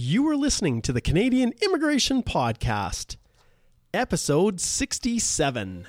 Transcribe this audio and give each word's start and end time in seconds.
You 0.00 0.28
are 0.28 0.36
listening 0.36 0.80
to 0.82 0.92
the 0.92 1.00
Canadian 1.00 1.52
Immigration 1.60 2.22
Podcast, 2.22 3.16
episode 3.92 4.60
67. 4.60 5.88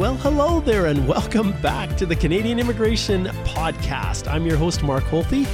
Well, 0.00 0.16
hello 0.16 0.60
there, 0.60 0.86
and 0.86 1.06
welcome 1.06 1.52
back 1.60 1.94
to 1.98 2.06
the 2.06 2.16
Canadian 2.16 2.58
Immigration 2.58 3.26
Podcast. 3.44 4.32
I'm 4.32 4.46
your 4.46 4.56
host, 4.56 4.82
Mark 4.82 5.04
Holthe, 5.04 5.46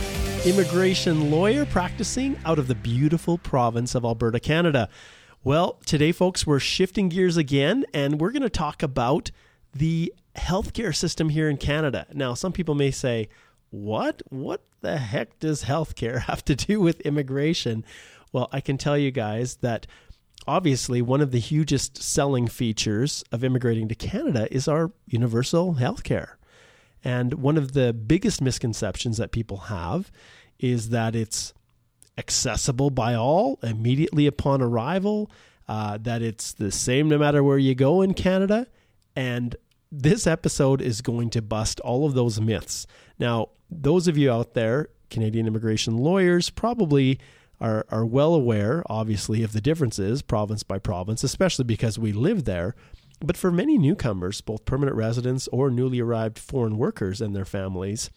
immigration 0.46 1.32
lawyer 1.32 1.66
practicing 1.66 2.38
out 2.44 2.60
of 2.60 2.68
the 2.68 2.76
beautiful 2.76 3.38
province 3.38 3.96
of 3.96 4.04
Alberta, 4.04 4.38
Canada. 4.38 4.88
Well, 5.42 5.80
today, 5.84 6.12
folks, 6.12 6.46
we're 6.46 6.60
shifting 6.60 7.08
gears 7.08 7.36
again, 7.36 7.86
and 7.92 8.20
we're 8.20 8.30
going 8.30 8.42
to 8.42 8.48
talk 8.48 8.84
about 8.84 9.32
the 9.74 10.14
healthcare 10.36 10.94
system 10.94 11.30
here 11.30 11.50
in 11.50 11.56
Canada. 11.56 12.06
Now, 12.14 12.34
some 12.34 12.52
people 12.52 12.76
may 12.76 12.92
say, 12.92 13.28
What? 13.70 14.22
What 14.28 14.60
the 14.80 14.98
heck 14.98 15.40
does 15.40 15.64
healthcare 15.64 16.20
have 16.26 16.44
to 16.44 16.54
do 16.54 16.78
with 16.78 17.00
immigration? 17.00 17.84
Well, 18.32 18.48
I 18.52 18.60
can 18.60 18.78
tell 18.78 18.96
you 18.96 19.10
guys 19.10 19.56
that 19.56 19.88
obviously 20.46 21.02
one 21.02 21.20
of 21.20 21.30
the 21.30 21.38
hugest 21.38 22.02
selling 22.02 22.46
features 22.46 23.24
of 23.32 23.42
immigrating 23.44 23.88
to 23.88 23.94
Canada 23.94 24.52
is 24.52 24.68
our 24.68 24.92
universal 25.06 25.74
health 25.74 26.04
care. 26.04 26.38
And 27.04 27.34
one 27.34 27.56
of 27.56 27.72
the 27.72 27.92
biggest 27.92 28.40
misconceptions 28.40 29.16
that 29.18 29.30
people 29.30 29.56
have 29.56 30.10
is 30.58 30.88
that 30.90 31.14
it's 31.14 31.52
accessible 32.18 32.90
by 32.90 33.14
all 33.14 33.58
immediately 33.62 34.26
upon 34.26 34.62
arrival, 34.62 35.30
uh, 35.68 35.98
that 35.98 36.22
it's 36.22 36.52
the 36.52 36.72
same 36.72 37.08
no 37.08 37.18
matter 37.18 37.42
where 37.42 37.58
you 37.58 37.74
go 37.74 38.02
in 38.02 38.14
Canada. 38.14 38.66
And 39.14 39.56
this 39.92 40.26
episode 40.26 40.80
is 40.80 41.00
going 41.00 41.30
to 41.30 41.42
bust 41.42 41.80
all 41.80 42.06
of 42.06 42.14
those 42.14 42.40
myths. 42.40 42.86
Now, 43.18 43.50
those 43.70 44.08
of 44.08 44.16
you 44.16 44.30
out 44.30 44.54
there, 44.54 44.88
Canadian 45.10 45.46
immigration 45.46 45.96
lawyers, 45.96 46.50
probably 46.50 47.18
are, 47.60 47.86
are 47.88 48.04
well 48.04 48.34
aware, 48.34 48.82
obviously, 48.86 49.42
of 49.42 49.52
the 49.52 49.60
differences 49.60 50.22
province 50.22 50.62
by 50.62 50.78
province, 50.78 51.24
especially 51.24 51.64
because 51.64 51.98
we 51.98 52.12
live 52.12 52.44
there. 52.44 52.74
But 53.20 53.36
for 53.36 53.50
many 53.50 53.78
newcomers, 53.78 54.40
both 54.40 54.64
permanent 54.64 54.96
residents 54.96 55.48
or 55.48 55.70
newly 55.70 56.00
arrived 56.00 56.38
foreign 56.38 56.76
workers 56.76 57.20
and 57.20 57.34
their 57.34 57.46
families, 57.46 58.10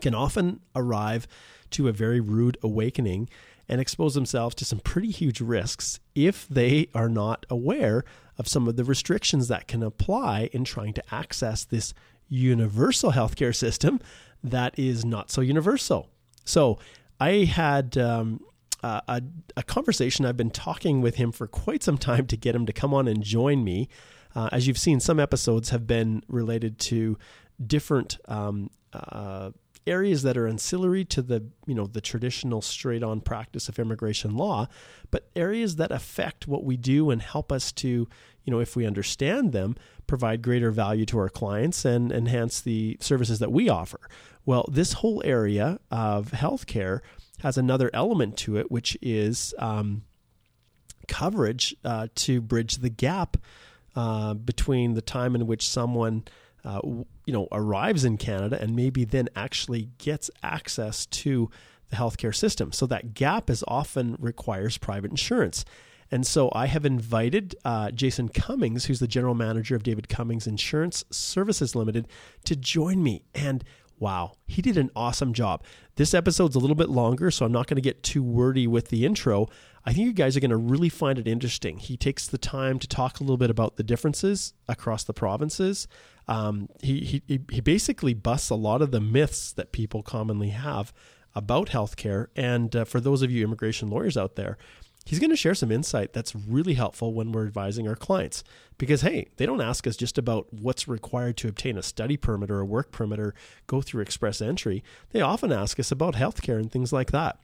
can 0.00 0.14
often 0.14 0.60
arrive 0.74 1.26
to 1.70 1.88
a 1.88 1.92
very 1.92 2.20
rude 2.20 2.56
awakening 2.62 3.28
and 3.68 3.80
expose 3.80 4.14
themselves 4.14 4.54
to 4.54 4.64
some 4.64 4.78
pretty 4.78 5.10
huge 5.10 5.40
risks 5.40 6.00
if 6.14 6.46
they 6.48 6.88
are 6.94 7.08
not 7.08 7.44
aware 7.50 8.04
of 8.38 8.48
some 8.48 8.68
of 8.68 8.76
the 8.76 8.84
restrictions 8.84 9.48
that 9.48 9.66
can 9.66 9.82
apply 9.82 10.48
in 10.52 10.64
trying 10.64 10.92
to 10.92 11.14
access 11.14 11.64
this 11.64 11.92
universal 12.28 13.12
healthcare 13.12 13.54
system 13.54 14.00
that 14.42 14.78
is 14.78 15.04
not 15.04 15.30
so 15.30 15.40
universal. 15.40 16.08
So, 16.44 16.78
I 17.18 17.44
had 17.44 17.96
um, 17.96 18.40
a, 18.82 19.22
a, 19.56 19.62
conversation. 19.62 20.24
I've 20.26 20.36
been 20.36 20.50
talking 20.50 21.00
with 21.00 21.16
him 21.16 21.32
for 21.32 21.46
quite 21.46 21.82
some 21.82 21.98
time 21.98 22.26
to 22.26 22.36
get 22.36 22.54
him 22.54 22.66
to 22.66 22.72
come 22.72 22.92
on 22.92 23.08
and 23.08 23.22
join 23.22 23.64
me. 23.64 23.88
Uh, 24.34 24.48
as 24.52 24.66
you've 24.66 24.78
seen, 24.78 25.00
some 25.00 25.18
episodes 25.18 25.70
have 25.70 25.86
been 25.86 26.22
related 26.28 26.78
to 26.78 27.18
different 27.64 28.18
um, 28.28 28.70
uh, 28.92 29.50
areas 29.86 30.22
that 30.22 30.36
are 30.36 30.46
ancillary 30.46 31.04
to 31.04 31.22
the 31.22 31.44
you 31.66 31.74
know 31.74 31.86
the 31.86 32.00
traditional 32.00 32.60
straight 32.60 33.02
on 33.02 33.20
practice 33.20 33.68
of 33.68 33.78
immigration 33.78 34.36
law, 34.36 34.68
but 35.10 35.30
areas 35.34 35.76
that 35.76 35.90
affect 35.90 36.46
what 36.46 36.64
we 36.64 36.76
do 36.76 37.10
and 37.10 37.22
help 37.22 37.50
us 37.50 37.72
to 37.72 38.08
you 38.46 38.50
know 38.52 38.60
if 38.60 38.76
we 38.76 38.86
understand 38.86 39.52
them 39.52 39.76
provide 40.06 40.40
greater 40.40 40.70
value 40.70 41.04
to 41.04 41.18
our 41.18 41.28
clients 41.28 41.84
and 41.84 42.12
enhance 42.12 42.60
the 42.60 42.96
services 43.00 43.40
that 43.40 43.52
we 43.52 43.68
offer. 43.68 44.00
Well, 44.46 44.64
this 44.70 44.94
whole 44.94 45.20
area 45.24 45.80
of 45.90 46.30
healthcare 46.30 47.00
has 47.40 47.58
another 47.58 47.90
element 47.92 48.36
to 48.38 48.56
it, 48.56 48.70
which 48.70 48.96
is 49.02 49.52
um, 49.58 50.04
coverage 51.08 51.74
uh, 51.84 52.06
to 52.14 52.40
bridge 52.40 52.76
the 52.76 52.88
gap 52.88 53.36
uh, 53.96 54.34
between 54.34 54.94
the 54.94 55.02
time 55.02 55.34
in 55.34 55.46
which 55.46 55.68
someone 55.68 56.24
uh, 56.64 56.80
you 56.82 57.32
know 57.32 57.48
arrives 57.52 58.04
in 58.04 58.16
Canada 58.16 58.60
and 58.60 58.76
maybe 58.76 59.04
then 59.04 59.28
actually 59.34 59.88
gets 59.98 60.30
access 60.42 61.06
to 61.06 61.50
the 61.90 61.96
healthcare 61.96 62.34
system. 62.34 62.72
So 62.72 62.86
that 62.86 63.14
gap 63.14 63.50
is 63.50 63.64
often 63.66 64.16
requires 64.18 64.78
private 64.78 65.10
insurance. 65.10 65.64
And 66.10 66.26
so 66.26 66.50
I 66.54 66.66
have 66.66 66.84
invited 66.84 67.56
uh, 67.64 67.90
Jason 67.90 68.28
Cummings, 68.28 68.86
who's 68.86 69.00
the 69.00 69.08
general 69.08 69.34
manager 69.34 69.74
of 69.74 69.82
David 69.82 70.08
Cummings 70.08 70.46
Insurance 70.46 71.04
Services 71.10 71.74
Limited, 71.74 72.06
to 72.44 72.56
join 72.56 73.02
me. 73.02 73.24
And 73.34 73.64
wow, 73.98 74.32
he 74.46 74.62
did 74.62 74.76
an 74.76 74.90
awesome 74.94 75.32
job. 75.32 75.64
This 75.96 76.14
episode's 76.14 76.54
a 76.54 76.58
little 76.58 76.76
bit 76.76 76.90
longer, 76.90 77.30
so 77.30 77.46
I'm 77.46 77.52
not 77.52 77.66
going 77.66 77.76
to 77.76 77.82
get 77.82 78.02
too 78.02 78.22
wordy 78.22 78.66
with 78.66 78.88
the 78.88 79.06
intro. 79.06 79.48
I 79.84 79.92
think 79.92 80.06
you 80.06 80.12
guys 80.12 80.36
are 80.36 80.40
going 80.40 80.50
to 80.50 80.56
really 80.56 80.88
find 80.88 81.18
it 81.18 81.26
interesting. 81.26 81.78
He 81.78 81.96
takes 81.96 82.26
the 82.26 82.38
time 82.38 82.78
to 82.80 82.88
talk 82.88 83.20
a 83.20 83.22
little 83.22 83.36
bit 83.36 83.50
about 83.50 83.76
the 83.76 83.82
differences 83.82 84.52
across 84.68 85.04
the 85.04 85.14
provinces. 85.14 85.88
Um, 86.28 86.68
he, 86.82 87.22
he, 87.26 87.40
he 87.50 87.60
basically 87.60 88.12
busts 88.12 88.50
a 88.50 88.56
lot 88.56 88.82
of 88.82 88.90
the 88.90 89.00
myths 89.00 89.52
that 89.52 89.72
people 89.72 90.02
commonly 90.02 90.50
have 90.50 90.92
about 91.34 91.68
healthcare. 91.68 92.26
And 92.34 92.74
uh, 92.74 92.84
for 92.84 93.00
those 93.00 93.22
of 93.22 93.30
you 93.30 93.44
immigration 93.44 93.88
lawyers 93.88 94.16
out 94.16 94.36
there, 94.36 94.58
he's 95.06 95.20
going 95.20 95.30
to 95.30 95.36
share 95.36 95.54
some 95.54 95.72
insight 95.72 96.12
that's 96.12 96.34
really 96.34 96.74
helpful 96.74 97.14
when 97.14 97.32
we're 97.32 97.46
advising 97.46 97.88
our 97.88 97.94
clients. 97.94 98.44
Because, 98.76 99.00
hey, 99.00 99.28
they 99.36 99.46
don't 99.46 99.62
ask 99.62 99.86
us 99.86 99.96
just 99.96 100.18
about 100.18 100.52
what's 100.52 100.86
required 100.86 101.38
to 101.38 101.48
obtain 101.48 101.78
a 101.78 101.82
study 101.82 102.16
permit 102.18 102.50
or 102.50 102.60
a 102.60 102.66
work 102.66 102.90
permit 102.90 103.18
or 103.18 103.34
go 103.66 103.80
through 103.80 104.02
express 104.02 104.42
entry. 104.42 104.82
They 105.12 105.20
often 105.22 105.52
ask 105.52 105.80
us 105.80 105.90
about 105.90 106.16
healthcare 106.16 106.58
and 106.58 106.70
things 106.70 106.92
like 106.92 107.12
that, 107.12 107.38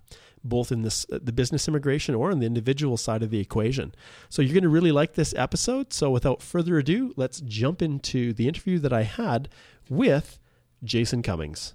both 0.45 0.73
in 0.73 0.83
this, 0.83 1.07
uh, 1.11 1.21
the 1.23 1.33
business 1.33 1.69
immigration 1.69 2.15
or 2.15 2.33
on 2.33 2.41
the 2.41 2.47
individual 2.47 2.97
side 2.97 3.23
of 3.23 3.31
the 3.31 3.41
equation. 3.41 3.95
So, 4.29 4.43
you're 4.43 4.55
going 4.55 4.65
to 4.65 4.69
really 4.69 4.93
like 4.93 5.15
this 5.15 5.33
episode. 5.39 5.93
So, 5.93 6.11
without 6.11 6.43
further 6.43 6.77
ado, 6.79 7.15
let's 7.17 7.41
jump 7.41 7.81
into 7.81 8.35
the 8.35 8.49
interview 8.49 8.79
that 8.81 8.93
I 8.93 9.05
had 9.05 9.49
with 9.89 10.39
Jason 10.85 11.23
Cummings. 11.23 11.75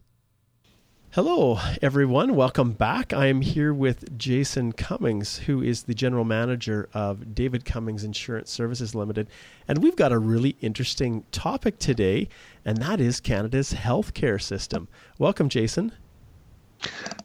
Hello, 1.12 1.58
everyone. 1.82 2.36
Welcome 2.36 2.74
back. 2.74 3.12
I 3.12 3.28
am 3.28 3.42
here 3.42 3.74
with 3.74 4.18
Jason 4.20 4.74
Cummings, 4.74 5.38
who 5.40 5.64
is 5.64 5.84
the 5.84 5.96
general 5.96 6.26
manager 6.26 6.90
of 6.94 7.34
David 7.34 7.66
Cummings 7.66 8.04
Insurance 8.04 8.52
Services 8.52 8.94
Limited. 8.94 9.28
And 9.68 9.82
we've 9.82 9.96
got 9.96 10.12
a 10.12 10.20
really 10.20 10.58
interesting 10.62 11.24
topic 11.32 11.80
today, 11.80 12.28
and 12.66 12.78
that 12.78 13.00
is 13.00 13.20
Canada's 13.20 13.74
healthcare 13.74 14.40
system. 14.40 14.90
Welcome, 15.18 15.50
Jason. 15.50 15.94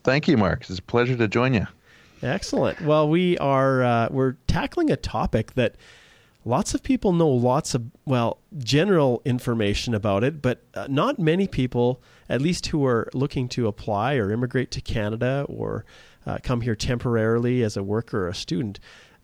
Thank 0.05 0.27
you, 0.27 0.39
Mark. 0.39 0.63
It's 0.71 0.79
a 0.79 0.83
pleasure 0.83 1.17
to 1.17 1.29
join 1.29 1.53
you. 1.53 1.67
Excellent. 2.23 2.81
Well, 2.81 3.09
we 3.09 3.37
are 3.39 3.83
uh, 3.83 4.09
we're 4.11 4.37
tackling 4.47 4.91
a 4.91 4.97
topic 4.97 5.55
that 5.55 5.75
lots 6.45 6.75
of 6.75 6.83
people 6.83 7.13
know 7.13 7.29
lots 7.29 7.75
of 7.75 7.85
well 8.05 8.39
general 8.59 9.23
information 9.25 9.95
about 9.95 10.25
it 10.25 10.43
but 10.43 10.63
uh, 10.75 10.87
not 10.89 11.19
many 11.19 11.47
people 11.47 12.03
at 12.29 12.41
least 12.41 12.67
who 12.67 12.85
are 12.85 13.09
looking 13.15 13.49
to 13.49 13.67
apply 13.67 14.15
or 14.15 14.31
immigrate 14.31 14.71
to 14.71 14.81
canada 14.81 15.45
or 15.49 15.85
uh, 16.27 16.39
come 16.43 16.61
here 16.61 16.75
temporarily 16.75 17.63
as 17.63 17.77
a 17.77 17.83
worker 17.83 18.25
or 18.25 18.29
a 18.29 18.35
student 18.35 18.79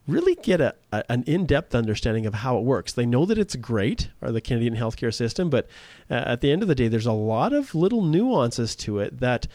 really 0.06 0.34
get 0.36 0.60
a, 0.60 0.74
a, 0.90 1.04
an 1.10 1.22
in-depth 1.26 1.74
understanding 1.74 2.24
of 2.24 2.32
how 2.32 2.56
it 2.56 2.64
works. 2.64 2.94
They 2.94 3.04
know 3.04 3.26
that 3.26 3.36
it's 3.36 3.54
great 3.56 4.08
or 4.22 4.32
the 4.32 4.40
canadian 4.40 4.74
healthcare 4.74 5.12
system 5.12 5.50
but 5.50 5.68
uh, 6.10 6.14
at 6.14 6.40
the 6.40 6.50
end 6.50 6.62
of 6.62 6.68
the 6.68 6.74
day 6.74 6.88
there's 6.88 7.06
a 7.06 7.12
lot 7.12 7.52
of 7.52 7.74
little 7.74 8.02
nuances 8.02 8.74
to 8.76 8.98
it 8.98 9.20
that 9.20 9.46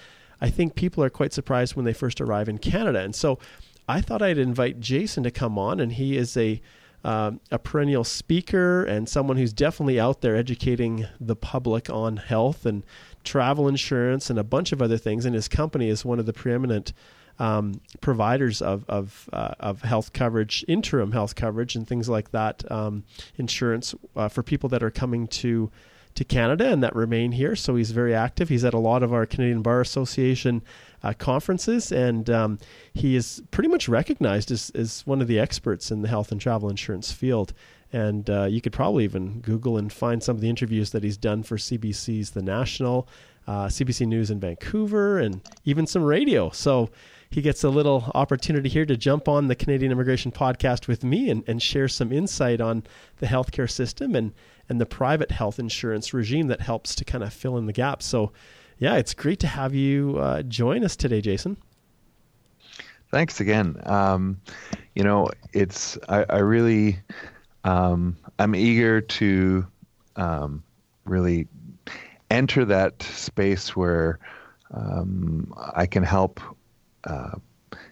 i 0.41 0.49
think 0.49 0.75
people 0.75 1.03
are 1.03 1.09
quite 1.09 1.33
surprised 1.33 1.75
when 1.75 1.85
they 1.85 1.93
first 1.93 2.21
arrive 2.21 2.47
in 2.47 2.57
canada. 2.57 2.99
And 2.99 3.15
so 3.15 3.39
i 3.87 3.99
thought 3.99 4.21
i'd 4.21 4.37
invite 4.37 4.79
jason 4.79 5.23
to 5.23 5.31
come 5.31 5.57
on 5.57 5.79
and 5.79 5.93
he 5.93 6.15
is 6.15 6.37
a 6.37 6.61
um, 7.03 7.39
a 7.51 7.59
perennial 7.59 8.03
speaker 8.03 8.83
and 8.83 9.09
someone 9.09 9.37
who's 9.37 9.53
definitely 9.53 9.99
out 9.99 10.21
there 10.21 10.35
educating 10.35 11.05
the 11.19 11.35
public 11.35 11.89
on 11.89 12.17
health 12.17 12.65
and 12.65 12.83
travel 13.23 13.67
insurance 13.67 14.29
and 14.29 14.39
a 14.39 14.43
bunch 14.43 14.71
of 14.71 14.81
other 14.81 14.97
things. 14.97 15.25
And 15.25 15.35
his 15.35 15.47
company 15.47 15.89
is 15.89 16.05
one 16.05 16.19
of 16.19 16.25
the 16.25 16.33
preeminent 16.33 16.93
um, 17.39 17.81
providers 17.99 18.61
of 18.61 18.85
of, 18.87 19.29
uh, 19.33 19.55
of 19.59 19.81
health 19.81 20.13
coverage, 20.13 20.63
interim 20.67 21.11
health 21.11 21.35
coverage, 21.35 21.75
and 21.75 21.87
things 21.87 22.07
like 22.07 22.31
that, 22.31 22.69
um, 22.71 23.03
insurance 23.37 23.95
uh, 24.15 24.27
for 24.27 24.43
people 24.43 24.69
that 24.69 24.83
are 24.83 24.91
coming 24.91 25.27
to 25.27 25.71
to 26.15 26.23
Canada 26.23 26.71
and 26.71 26.83
that 26.83 26.95
remain 26.95 27.31
here. 27.31 27.55
So 27.55 27.75
he's 27.75 27.91
very 27.91 28.13
active. 28.13 28.49
He's 28.49 28.63
at 28.63 28.73
a 28.73 28.79
lot 28.79 29.01
of 29.01 29.11
our 29.11 29.25
Canadian 29.25 29.63
Bar 29.63 29.81
Association 29.81 30.61
uh, 31.03 31.13
conferences, 31.13 31.91
and 31.91 32.29
um, 32.29 32.59
he 32.93 33.15
is 33.15 33.41
pretty 33.51 33.69
much 33.69 33.89
recognized 33.89 34.51
as, 34.51 34.69
as 34.71 35.05
one 35.05 35.21
of 35.21 35.27
the 35.27 35.39
experts 35.39 35.91
in 35.91 36.01
the 36.01 36.07
health 36.07 36.31
and 36.31 36.39
travel 36.39 36.69
insurance 36.69 37.11
field. 37.11 37.53
And 37.91 38.29
uh, 38.29 38.45
you 38.45 38.61
could 38.61 38.73
probably 38.73 39.03
even 39.03 39.39
Google 39.41 39.77
and 39.77 39.91
find 39.91 40.23
some 40.23 40.35
of 40.35 40.41
the 40.41 40.49
interviews 40.49 40.91
that 40.91 41.03
he's 41.03 41.17
done 41.17 41.43
for 41.43 41.57
CBC's 41.57 42.31
The 42.31 42.41
National, 42.41 43.07
uh, 43.45 43.67
CBC 43.67 44.07
News 44.07 44.31
in 44.31 44.39
Vancouver, 44.39 45.19
and 45.19 45.41
even 45.65 45.85
some 45.85 46.03
radio. 46.03 46.49
So 46.49 46.89
he 47.29 47.41
gets 47.41 47.63
a 47.63 47.69
little 47.69 48.11
opportunity 48.15 48.69
here 48.69 48.85
to 48.85 48.95
jump 48.95 49.27
on 49.27 49.47
the 49.47 49.55
Canadian 49.55 49.91
Immigration 49.91 50.31
Podcast 50.31 50.87
with 50.87 51.03
me 51.03 51.29
and, 51.29 51.43
and 51.47 51.61
share 51.61 51.87
some 51.87 52.11
insight 52.11 52.61
on 52.61 52.83
the 53.17 53.27
healthcare 53.27 53.69
system 53.69 54.15
and, 54.15 54.33
and 54.69 54.79
the 54.79 54.85
private 54.85 55.31
health 55.31 55.59
insurance 55.59 56.13
regime 56.13 56.47
that 56.47 56.61
helps 56.61 56.95
to 56.95 57.05
kind 57.05 57.23
of 57.23 57.33
fill 57.33 57.57
in 57.57 57.65
the 57.65 57.73
gaps. 57.73 58.05
So, 58.05 58.31
yeah, 58.83 58.95
it's 58.97 59.13
great 59.13 59.39
to 59.39 59.47
have 59.47 59.73
you 59.73 60.17
uh, 60.19 60.41
join 60.41 60.83
us 60.83 60.97
today, 60.97 61.21
Jason. 61.21 61.55
Thanks 63.11 63.39
again. 63.39 63.77
Um, 63.85 64.41
you 64.93 65.05
know, 65.05 65.29
it's 65.53 65.97
I, 66.09 66.25
I 66.29 66.39
really 66.39 66.99
um, 67.63 68.17
I'm 68.39 68.53
eager 68.53 68.99
to 68.99 69.65
um, 70.17 70.63
really 71.05 71.47
enter 72.29 72.65
that 72.65 73.01
space 73.03 73.73
where 73.73 74.19
um, 74.73 75.53
I 75.73 75.85
can 75.85 76.03
help 76.03 76.41
uh, 77.05 77.35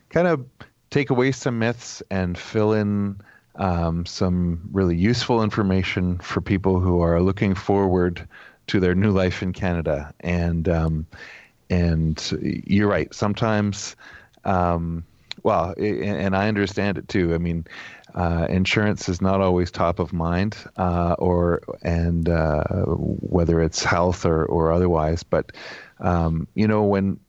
kind 0.10 0.28
of 0.28 0.46
take 0.90 1.10
away 1.10 1.32
some 1.32 1.58
myths 1.58 2.04
and 2.12 2.38
fill 2.38 2.74
in 2.74 3.22
um, 3.56 4.06
some 4.06 4.68
really 4.74 4.98
useful 4.98 5.42
information 5.42 6.18
for 6.18 6.42
people 6.42 6.82
who 6.82 7.00
are 7.00 7.22
looking 7.22 7.56
forward 7.56 8.28
to 8.72 8.80
their 8.80 8.96
new 8.96 9.12
life 9.12 9.44
in 9.44 9.52
Canada. 9.52 10.14
And 10.22 10.70
um, 10.70 11.06
and 11.70 12.64
you're 12.66 12.88
right. 12.88 13.14
Sometimes, 13.14 13.98
um, 14.46 15.04
well, 15.44 15.74
and 15.78 16.36
I 16.36 16.48
understand 16.48 16.98
it 16.98 17.08
too. 17.10 17.34
I 17.34 17.38
mean, 17.38 17.66
uh, 18.16 18.48
insurance 18.50 19.10
is 19.10 19.22
not 19.22 19.42
always 19.42 19.72
top 19.72 20.00
of 20.00 20.14
mind, 20.14 20.58
uh, 20.78 21.16
or 21.20 21.62
and 21.82 22.30
uh, 22.30 22.64
whether 22.86 23.62
it's 23.62 23.84
health 23.84 24.26
or 24.26 24.46
or 24.46 24.72
otherwise. 24.72 25.24
But 25.24 25.52
um, 26.00 26.48
you 26.56 26.68
know 26.68 26.84
when 26.84 27.20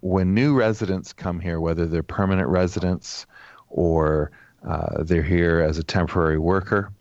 when 0.00 0.34
new 0.34 0.54
residents 0.54 1.12
come 1.12 1.38
here, 1.38 1.60
whether 1.60 1.86
they're 1.86 2.02
permanent 2.02 2.48
residents 2.48 3.24
or 3.68 4.32
uh, 4.66 5.04
they're 5.04 5.22
here 5.22 5.60
as 5.60 5.78
a 5.78 5.84
temporary 5.84 6.38
worker, 6.38 6.92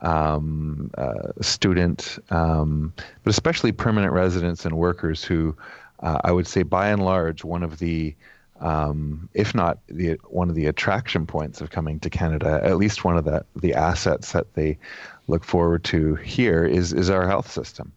um, 0.00 0.90
uh, 0.96 1.32
student, 1.40 2.18
um, 2.30 2.92
but 3.24 3.30
especially 3.30 3.72
permanent 3.72 4.12
residents 4.12 4.64
and 4.64 4.76
workers 4.76 5.24
who 5.24 5.56
uh, 6.00 6.18
I 6.22 6.32
would 6.32 6.46
say 6.46 6.62
by 6.62 6.88
and 6.88 7.04
large 7.04 7.44
one 7.44 7.62
of 7.62 7.78
the 7.78 8.14
um, 8.60 9.28
if 9.34 9.54
not 9.54 9.78
the 9.86 10.18
one 10.28 10.48
of 10.48 10.56
the 10.56 10.66
attraction 10.66 11.26
points 11.26 11.60
of 11.60 11.70
coming 11.70 12.00
to 12.00 12.10
Canada, 12.10 12.60
at 12.62 12.76
least 12.76 13.04
one 13.04 13.16
of 13.16 13.24
the 13.24 13.44
the 13.56 13.74
assets 13.74 14.32
that 14.32 14.54
they 14.54 14.78
look 15.26 15.44
forward 15.44 15.84
to 15.84 16.14
here 16.16 16.64
is 16.64 16.92
is 16.92 17.10
our 17.10 17.26
health 17.26 17.50
system, 17.50 17.92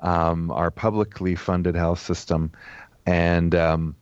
um, 0.00 0.50
our 0.50 0.70
publicly 0.70 1.34
funded 1.34 1.74
health 1.74 2.00
system 2.00 2.50
and 3.06 3.54
um, 3.54 3.96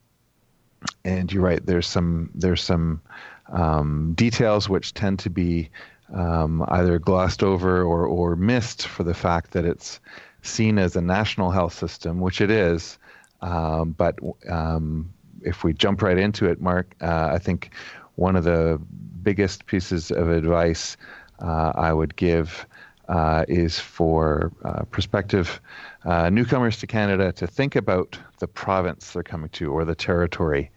and 1.05 1.33
you're 1.33 1.43
right. 1.43 1.65
There's 1.65 1.87
some 1.87 2.31
there's 2.35 2.63
some 2.63 3.01
um, 3.49 4.13
details 4.15 4.69
which 4.69 4.95
tend 4.95 5.19
to 5.21 5.31
be 5.31 5.71
um, 6.13 6.65
either 6.69 6.99
glossed 6.99 7.43
over 7.43 7.83
or 7.83 8.07
or 8.07 8.37
missed 8.37 8.87
for 8.87 9.03
the 9.05 9.15
fact 9.15 9.53
that 9.53 9.65
it's 9.65 10.01
seen 10.43 10.79
as 10.79 10.97
a 10.97 11.01
national 11.01 11.51
health 11.51 11.75
system, 11.75 12.21
which 12.21 12.41
it 12.41 12.51
is. 12.51 12.99
Um, 13.41 13.93
but 13.93 14.19
um, 14.49 15.13
if 15.43 15.65
we 15.65 15.73
jump 15.73 16.03
right 16.03 16.19
into 16.19 16.47
it, 16.47 16.61
Mark, 16.61 16.95
uh, 17.01 17.31
I 17.33 17.39
think 17.39 17.71
one 18.17 18.37
of 18.37 18.45
the 18.45 18.81
biggest 19.23 19.67
pieces 19.67 20.11
of 20.11 20.29
advice 20.29 20.97
uh, 21.41 21.73
I 21.75 21.93
would 21.93 22.17
give 22.17 22.67
uh, 23.09 23.45
is 23.49 23.79
for 23.79 24.53
uh, 24.65 24.85
prospective 24.85 25.61
uh, 26.05 26.31
newcomers 26.31 26.79
to 26.79 26.87
Canada 26.87 27.33
to 27.33 27.47
think 27.47 27.77
about 27.77 28.19
the 28.39 28.47
province 28.47 29.13
they're 29.13 29.23
coming 29.23 29.51
to 29.51 29.73
or 29.73 29.85
the 29.85 29.95
territory, 29.95 30.71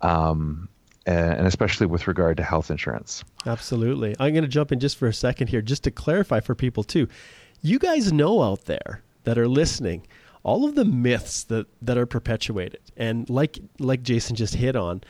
um, 0.00 0.68
Uh, 1.06 1.10
and 1.10 1.46
especially 1.46 1.86
with 1.86 2.06
regard 2.06 2.36
to 2.38 2.42
health 2.42 2.70
insurance. 2.70 3.24
Absolutely. 3.46 4.16
I'm 4.18 4.32
going 4.32 4.44
to 4.44 4.48
jump 4.48 4.72
in 4.72 4.80
just 4.80 4.96
for 4.96 5.06
a 5.06 5.12
second 5.12 5.48
here, 5.48 5.60
just 5.60 5.84
to 5.84 5.90
clarify 5.90 6.40
for 6.40 6.54
people 6.54 6.82
too. 6.82 7.08
You 7.60 7.78
guys 7.78 8.12
know 8.12 8.42
out 8.42 8.64
there 8.64 9.02
that 9.24 9.36
are 9.36 9.48
listening 9.48 10.06
all 10.44 10.66
of 10.66 10.74
the 10.74 10.84
myths 10.84 11.42
that, 11.44 11.66
that 11.82 11.98
are 11.98 12.06
perpetuated, 12.06 12.80
and 12.96 13.28
like 13.28 13.58
like 13.78 14.02
Jason 14.02 14.36
just 14.36 14.54
hit 14.54 14.76
on, 14.76 15.02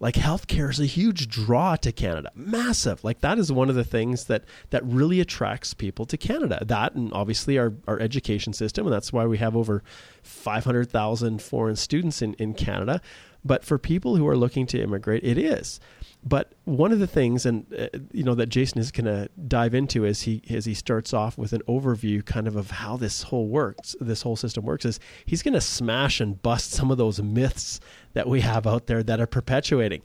like 0.00 0.14
healthcare 0.14 0.70
is 0.70 0.80
a 0.80 0.86
huge 0.86 1.28
draw 1.28 1.76
to 1.76 1.92
Canada, 1.92 2.30
massive. 2.34 3.04
Like 3.04 3.20
that 3.20 3.38
is 3.38 3.52
one 3.52 3.68
of 3.68 3.76
the 3.76 3.84
things 3.84 4.24
that 4.24 4.44
that 4.70 4.84
really 4.84 5.20
attracts 5.20 5.74
people 5.74 6.06
to 6.06 6.16
Canada. 6.16 6.58
That 6.64 6.94
and 6.94 7.12
obviously 7.12 7.58
our 7.58 7.72
our 7.86 8.00
education 8.00 8.52
system, 8.52 8.86
and 8.86 8.92
that's 8.92 9.12
why 9.12 9.26
we 9.26 9.38
have 9.38 9.56
over 9.56 9.82
five 10.22 10.64
hundred 10.64 10.90
thousand 10.90 11.40
foreign 11.40 11.76
students 11.76 12.20
in 12.20 12.34
in 12.34 12.54
Canada. 12.54 13.00
But 13.44 13.64
for 13.64 13.78
people 13.78 14.16
who 14.16 14.28
are 14.28 14.36
looking 14.36 14.66
to 14.66 14.80
immigrate, 14.80 15.24
it 15.24 15.38
is. 15.38 15.80
But 16.22 16.52
one 16.64 16.92
of 16.92 16.98
the 16.98 17.06
things, 17.06 17.46
and 17.46 17.64
uh, 17.76 17.98
you 18.12 18.22
know, 18.22 18.34
that 18.34 18.50
Jason 18.50 18.78
is 18.78 18.92
going 18.92 19.06
to 19.06 19.30
dive 19.48 19.74
into 19.74 20.04
as 20.04 20.22
he 20.22 20.42
as 20.50 20.66
he 20.66 20.74
starts 20.74 21.14
off 21.14 21.38
with 21.38 21.54
an 21.54 21.62
overview, 21.66 22.24
kind 22.24 22.46
of 22.46 22.56
of 22.56 22.70
how 22.70 22.98
this 22.98 23.22
whole 23.22 23.48
works, 23.48 23.96
this 24.00 24.20
whole 24.20 24.36
system 24.36 24.64
works, 24.64 24.84
is 24.84 25.00
he's 25.24 25.42
going 25.42 25.54
to 25.54 25.60
smash 25.62 26.20
and 26.20 26.42
bust 26.42 26.72
some 26.72 26.90
of 26.90 26.98
those 26.98 27.22
myths 27.22 27.80
that 28.12 28.28
we 28.28 28.42
have 28.42 28.66
out 28.66 28.86
there 28.86 29.02
that 29.02 29.20
are 29.20 29.26
perpetuating. 29.26 30.02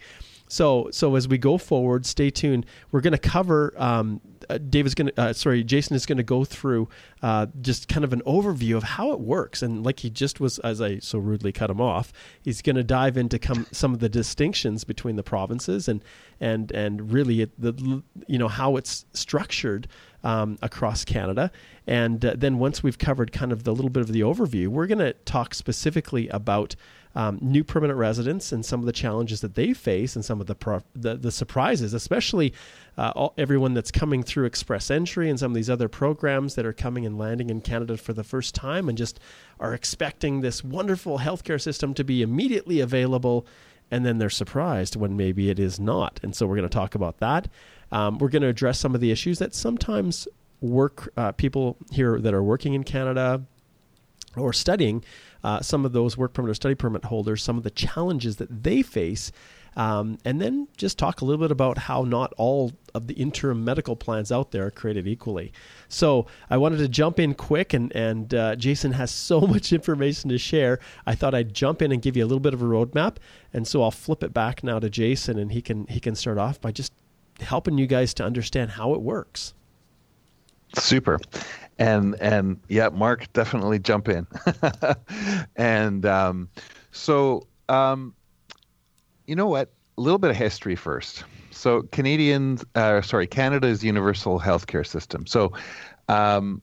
So, 0.55 0.87
so 0.89 1.15
as 1.15 1.27
we 1.27 1.37
go 1.37 1.57
forward, 1.57 2.05
stay 2.05 2.29
tuned. 2.29 2.65
We're 2.89 3.01
going 3.01 3.11
to 3.11 3.17
cover. 3.17 3.73
Um, 3.75 4.21
uh, 4.49 4.57
Dave 4.57 4.85
is 4.85 4.95
going 4.95 5.07
to. 5.07 5.21
Uh, 5.21 5.33
sorry, 5.33 5.65
Jason 5.65 5.97
is 5.97 6.05
going 6.05 6.17
to 6.17 6.23
go 6.23 6.45
through 6.45 6.87
uh, 7.21 7.47
just 7.59 7.89
kind 7.89 8.05
of 8.05 8.13
an 8.13 8.21
overview 8.25 8.77
of 8.77 8.83
how 8.83 9.11
it 9.11 9.19
works, 9.19 9.61
and 9.61 9.85
like 9.85 9.99
he 9.99 10.09
just 10.09 10.39
was, 10.39 10.59
as 10.59 10.79
I 10.81 10.99
so 10.99 11.19
rudely 11.19 11.51
cut 11.51 11.69
him 11.69 11.81
off, 11.81 12.13
he's 12.41 12.61
going 12.61 12.77
to 12.77 12.85
dive 12.85 13.17
into 13.17 13.37
come, 13.37 13.67
some 13.73 13.93
of 13.93 13.99
the 13.99 14.07
distinctions 14.07 14.85
between 14.85 15.17
the 15.17 15.23
provinces 15.23 15.89
and 15.89 16.01
and 16.39 16.71
and 16.71 17.11
really 17.11 17.41
it, 17.41 17.51
the 17.59 18.01
you 18.25 18.37
know 18.37 18.47
how 18.47 18.77
it's 18.77 19.05
structured 19.11 19.89
um, 20.25 20.57
across 20.61 21.05
Canada. 21.05 21.51
And 21.87 22.25
uh, 22.25 22.33
then 22.35 22.57
once 22.57 22.81
we've 22.81 22.97
covered 22.97 23.31
kind 23.31 23.51
of 23.51 23.63
the 23.63 23.73
little 23.73 23.91
bit 23.91 24.01
of 24.01 24.11
the 24.11 24.21
overview, 24.21 24.67
we're 24.67 24.87
going 24.87 24.99
to 24.99 25.13
talk 25.13 25.53
specifically 25.53 26.27
about 26.29 26.75
um, 27.13 27.37
new 27.41 27.63
permanent 27.63 27.97
residents 27.97 28.51
and 28.51 28.65
some 28.65 28.81
of 28.81 28.87
the 28.87 28.91
challenges 28.91 29.39
that 29.39 29.55
they 29.55 29.71
face 29.71 30.17
and 30.17 30.25
some 30.25 30.41
of 30.41 30.47
the 30.47 30.55
pro- 30.55 30.83
the, 30.93 31.15
the, 31.15 31.31
surprises, 31.31 31.93
especially 31.93 32.53
uh, 32.97 33.13
all, 33.15 33.33
everyone 33.37 33.73
that's 33.73 33.91
coming 33.91 34.21
through 34.21 34.45
Express 34.45 34.91
Entry 34.91 35.29
and 35.29 35.39
some 35.39 35.51
of 35.51 35.55
these 35.55 35.69
other 35.69 35.87
programs 35.87 36.55
that 36.55 36.65
are 36.65 36.73
coming 36.73 37.05
and 37.05 37.17
landing 37.17 37.49
in 37.49 37.61
Canada 37.61 37.95
for 37.95 38.11
the 38.11 38.23
first 38.23 38.53
time 38.53 38.89
and 38.89 38.97
just 38.97 39.19
are 39.61 39.73
expecting 39.73 40.41
this 40.41 40.61
wonderful 40.61 41.19
healthcare 41.19 41.61
system 41.61 41.93
to 41.93 42.03
be 42.03 42.21
immediately 42.21 42.81
available. 42.81 43.45
And 43.91 44.05
then 44.05 44.17
they're 44.17 44.29
surprised 44.31 44.97
when 44.97 45.15
maybe 45.15 45.49
it 45.49 45.59
is 45.59 45.79
not. 45.79 46.19
And 46.21 46.35
so 46.35 46.47
we're 46.47 46.57
going 46.57 46.67
to 46.67 46.73
talk 46.73 46.95
about 46.95 47.19
that. 47.19 47.47
Um, 47.91 48.17
we're 48.17 48.29
going 48.29 48.41
to 48.41 48.47
address 48.47 48.79
some 48.79 48.95
of 48.95 49.01
the 49.01 49.11
issues 49.11 49.39
that 49.39 49.53
sometimes 49.53 50.27
work 50.61 51.11
uh, 51.17 51.31
people 51.33 51.77
here 51.91 52.19
that 52.19 52.33
are 52.33 52.43
working 52.43 52.73
in 52.73 52.83
Canada 52.83 53.43
or 54.35 54.53
studying 54.53 55.03
uh, 55.43 55.61
some 55.61 55.85
of 55.85 55.93
those 55.93 56.17
work 56.17 56.33
permit 56.33 56.51
or 56.51 56.53
study 56.53 56.75
permit 56.75 57.05
holders, 57.05 57.43
some 57.43 57.57
of 57.57 57.63
the 57.63 57.69
challenges 57.69 58.37
that 58.37 58.63
they 58.63 58.81
face, 58.81 59.31
um, 59.77 60.17
and 60.23 60.41
then 60.41 60.67
just 60.77 60.97
talk 60.97 61.21
a 61.21 61.25
little 61.25 61.43
bit 61.43 61.51
about 61.51 61.77
how 61.77 62.03
not 62.03 62.33
all 62.37 62.71
of 62.93 63.07
the 63.07 63.13
interim 63.13 63.63
medical 63.63 63.95
plans 63.95 64.31
out 64.31 64.51
there 64.51 64.67
are 64.67 64.71
created 64.71 65.05
equally. 65.05 65.51
So 65.89 66.27
I 66.49 66.57
wanted 66.57 66.77
to 66.77 66.87
jump 66.87 67.19
in 67.19 67.33
quick, 67.33 67.73
and 67.73 67.93
and 67.93 68.33
uh, 68.33 68.55
Jason 68.55 68.93
has 68.93 69.11
so 69.29 69.41
much 69.41 69.73
information 69.73 70.29
to 70.29 70.37
share. 70.37 70.79
I 71.05 71.15
thought 71.15 71.35
I'd 71.35 71.53
jump 71.53 71.81
in 71.81 71.91
and 71.91 72.01
give 72.01 72.15
you 72.15 72.23
a 72.23 72.27
little 72.27 72.39
bit 72.39 72.53
of 72.53 72.61
a 72.61 72.65
roadmap, 72.65 73.17
and 73.53 73.67
so 73.67 73.83
I'll 73.83 73.91
flip 73.91 74.23
it 74.23 74.33
back 74.33 74.63
now 74.63 74.79
to 74.79 74.89
Jason, 74.89 75.37
and 75.37 75.51
he 75.51 75.61
can 75.61 75.87
he 75.87 75.99
can 75.99 76.15
start 76.15 76.37
off 76.37 76.59
by 76.61 76.71
just 76.71 76.93
helping 77.39 77.77
you 77.77 77.87
guys 77.87 78.13
to 78.15 78.23
understand 78.23 78.71
how 78.71 78.93
it 78.93 79.01
works. 79.01 79.53
Super 80.77 81.19
and 81.77 82.15
and 82.21 82.59
yeah, 82.67 82.89
Mark, 82.89 83.31
definitely 83.33 83.79
jump 83.79 84.07
in. 84.09 84.27
and 85.55 86.05
um, 86.05 86.49
so, 86.91 87.47
um, 87.69 88.13
you 89.27 89.35
know 89.35 89.47
what? 89.47 89.71
A 89.97 90.01
little 90.01 90.19
bit 90.19 90.29
of 90.29 90.35
history 90.35 90.75
first. 90.75 91.23
So, 91.51 91.83
Canadians, 91.83 92.65
uh, 92.75 93.01
sorry, 93.01 93.27
Canada's 93.27 93.83
universal 93.83 94.39
healthcare 94.39 94.85
system. 94.85 95.25
So, 95.25 95.53
um, 96.09 96.61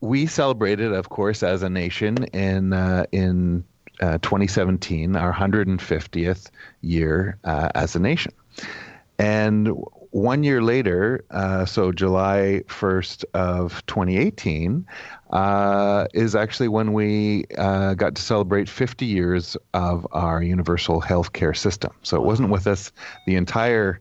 we 0.00 0.26
celebrated, 0.26 0.92
of 0.92 1.08
course, 1.10 1.42
as 1.42 1.62
a 1.62 1.68
nation 1.68 2.24
in 2.26 2.72
uh, 2.72 3.04
in 3.12 3.64
uh, 4.00 4.18
2017, 4.18 5.14
our 5.16 5.32
150th 5.32 6.50
year 6.80 7.38
uh, 7.44 7.68
as 7.74 7.94
a 7.94 7.98
nation. 7.98 8.32
And 9.20 9.68
one 10.12 10.42
year 10.44 10.62
later, 10.62 11.26
uh, 11.30 11.66
so 11.66 11.92
July 11.92 12.62
1st 12.68 13.24
of 13.34 13.84
2018, 13.84 14.86
uh, 15.28 16.06
is 16.14 16.34
actually 16.34 16.68
when 16.68 16.94
we 16.94 17.44
uh, 17.58 17.92
got 17.92 18.14
to 18.14 18.22
celebrate 18.22 18.66
50 18.66 19.04
years 19.04 19.58
of 19.74 20.06
our 20.12 20.42
universal 20.42 21.02
healthcare 21.02 21.54
system. 21.54 21.92
So 22.02 22.16
it 22.16 22.22
wasn't 22.22 22.48
with 22.48 22.66
us 22.66 22.92
the 23.26 23.36
entire 23.36 24.00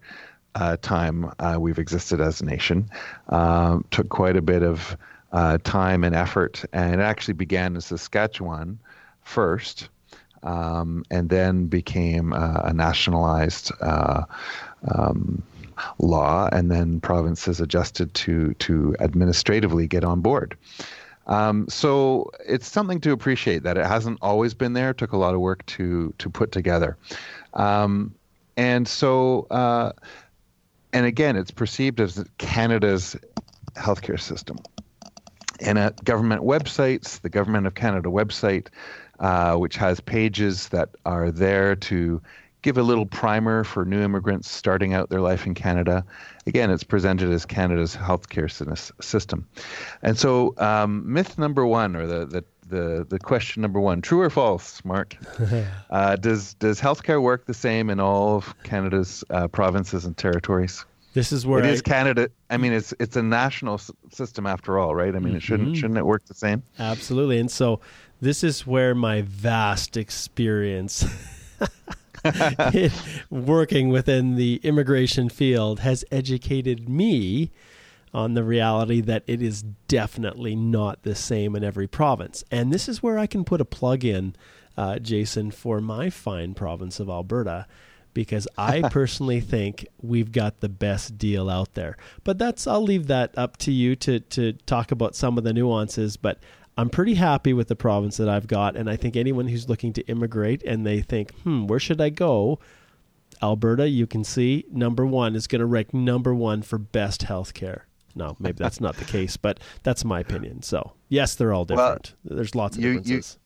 uh, 0.56 0.78
time 0.82 1.34
uh, 1.40 1.58
we've 1.60 1.80
existed 1.80 2.22
as 2.22 2.40
a 2.40 2.46
nation. 2.46 2.90
Um, 3.28 3.84
took 3.92 4.08
quite 4.08 4.38
a 4.38 4.42
bit 4.42 4.64
of 4.64 4.96
uh, 5.34 5.58
time 5.66 6.06
and 6.06 6.16
effort, 6.16 6.64
and 6.72 6.94
it 6.94 7.04
actually 7.04 7.34
began 7.34 7.76
in 7.76 7.82
Saskatchewan 7.82 8.80
first. 9.24 9.90
Um, 10.42 11.04
and 11.12 11.28
then 11.28 11.66
became 11.66 12.32
a 12.32 12.72
nationalized 12.74 13.74
um, 14.88 15.44
law, 16.00 16.50
and 16.52 16.72
then 16.72 17.00
provinces 17.00 17.60
adjusted 17.60 18.14
to 18.14 18.54
to 18.56 18.96
administratively 19.00 19.88
get 19.88 20.04
on 20.04 20.22
board. 20.22 20.58
Um, 21.28 21.68
so 21.70 22.32
it's 22.48 22.68
something 22.68 23.00
to 23.02 23.12
appreciate 23.12 23.64
that 23.64 23.78
it 23.78 23.86
hasn't 23.86 24.18
always 24.22 24.54
been 24.56 24.74
there. 24.74 24.92
It 24.92 24.98
took 24.98 25.12
a 25.12 25.18
lot 25.18 25.34
of 25.34 25.42
work 25.42 25.66
to 25.68 26.14
to 26.18 26.30
put 26.30 26.52
together, 26.52 26.98
um, 27.54 28.14
and 28.58 28.88
so 28.88 29.48
uh, 29.52 29.92
and 30.94 31.06
again, 31.06 31.36
it's 31.36 31.52
perceived 31.52 32.00
as 32.00 32.24
Canada's 32.38 33.16
healthcare 33.76 34.20
system. 34.20 34.58
And 35.60 35.78
at 35.78 36.04
government 36.04 36.44
websites, 36.44 37.22
the 37.22 37.30
Government 37.30 37.68
of 37.68 37.76
Canada 37.76 38.10
website, 38.10 38.68
uh, 39.20 39.56
which 39.56 39.76
has 39.76 40.00
pages 40.00 40.70
that 40.70 40.90
are 41.06 41.32
there 41.32 41.76
to 41.76 42.22
give 42.62 42.78
a 42.78 42.84
little 42.84 43.06
primer 43.06 43.64
for 43.64 43.86
new 43.86 44.02
immigrants 44.02 44.50
starting 44.50 44.94
out 44.94 45.10
their 45.10 45.22
life 45.22 45.46
in 45.46 45.54
Canada. 45.54 46.04
Again, 46.46 46.72
it's 46.72 46.84
presented 46.84 47.32
as 47.32 47.46
Canada's 47.46 47.96
healthcare 47.96 48.50
system. 49.02 49.48
And 50.02 50.18
so, 50.18 50.54
um, 50.58 51.12
myth 51.12 51.38
number 51.38 51.66
one, 51.66 51.96
or 51.96 52.08
the, 52.08 52.26
the 52.26 52.44
the 52.70 53.06
the 53.10 53.20
question 53.20 53.62
number 53.62 53.80
one: 53.80 54.02
True 54.02 54.22
or 54.22 54.30
false, 54.30 54.84
Mark? 54.86 55.16
uh, 55.90 56.16
does 56.18 56.54
does 56.56 56.80
healthcare 56.80 57.22
work 57.22 57.46
the 57.46 57.54
same 57.54 57.90
in 57.90 58.00
all 58.00 58.38
of 58.38 58.54
Canada's 58.64 59.24
uh, 59.30 59.48
provinces 59.48 60.06
and 60.06 60.16
territories? 60.18 60.86
This 61.14 61.32
is 61.32 61.46
where 61.46 61.60
it 61.60 61.66
I, 61.66 61.70
is 61.70 61.82
Canada. 61.82 62.30
I 62.50 62.58
mean, 62.58 62.72
it's 62.72 62.94
it's 63.00 63.16
a 63.16 63.24
national 63.24 63.76
s- 63.76 63.92
system 64.12 64.46
after 64.46 64.78
all, 64.78 64.94
right? 64.94 65.16
I 65.16 65.20
mean, 65.20 65.36
it 65.36 65.42
shouldn't 65.42 65.70
mm-hmm. 65.70 65.76
shouldn't 65.76 65.98
it 65.98 66.06
work 66.06 66.26
the 66.26 66.36
same? 66.36 66.62
Absolutely. 66.78 67.40
And 67.40 67.50
so, 67.50 67.80
this 68.22 68.44
is 68.44 68.68
where 68.68 68.94
my 68.94 69.24
vast 69.24 69.98
experience 69.98 71.04
working 73.30 73.90
within 73.90 74.36
the 74.36 74.60
immigration 74.64 75.30
field 75.30 75.80
has 75.80 76.06
educated 76.12 76.90
me 76.90 77.52
on 78.14 78.34
the 78.34 78.44
reality 78.44 79.02
that 79.02 79.24
it 79.28 79.42
is 79.42 79.64
definitely 79.88 80.56
not 80.56 81.04
the 81.04 81.16
same 81.16 81.56
in 81.56 81.64
every 81.64 81.88
province. 81.88 82.44
And 82.52 82.74
this 82.74 82.88
is 82.90 83.04
where 83.04 83.20
I 83.20 83.28
can 83.28 83.44
put 83.44 83.62
a 83.62 83.66
plug 83.66 84.04
in, 84.04 84.36
uh, 84.78 85.00
Jason, 85.00 85.52
for 85.52 85.80
my 85.80 86.10
fine 86.10 86.54
province 86.54 87.00
of 87.00 87.10
Alberta, 87.10 87.68
because 88.14 88.48
I 88.58 88.82
personally 88.90 89.40
think 89.42 89.88
we've 90.02 90.32
got 90.32 90.60
the 90.60 90.70
best 90.70 91.18
deal 91.18 91.50
out 91.50 91.76
there. 91.76 91.98
But 92.24 92.38
that's 92.40 92.66
I'll 92.66 92.82
leave 92.82 93.08
that 93.08 93.38
up 93.38 93.58
to 93.58 93.72
you 93.72 93.96
to 93.98 94.20
to 94.20 94.54
talk 94.54 94.92
about 94.92 95.16
some 95.16 95.38
of 95.38 95.44
the 95.44 95.54
nuances. 95.54 96.18
But 96.18 96.40
I'm 96.80 96.90
pretty 96.90 97.16
happy 97.16 97.52
with 97.52 97.68
the 97.68 97.76
province 97.76 98.16
that 98.18 98.30
I've 98.30 98.48
got, 98.48 98.78
and 98.78 98.90
I 98.90 98.96
think 98.96 99.18
anyone 99.18 99.50
who's 99.50 99.68
looking 99.68 99.92
to 99.94 100.02
immigrate 100.04 100.64
and 100.64 100.86
they 100.86 101.02
think, 101.02 101.34
hmm, 101.42 101.68
where 101.68 101.80
should 101.80 102.00
I 102.00 102.08
go? 102.08 102.58
Alberta, 103.44 103.90
you 103.90 104.08
can 104.08 104.24
see 104.24 104.64
number 104.72 105.06
one 105.06 105.36
is 105.36 105.46
going 105.46 105.60
to 105.60 105.66
rank 105.66 105.94
number 105.94 106.34
one 106.34 106.62
for 106.62 106.78
best 106.78 107.24
health 107.24 107.54
care. 107.54 107.86
No, 108.16 108.38
maybe 108.40 108.58
that's 108.58 108.80
not 108.80 108.96
the 108.96 109.04
case, 109.04 109.36
but 109.36 109.60
that's 109.84 110.06
my 110.06 110.22
opinion. 110.22 110.62
So 110.62 110.94
yes, 111.10 111.36
they're 111.36 111.52
all 111.52 111.66
different. 111.66 112.16
Well, 112.24 112.38
There's 112.38 112.56
lots 112.56 112.78
of 112.78 112.84
you, 112.84 112.94
differences 112.94 113.39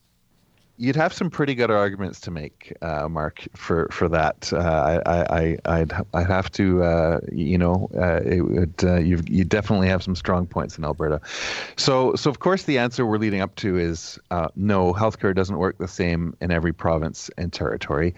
you'd 0.78 0.96
have 0.96 1.14
some 1.14 1.30
pretty 1.30 1.54
good 1.54 1.70
arguments 1.70 2.20
to 2.22 2.32
make, 2.32 2.76
uh, 2.82 3.08
Mark, 3.08 3.46
for 3.56 3.88
for 3.92 4.10
that. 4.10 4.52
Uh, 4.52 5.02
I, 5.06 5.40
I 5.40 5.58
I'd 5.66 5.94
I'd 6.14 6.28
have 6.28 6.52
to, 6.54 6.84
uh, 6.84 7.20
you 7.32 7.58
know, 7.58 7.90
uh, 7.96 8.22
it 8.26 8.42
would 8.42 8.84
uh, 8.84 8.96
you 8.96 9.22
you 9.28 9.44
definitely 9.44 9.88
have 9.88 10.04
some 10.04 10.16
strong 10.16 10.48
points 10.48 10.78
in 10.78 10.84
Alberta. 10.84 11.22
So 11.76 12.16
so 12.16 12.30
of 12.30 12.40
course 12.40 12.64
the 12.64 12.78
answer 12.78 13.06
we're 13.06 13.18
leading 13.18 13.42
up 13.42 13.56
to 13.58 13.78
is 13.78 14.20
uh, 14.32 14.50
no. 14.56 14.94
Healthcare 14.94 15.36
doesn't 15.36 15.58
work 15.58 15.78
the 15.78 15.88
same 15.88 16.36
in 16.42 16.52
every 16.52 16.74
province 16.74 17.30
and 17.38 17.54
territory. 17.54 18.14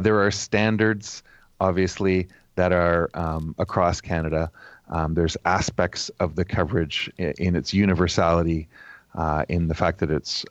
there 0.00 0.20
are 0.20 0.30
standards, 0.30 1.22
obviously, 1.60 2.28
that 2.56 2.72
are 2.72 3.10
um, 3.14 3.54
across 3.58 4.00
Canada. 4.00 4.50
Um, 4.88 5.14
there's 5.14 5.36
aspects 5.44 6.10
of 6.20 6.36
the 6.36 6.44
coverage 6.44 7.10
in, 7.18 7.32
in 7.38 7.56
its 7.56 7.74
universality, 7.74 8.68
in 9.48 9.68
the 9.68 9.74
fact 9.74 9.98
that 9.98 10.10
it's 10.10 10.44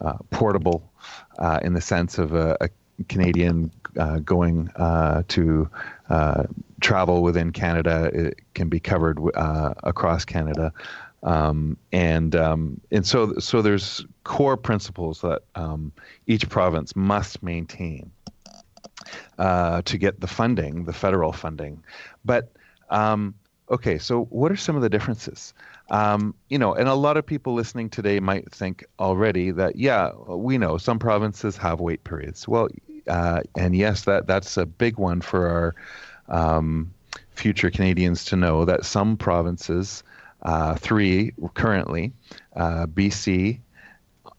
uh, 0.00 0.18
portable 0.30 0.90
uh, 1.38 1.60
in 1.62 1.74
the 1.74 1.80
sense 1.80 2.18
of 2.18 2.34
a, 2.34 2.56
a 2.60 2.68
Canadian 3.08 3.70
uh, 3.98 4.18
going 4.18 4.70
uh, 4.76 5.22
to 5.28 5.68
uh, 6.10 6.44
travel 6.80 7.22
within 7.22 7.50
Canada. 7.50 8.10
It 8.12 8.40
can 8.54 8.68
be 8.68 8.80
covered 8.80 9.18
across 9.82 10.24
Canada. 10.24 10.72
Um, 11.22 11.76
and 11.92 12.36
um, 12.36 12.80
and 12.92 13.04
so 13.04 13.34
so 13.38 13.60
there's 13.60 14.04
core 14.24 14.56
principles 14.56 15.22
that 15.22 15.42
um, 15.56 15.92
each 16.26 16.48
province 16.48 16.94
must 16.94 17.42
maintain 17.42 18.10
uh, 19.38 19.82
to 19.82 19.98
get 19.98 20.20
the 20.20 20.26
funding, 20.26 20.84
the 20.84 20.92
federal 20.92 21.32
funding. 21.32 21.82
But 22.24 22.52
um, 22.90 23.34
okay, 23.70 23.98
so 23.98 24.24
what 24.24 24.52
are 24.52 24.56
some 24.56 24.76
of 24.76 24.82
the 24.82 24.88
differences? 24.88 25.52
Um, 25.88 26.34
you 26.48 26.58
know, 26.58 26.74
and 26.74 26.88
a 26.88 26.94
lot 26.94 27.16
of 27.16 27.24
people 27.24 27.54
listening 27.54 27.90
today 27.90 28.18
might 28.18 28.50
think 28.50 28.84
already 28.98 29.52
that, 29.52 29.76
yeah, 29.76 30.10
we 30.26 30.58
know 30.58 30.78
some 30.78 30.98
provinces 30.98 31.56
have 31.58 31.80
wait 31.80 32.02
periods. 32.04 32.48
Well, 32.48 32.68
uh, 33.06 33.42
and 33.56 33.76
yes, 33.76 34.04
that 34.04 34.26
that's 34.26 34.56
a 34.56 34.66
big 34.66 34.98
one 34.98 35.20
for 35.20 35.46
our 35.48 35.74
um, 36.28 36.92
future 37.34 37.70
Canadians 37.70 38.24
to 38.26 38.36
know 38.36 38.64
that 38.64 38.84
some 38.84 39.16
provinces, 39.16 40.02
uh, 40.42 40.74
three 40.74 41.32
currently, 41.54 42.12
uh, 42.56 42.86
BC, 42.86 43.60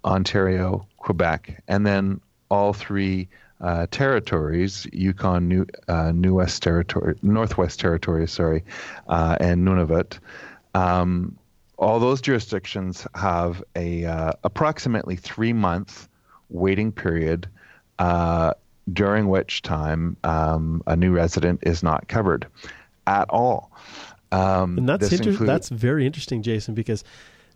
Ontario, 0.03 0.85
Quebec, 0.97 1.63
and 1.67 1.85
then 1.85 2.19
all 2.49 2.73
three 2.73 3.27
uh, 3.61 3.87
territories, 3.89 4.85
Yukon, 4.93 5.47
New, 5.47 5.65
uh, 5.87 6.11
New 6.11 6.35
West 6.35 6.61
Territory, 6.61 7.15
Northwest 7.21 7.79
Territory, 7.79 8.27
sorry, 8.27 8.63
uh, 9.07 9.37
and 9.39 9.65
Nunavut, 9.65 10.19
um, 10.77 11.37
all 11.77 11.99
those 11.99 12.21
jurisdictions 12.21 13.07
have 13.15 13.63
a 13.75 14.05
uh, 14.05 14.33
approximately 14.43 15.15
three 15.15 15.53
month 15.53 16.07
waiting 16.49 16.91
period, 16.91 17.47
uh, 17.99 18.53
during 18.91 19.27
which 19.27 19.61
time 19.61 20.17
um, 20.23 20.81
a 20.87 20.95
new 20.95 21.11
resident 21.11 21.59
is 21.63 21.83
not 21.83 22.07
covered 22.07 22.47
at 23.05 23.29
all. 23.29 23.71
Um, 24.31 24.77
and 24.77 24.89
that's 24.89 25.11
inter- 25.11 25.45
that's 25.45 25.69
very 25.69 26.05
interesting, 26.05 26.41
Jason, 26.41 26.73
because 26.73 27.03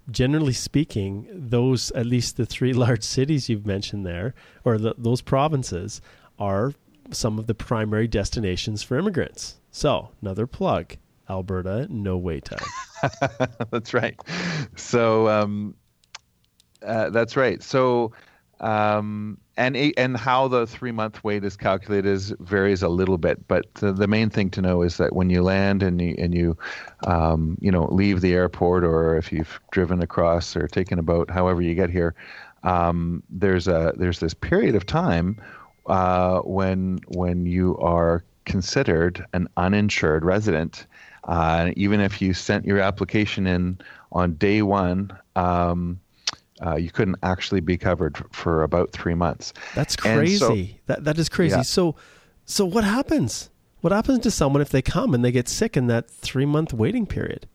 generally 0.09 0.53
speaking, 0.53 1.27
those 1.31 1.91
at 1.91 2.05
least 2.05 2.37
the 2.37 2.45
three 2.45 2.73
large 2.85 3.03
cities 3.03 3.49
you've 3.49 3.65
mentioned 3.65 4.05
there, 4.05 4.33
or 4.63 4.77
the, 4.77 4.95
those 4.97 5.21
provinces, 5.21 6.01
are 6.39 6.73
some 7.11 7.37
of 7.37 7.47
the 7.47 7.55
primary 7.55 8.07
destinations 8.07 8.83
for 8.83 8.97
immigrants. 8.97 9.59
So 9.71 10.09
another 10.21 10.47
plug. 10.47 10.95
Alberta, 11.29 11.87
no 11.89 12.17
wait 12.17 12.45
time. 12.45 12.73
that's 13.71 13.93
right. 13.93 14.19
So 14.75 15.27
um, 15.27 15.75
uh, 16.85 17.09
that's 17.09 17.35
right. 17.35 17.61
So 17.63 18.11
um, 18.61 19.39
and 19.57 19.75
and 19.75 20.15
how 20.15 20.47
the 20.47 20.67
three 20.67 20.91
month 20.91 21.23
wait 21.23 21.43
is 21.43 21.57
calculated 21.57 22.07
is, 22.07 22.33
varies 22.39 22.83
a 22.83 22.89
little 22.89 23.17
bit, 23.17 23.47
but 23.47 23.73
the, 23.75 23.91
the, 23.91 24.07
main 24.07 24.29
thing 24.29 24.51
to 24.51 24.61
know 24.61 24.83
is 24.83 24.97
that 24.97 25.15
when 25.15 25.31
you 25.31 25.41
land 25.41 25.81
and 25.81 25.99
you 25.99 26.15
and 26.19 26.33
you 26.35 26.57
um, 27.05 27.57
you 27.59 27.71
know 27.71 27.85
leave 27.91 28.21
the 28.21 28.33
airport, 28.33 28.83
or 28.83 29.17
if 29.17 29.31
you've 29.31 29.59
driven 29.71 30.01
across 30.01 30.55
or 30.55 30.67
taken 30.67 30.99
a 30.99 31.03
boat, 31.03 31.29
however 31.29 31.61
you 31.61 31.73
get 31.73 31.89
here, 31.89 32.13
um, 32.63 33.23
there's 33.29 33.67
a 33.67 33.93
there's 33.97 34.19
this 34.19 34.35
period 34.35 34.75
of 34.75 34.85
time 34.85 35.41
uh, 35.87 36.39
when 36.41 36.99
when 37.07 37.47
you 37.47 37.77
are 37.79 38.23
considered 38.45 39.25
an 39.33 39.47
uninsured 39.57 40.23
resident 40.23 40.85
uh, 41.25 41.71
even 41.75 41.99
if 41.99 42.21
you 42.21 42.33
sent 42.33 42.65
your 42.65 42.79
application 42.79 43.47
in 43.47 43.79
on 44.11 44.33
day 44.35 44.61
one, 44.61 45.15
um, 45.35 45.99
uh, 46.65 46.75
you 46.75 46.91
couldn't 46.91 47.17
actually 47.23 47.61
be 47.61 47.77
covered 47.77 48.23
for, 48.31 48.63
about 48.63 48.91
three 48.91 49.15
months. 49.15 49.53
That's 49.75 49.95
crazy. 49.95 50.37
So, 50.37 50.79
that 50.87 51.03
that 51.05 51.17
is 51.17 51.29
crazy. 51.29 51.55
Yeah. 51.55 51.61
So, 51.63 51.95
so 52.45 52.65
what 52.65 52.83
happens? 52.83 53.49
What 53.81 53.91
happens 53.91 54.19
to 54.19 54.31
someone 54.31 54.61
if 54.61 54.69
they 54.69 54.81
come 54.81 55.13
and 55.13 55.25
they 55.25 55.31
get 55.31 55.49
sick 55.49 55.75
in 55.75 55.87
that 55.87 56.09
three 56.09 56.45
month 56.45 56.73
waiting 56.73 57.07
period? 57.07 57.47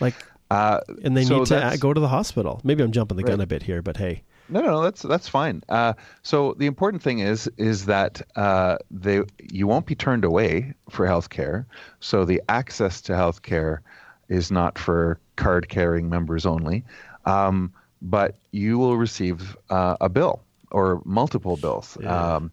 Like, 0.00 0.14
uh, 0.50 0.80
and 1.04 1.16
they 1.16 1.24
so 1.24 1.38
need 1.38 1.46
to 1.46 1.76
go 1.78 1.92
to 1.92 2.00
the 2.00 2.08
hospital. 2.08 2.60
Maybe 2.64 2.82
I'm 2.82 2.92
jumping 2.92 3.16
the 3.16 3.22
gun 3.22 3.40
a 3.40 3.46
bit 3.46 3.62
here, 3.62 3.82
but 3.82 3.96
hey. 3.96 4.22
No, 4.48 4.60
no, 4.60 4.82
that's 4.82 5.02
that's 5.02 5.28
fine. 5.28 5.62
Uh, 5.68 5.92
so 6.22 6.54
the 6.54 6.66
important 6.66 7.02
thing 7.02 7.18
is 7.18 7.50
is 7.56 7.86
that 7.86 8.22
uh, 8.36 8.78
they 8.90 9.22
you 9.50 9.66
won't 9.66 9.86
be 9.86 9.94
turned 9.94 10.24
away 10.24 10.74
for 10.88 11.06
health 11.06 11.30
care. 11.30 11.66
So 12.00 12.24
the 12.24 12.42
access 12.48 13.00
to 13.02 13.16
health 13.16 13.42
care 13.42 13.82
is 14.28 14.50
not 14.50 14.78
for 14.78 15.18
card 15.36 15.68
carrying 15.68 16.08
members 16.08 16.46
only, 16.46 16.84
um, 17.24 17.72
but 18.00 18.36
you 18.52 18.78
will 18.78 18.96
receive 18.96 19.56
uh, 19.70 19.96
a 20.00 20.08
bill 20.08 20.42
or 20.70 21.02
multiple 21.04 21.56
bills. 21.56 21.96
Yeah. 22.00 22.34
Um, 22.34 22.50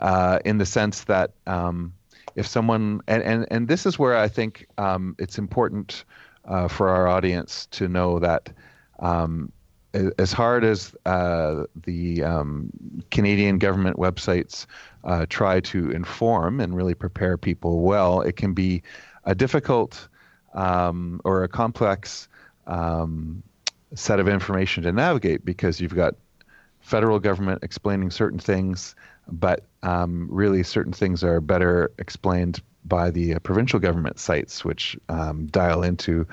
uh, 0.00 0.38
in 0.44 0.58
the 0.58 0.66
sense 0.66 1.04
that 1.04 1.30
um, 1.46 1.92
if 2.36 2.46
someone 2.46 3.00
and, 3.06 3.22
and 3.22 3.46
and 3.50 3.68
this 3.68 3.86
is 3.86 3.98
where 3.98 4.16
I 4.16 4.28
think 4.28 4.66
um, 4.78 5.14
it's 5.18 5.38
important 5.38 6.04
uh, 6.46 6.68
for 6.68 6.88
our 6.88 7.06
audience 7.06 7.66
to 7.72 7.88
know 7.88 8.18
that 8.18 8.50
um, 8.98 9.52
as 10.18 10.32
hard 10.32 10.64
as 10.64 10.94
uh, 11.06 11.64
the 11.84 12.22
um, 12.22 12.70
Canadian 13.10 13.58
government 13.58 13.96
websites 13.96 14.66
uh, 15.04 15.26
try 15.28 15.60
to 15.60 15.90
inform 15.90 16.60
and 16.60 16.76
really 16.76 16.94
prepare 16.94 17.36
people 17.36 17.80
well, 17.80 18.20
it 18.20 18.36
can 18.36 18.54
be 18.54 18.82
a 19.24 19.34
difficult 19.34 20.08
um, 20.54 21.20
or 21.24 21.44
a 21.44 21.48
complex 21.48 22.28
um, 22.66 23.42
set 23.94 24.18
of 24.18 24.28
information 24.28 24.82
to 24.82 24.92
navigate 24.92 25.44
because 25.44 25.80
you've 25.80 25.94
got 25.94 26.14
federal 26.80 27.18
government 27.18 27.62
explaining 27.62 28.10
certain 28.10 28.38
things, 28.38 28.94
but 29.28 29.64
um, 29.82 30.28
really 30.30 30.62
certain 30.62 30.92
things 30.92 31.22
are 31.24 31.40
better 31.40 31.90
explained 31.98 32.60
by 32.84 33.10
the 33.10 33.34
uh, 33.34 33.38
provincial 33.38 33.78
government 33.78 34.18
sites, 34.18 34.64
which 34.64 34.96
um, 35.08 35.46
dial 35.46 35.82
into 35.82 36.26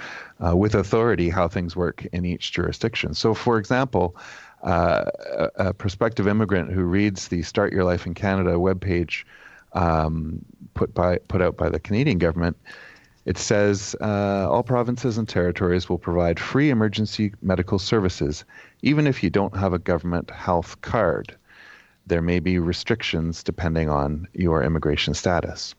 uh, 0.46 0.56
with 0.56 0.76
authority 0.76 1.30
how 1.30 1.48
things 1.48 1.76
work 1.76 2.06
in 2.12 2.26
each 2.26 2.52
jurisdiction. 2.52 3.14
So, 3.14 3.34
for 3.34 3.58
example, 3.58 4.16
uh, 4.64 5.06
a, 5.34 5.50
a 5.68 5.74
prospective 5.74 6.28
immigrant 6.28 6.72
who 6.72 6.84
reads 6.84 7.30
the 7.30 7.42
Start 7.42 7.74
Your 7.74 7.84
Life 7.84 8.06
in 8.06 8.14
Canada 8.14 8.52
webpage 8.52 9.24
um, 9.74 10.44
put 10.74 10.94
by 10.94 11.18
put 11.28 11.42
out 11.42 11.58
by 11.58 11.70
the 11.70 11.80
Canadian 11.80 12.18
government 12.18 12.58
it 13.26 13.38
says 13.38 13.96
uh, 14.02 14.48
all 14.50 14.64
provinces 14.64 15.18
and 15.18 15.30
territories 15.30 15.88
will 15.88 16.00
provide 16.00 16.40
free 16.40 16.70
emergency 16.70 17.34
medical 17.42 17.78
services, 17.78 18.46
even 18.82 19.06
if 19.06 19.22
you 19.22 19.30
don't 19.30 19.56
have 19.56 19.74
a 19.74 19.80
government 19.80 20.32
health 20.32 20.82
card. 20.82 21.36
There 22.12 22.22
may 22.22 22.42
be 22.42 22.60
restrictions 22.60 23.42
depending 23.42 23.88
on 23.88 24.28
your 24.34 24.62
immigration 24.64 25.14
status. 25.14 25.74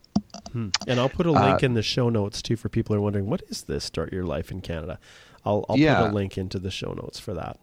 And 0.54 0.72
I'll 0.88 1.10
put 1.10 1.26
a 1.26 1.30
link 1.30 1.62
in 1.62 1.74
the 1.74 1.82
show 1.82 2.08
notes 2.08 2.40
too 2.40 2.56
for 2.56 2.70
people 2.70 2.94
who 2.96 3.00
are 3.00 3.04
wondering 3.04 3.26
what 3.26 3.42
is 3.50 3.64
this 3.64 3.84
Start 3.84 4.14
Your 4.14 4.24
Life 4.24 4.50
in 4.50 4.62
Canada. 4.62 4.98
I'll, 5.44 5.66
I'll 5.68 5.76
Yeah. 5.76 6.00
put 6.00 6.10
a 6.10 6.14
link 6.14 6.38
into 6.38 6.58
the 6.58 6.70
show 6.70 6.94
notes 6.94 7.18
for 7.18 7.34
that. 7.34 7.58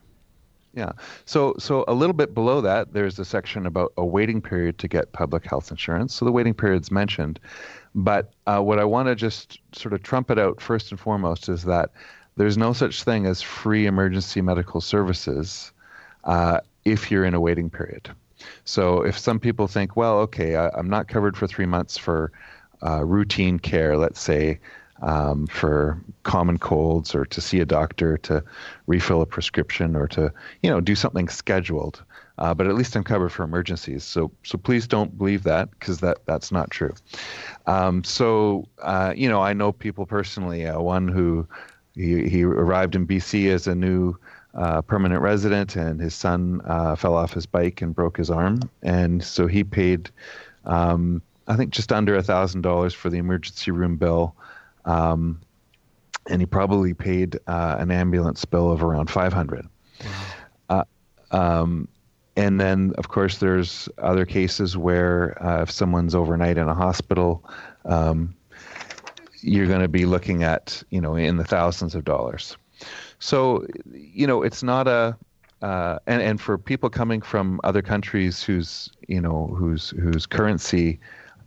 Yeah. 0.75 0.91
So 1.25 1.55
so 1.57 1.83
a 1.87 1.95
little 1.95 2.13
bit 2.13 2.35
below 2.35 2.61
that, 2.61 2.93
there's 2.93 3.17
a 3.17 3.25
section 3.25 3.65
about 3.65 3.91
a 3.97 4.05
waiting 4.05 4.39
period 4.39 4.77
to 4.77 4.87
get 4.87 5.13
public 5.13 5.45
health 5.45 5.71
insurance. 5.71 6.13
So 6.13 6.23
the 6.23 6.31
waiting 6.31 6.53
period's 6.53 6.91
mentioned, 6.91 7.39
but 7.95 8.33
uh, 8.45 8.61
what 8.61 8.77
I 8.77 8.83
want 8.83 9.07
to 9.07 9.15
just 9.15 9.57
sort 9.71 9.93
of 9.93 10.03
trumpet 10.03 10.37
out 10.37 10.61
first 10.61 10.91
and 10.91 10.99
foremost 10.99 11.49
is 11.49 11.63
that 11.63 11.89
there's 12.37 12.55
no 12.55 12.73
such 12.73 13.01
thing 13.01 13.25
as 13.25 13.41
free 13.41 13.87
emergency 13.87 14.41
medical 14.41 14.79
services 14.79 15.71
uh, 16.25 16.59
if 16.85 17.09
you're 17.09 17.25
in 17.25 17.33
a 17.33 17.39
waiting 17.41 17.71
period. 17.71 18.11
So 18.65 19.03
if 19.03 19.17
some 19.17 19.39
people 19.39 19.67
think, 19.67 19.95
well, 19.95 20.19
okay, 20.19 20.55
I, 20.55 20.69
I'm 20.69 20.89
not 20.89 21.07
covered 21.07 21.35
for 21.37 21.47
three 21.47 21.65
months 21.65 21.97
for 21.97 22.31
uh, 22.85 23.03
routine 23.03 23.59
care, 23.59 23.97
let's 23.97 24.21
say, 24.21 24.59
um, 25.01 25.47
for 25.47 26.01
common 26.23 26.57
colds 26.57 27.15
or 27.15 27.25
to 27.25 27.41
see 27.41 27.59
a 27.59 27.65
doctor 27.65 28.17
to 28.17 28.43
refill 28.87 29.21
a 29.21 29.25
prescription 29.25 29.95
or 29.95 30.07
to 30.07 30.31
you 30.61 30.69
know 30.69 30.81
do 30.81 30.95
something 30.95 31.29
scheduled. 31.29 32.03
Uh, 32.37 32.53
but 32.53 32.67
at 32.67 32.75
least 32.75 32.95
I'm 32.95 33.03
covered 33.03 33.29
for 33.29 33.43
emergencies. 33.43 34.03
So 34.03 34.31
so 34.43 34.57
please 34.57 34.87
don't 34.87 35.17
believe 35.17 35.43
that 35.43 35.69
because 35.71 35.99
that 35.99 36.19
that's 36.25 36.51
not 36.51 36.69
true. 36.71 36.93
Um, 37.65 38.03
so 38.03 38.67
uh, 38.81 39.13
you 39.15 39.29
know 39.29 39.41
I 39.41 39.53
know 39.53 39.71
people 39.71 40.05
personally. 40.05 40.65
Uh, 40.65 40.79
one 40.81 41.07
who 41.07 41.47
he, 41.95 42.29
he 42.29 42.43
arrived 42.43 42.95
in 42.95 43.07
BC 43.07 43.49
as 43.51 43.67
a 43.67 43.75
new 43.75 44.15
uh, 44.53 44.81
permanent 44.81 45.21
resident, 45.21 45.75
and 45.75 45.99
his 45.99 46.15
son 46.15 46.61
uh, 46.65 46.95
fell 46.95 47.13
off 47.13 47.33
his 47.33 47.45
bike 47.45 47.81
and 47.81 47.93
broke 47.93 48.17
his 48.17 48.29
arm, 48.29 48.59
and 48.81 49.23
so 49.23 49.47
he 49.47 49.63
paid, 49.63 50.09
um, 50.65 51.21
I 51.47 51.55
think, 51.55 51.71
just 51.71 51.91
under 51.91 52.15
a 52.15 52.23
thousand 52.23 52.61
dollars 52.61 52.93
for 52.93 53.09
the 53.09 53.17
emergency 53.17 53.71
room 53.71 53.97
bill, 53.97 54.35
um, 54.85 55.39
and 56.27 56.41
he 56.41 56.45
probably 56.45 56.93
paid 56.93 57.37
uh, 57.47 57.75
an 57.79 57.91
ambulance 57.91 58.43
bill 58.45 58.71
of 58.71 58.83
around 58.83 59.09
five 59.09 59.33
hundred. 59.33 59.67
Uh, 60.69 60.83
um, 61.31 61.87
and 62.35 62.59
then, 62.59 62.93
of 62.97 63.09
course, 63.09 63.39
there's 63.39 63.89
other 63.97 64.25
cases 64.25 64.77
where 64.77 65.41
uh, 65.43 65.61
if 65.63 65.71
someone's 65.71 66.15
overnight 66.15 66.57
in 66.57 66.69
a 66.69 66.73
hospital, 66.73 67.43
um, 67.83 68.33
you're 69.41 69.67
going 69.67 69.81
to 69.81 69.89
be 69.89 70.05
looking 70.05 70.43
at 70.43 70.81
you 70.89 71.01
know 71.01 71.15
in 71.15 71.37
the 71.37 71.43
thousands 71.43 71.95
of 71.95 72.03
dollars. 72.03 72.57
So 73.19 73.65
you 73.91 74.25
know 74.25 74.41
it's 74.43 74.63
not 74.63 74.87
a 74.87 75.17
uh, 75.61 75.99
and 76.07 76.21
and 76.21 76.41
for 76.41 76.57
people 76.57 76.89
coming 76.89 77.21
from 77.21 77.59
other 77.63 77.81
countries 77.81 78.41
whose 78.41 78.89
you 79.07 79.21
know 79.21 79.53
whose 79.57 79.89
whose 79.91 80.25
currency 80.25 80.99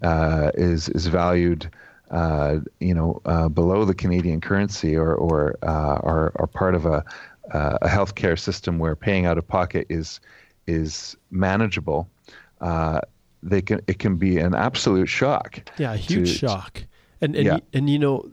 uh, 0.02 0.50
is 0.54 0.88
is 0.90 1.06
valued 1.06 1.70
uh, 2.10 2.58
you 2.80 2.94
know 2.94 3.20
uh, 3.24 3.48
below 3.48 3.84
the 3.84 3.94
Canadian 3.94 4.40
currency 4.40 4.94
or 4.96 5.14
or 5.14 5.56
uh, 5.62 5.98
are 6.02 6.32
are 6.36 6.46
part 6.46 6.74
of 6.74 6.84
a 6.84 7.04
uh, 7.52 7.78
a 7.82 7.88
healthcare 7.88 8.38
system 8.38 8.78
where 8.78 8.94
paying 8.94 9.26
out 9.26 9.38
of 9.38 9.48
pocket 9.48 9.86
is 9.88 10.20
is 10.66 11.16
manageable. 11.30 12.08
Uh, 12.60 13.00
they 13.42 13.62
can 13.62 13.80
it 13.86 13.98
can 13.98 14.16
be 14.16 14.38
an 14.38 14.54
absolute 14.54 15.08
shock. 15.08 15.62
Yeah, 15.78 15.94
a 15.94 15.96
huge 15.96 16.28
to- 16.28 16.38
shock. 16.38 16.84
And 17.22 17.34
and, 17.36 17.46
Yeah. 17.46 17.58
and 17.72 17.88
you 17.88 17.98
know 17.98 18.30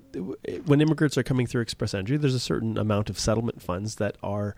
when 0.65 0.81
immigrants 0.81 1.17
are 1.17 1.23
coming 1.23 1.47
through 1.47 1.61
express 1.61 1.93
entry, 1.93 2.17
there's 2.17 2.35
a 2.35 2.39
certain 2.39 2.77
amount 2.77 3.09
of 3.09 3.17
settlement 3.17 3.61
funds 3.61 3.95
that 3.95 4.17
are 4.21 4.55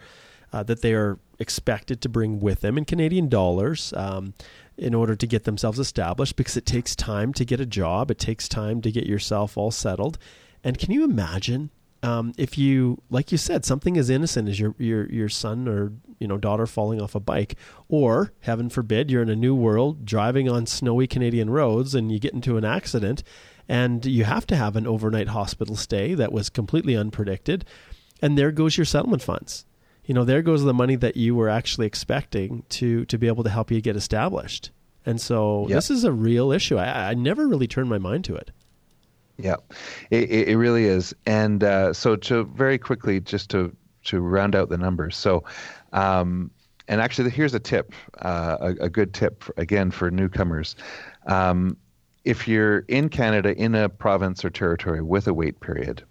uh, 0.54 0.64
that 0.64 0.82
they 0.82 0.94
are 0.94 1.20
expected 1.40 2.02
to 2.02 2.10
bring 2.10 2.40
with 2.40 2.62
them 2.62 2.78
in 2.78 2.86
Canadian 2.86 3.30
dollars 3.30 3.94
um, 3.94 4.34
in 4.78 4.94
order 4.94 5.16
to 5.16 5.28
get 5.28 5.44
themselves 5.44 5.80
established 5.80 6.36
because 6.36 6.58
it 6.58 6.66
takes 6.66 6.96
time 6.96 7.34
to 7.34 7.46
get 7.46 7.60
a 7.60 7.66
job, 7.66 8.10
it 8.12 8.18
takes 8.20 8.48
time 8.50 8.82
to 8.82 8.92
get 8.92 9.06
yourself 9.06 9.58
all 9.58 9.72
settled. 9.72 10.18
And 10.64 10.78
can 10.78 10.92
you 10.92 11.04
imagine 11.04 11.70
um, 12.04 12.34
if 12.38 12.58
you, 12.58 13.02
like 13.10 13.32
you 13.32 13.38
said, 13.38 13.64
something 13.64 13.96
as 13.98 14.10
innocent 14.10 14.50
as 14.50 14.60
your 14.60 14.74
your 14.80 15.08
your 15.12 15.30
son 15.30 15.68
or 15.68 15.94
you 16.20 16.28
know 16.28 16.38
daughter 16.38 16.66
falling 16.66 17.00
off 17.02 17.14
a 17.16 17.20
bike, 17.20 17.56
or 17.90 18.32
heaven 18.40 18.70
forbid, 18.70 19.12
you're 19.12 19.22
in 19.22 19.30
a 19.30 19.36
new 19.36 19.54
world 19.54 20.04
driving 20.06 20.50
on 20.50 20.66
snowy 20.66 21.06
Canadian 21.06 21.50
roads 21.50 21.94
and 21.94 22.12
you 22.12 22.18
get 22.20 22.34
into 22.34 22.58
an 22.58 22.66
accident, 22.66 23.24
and 23.72 24.06
you 24.06 24.26
have 24.26 24.46
to 24.48 24.56
have 24.58 24.76
an 24.76 24.86
overnight 24.86 25.30
hospital 25.30 25.78
stay 25.78 26.14
that 26.14 26.34
was 26.34 26.50
completely 26.50 26.94
unpredicted, 26.94 27.64
and 28.22 28.38
there 28.38 28.52
goes 28.52 28.78
your 28.78 28.84
settlement 28.84 29.24
funds. 29.24 29.66
You 30.04 30.14
know, 30.14 30.26
there 30.26 30.42
goes 30.42 30.62
the 30.64 30.74
money 30.74 30.98
that 30.98 31.16
you 31.16 31.36
were 31.36 31.48
actually 31.48 31.88
expecting 31.88 32.64
to 32.70 33.06
to 33.06 33.18
be 33.18 33.28
able 33.28 33.46
to 33.46 33.50
help 33.50 33.72
you 33.72 33.80
get 33.80 33.96
established. 33.96 34.72
And 35.06 35.22
so 35.22 35.68
Yep. 35.70 35.78
this 35.78 35.90
is 35.90 36.04
a 36.04 36.12
real 36.12 36.52
issue. 36.52 36.76
I, 36.78 37.12
I 37.12 37.14
never 37.14 37.48
really 37.48 37.68
turned 37.68 37.90
my 37.90 37.98
mind 37.98 38.26
to 38.26 38.36
it. 38.36 38.52
Yeah, 39.38 39.56
it, 40.10 40.30
it 40.30 40.58
really 40.58 40.86
is. 40.86 41.16
And 41.26 41.64
uh, 41.64 41.94
so 41.94 42.18
to 42.18 42.44
very 42.44 42.78
quickly, 42.78 43.22
just 43.22 43.50
to 43.52 43.74
to 44.04 44.20
round 44.20 44.54
out 44.54 44.68
the 44.68 44.78
numbers. 44.78 45.16
So, 45.16 45.46
um, 45.94 46.52
and 46.90 47.00
actually, 47.00 47.30
here's 47.30 47.54
a 47.54 47.60
tip, 47.60 47.94
uh, 48.20 48.58
a, 48.60 48.86
a 48.86 48.90
good 48.90 49.14
tip 49.14 49.46
again 49.56 49.92
for 49.92 50.12
newcomers. 50.12 50.76
Um, 51.28 51.78
if 52.24 52.48
you're 52.48 52.80
in 52.80 53.10
Canada 53.10 53.56
in 53.56 53.76
a 53.76 53.90
province 53.90 54.46
or 54.46 54.50
territory 54.50 55.02
with 55.02 55.28
a 55.28 55.34
wait 55.34 55.60
period, 55.60 56.04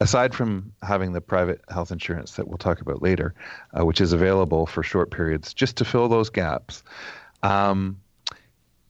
aside 0.00 0.34
from 0.34 0.72
having 0.82 1.12
the 1.12 1.20
private 1.20 1.60
health 1.68 1.92
insurance 1.92 2.32
that 2.32 2.48
we'll 2.48 2.58
talk 2.58 2.80
about 2.80 3.02
later, 3.02 3.34
uh, 3.78 3.84
which 3.84 4.00
is 4.00 4.12
available 4.12 4.66
for 4.66 4.82
short 4.82 5.10
periods, 5.10 5.54
just 5.54 5.76
to 5.76 5.84
fill 5.84 6.08
those 6.08 6.30
gaps. 6.30 6.82
Um, 7.42 8.00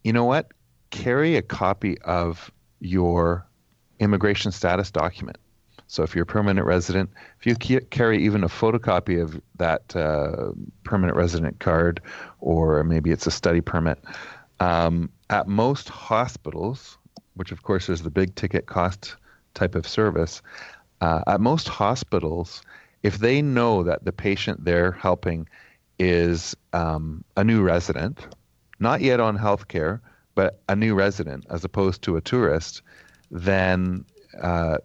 you 0.05 0.13
know 0.13 0.25
what? 0.25 0.53
Carry 0.91 1.37
a 1.37 1.43
copy 1.43 1.99
of 2.03 2.51
your 2.81 3.47
immigration 3.99 4.53
status 4.53 4.91
document. 4.91 5.39
So 5.89 6.03
if 6.03 6.15
you're 6.15 6.25
a 6.25 6.27
permanent 6.27 6.67
resident, 6.67 7.11
if 7.41 7.47
you 7.47 7.81
carry 7.81 8.23
even 8.25 8.45
a 8.45 8.49
photocopy 8.49 9.23
of 9.23 9.41
that 9.57 9.97
uh, 9.97 10.53
permanent 10.85 11.17
resident 11.17 11.61
card, 11.61 12.01
or 12.41 12.85
maybe 12.85 13.11
it's 13.11 13.27
a 13.27 13.31
study 13.31 13.63
permit, 13.63 13.99
um, 14.61 15.11
at 15.31 15.47
most 15.47 15.89
hospitals, 15.89 16.99
which 17.35 17.53
of 17.53 17.63
course 17.63 17.89
is 17.89 18.03
the 18.03 18.11
big 18.11 18.35
ticket 18.35 18.67
cost 18.67 19.17
type 19.55 19.75
of 19.75 19.87
service, 19.87 20.43
uh, 21.01 21.23
at 21.27 21.41
most 21.41 21.69
hospitals, 21.69 22.63
if 23.03 23.19
they 23.19 23.41
know 23.41 23.83
that 23.85 24.05
the 24.05 24.13
patient 24.13 24.65
they're 24.65 24.93
helping 24.93 25.49
is 25.99 26.57
um, 26.73 27.25
a 27.37 27.45
new 27.45 27.63
resident, 27.63 28.27
not 28.81 29.01
yet 29.01 29.21
on 29.21 29.37
health 29.37 29.69
care, 29.69 30.01
but 30.35 30.61
a 30.69 30.77
new 30.77 30.95
resident 30.95 31.45
as 31.51 31.65
opposed 31.65 32.03
to 32.03 32.17
a 32.17 32.21
tourist, 32.21 32.83
then 33.31 34.05
uh, 34.41 34.79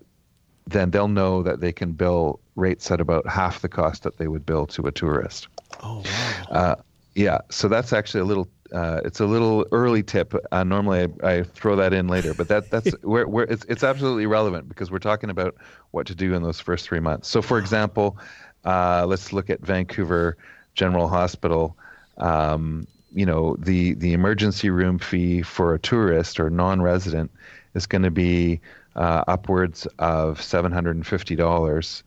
then 0.66 0.92
they'll 0.92 1.08
know 1.08 1.44
that 1.44 1.60
they 1.60 1.72
can 1.72 1.92
bill 1.92 2.40
rates 2.56 2.90
at 2.90 3.02
about 3.02 3.28
half 3.28 3.62
the 3.62 3.70
cost 3.70 4.04
that 4.04 4.18
they 4.18 4.28
would 4.28 4.46
bill 4.46 4.66
to 4.66 4.88
a 4.88 4.92
tourist. 4.92 5.48
Oh 5.82 6.02
wow. 6.06 6.46
Uh, 6.50 6.76
yeah, 7.16 7.40
so 7.50 7.68
that's 7.68 7.94
actually 7.94 8.22
a 8.22 8.26
little. 8.26 8.48
Uh, 8.74 9.02
it's 9.06 9.20
a 9.20 9.26
little 9.26 9.66
early 9.72 10.02
tip. 10.02 10.34
Uh, 10.52 10.64
normally, 10.64 11.08
I, 11.24 11.32
I, 11.32 11.44
throw 11.44 11.76
that 11.76 11.94
in 11.94 12.08
later, 12.08 12.34
but 12.34 12.48
that 12.48 12.72
that's 12.72 12.92
where, 13.04 13.28
where 13.28 13.46
it's 13.46 13.64
it's 13.66 13.84
absolutely 13.84 14.26
relevant 14.26 14.68
because 14.68 14.90
we're 14.90 15.00
talking 15.00 15.30
about 15.30 15.56
what 15.92 16.08
to 16.08 16.16
do 16.16 16.34
in 16.34 16.42
those 16.42 16.60
first 16.60 16.88
three 16.88 17.00
months. 17.00 17.28
So, 17.28 17.42
for 17.42 17.60
example, 17.60 18.18
uh, 18.66 19.06
let's 19.08 19.32
look 19.32 19.50
at 19.50 19.62
Vancouver 19.62 20.38
General 20.74 21.08
Hospital. 21.08 21.78
Um, 22.18 22.88
you 23.14 23.26
know, 23.26 23.56
the 23.60 23.94
the 23.94 24.14
emergency 24.14 24.72
room 24.72 24.98
fee 24.98 25.44
for 25.44 25.76
a 25.76 25.80
tourist 25.80 26.40
or 26.40 26.50
non-resident 26.50 27.30
is 27.76 27.86
going 27.86 28.04
to 28.04 28.12
be 28.12 28.60
uh, 28.96 29.24
upwards 29.28 29.86
of 30.00 30.42
seven 30.42 30.72
hundred 30.72 30.96
and 30.96 31.06
fifty 31.06 31.36
dollars 31.36 32.04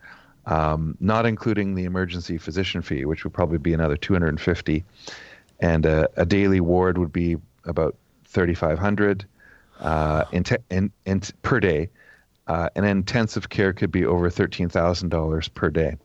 um, 0.47 0.97
not 1.01 1.27
including 1.27 1.75
the 1.75 1.85
emergency 1.85 2.39
physician 2.39 2.83
fee, 2.83 3.05
which 3.05 3.25
would 3.25 3.33
probably 3.33 3.59
be 3.59 3.75
another 3.75 3.97
250, 3.97 4.85
and 5.61 5.87
a, 5.87 6.09
a 6.17 6.27
daily 6.27 6.61
ward 6.61 6.99
would 6.99 7.13
be 7.13 7.37
about 7.65 7.97
3,500 8.27 9.27
uh, 9.81 10.25
in, 10.33 10.45
in, 10.71 10.93
in, 11.05 11.21
per 11.43 11.61
day. 11.61 11.89
Uh, 12.47 12.69
and 12.77 12.87
intensive 12.87 13.49
care 13.49 13.73
could 13.73 13.91
be 13.91 14.05
over 14.05 14.31
$13,000 14.31 15.55
per 15.55 15.71
day. 15.71 15.97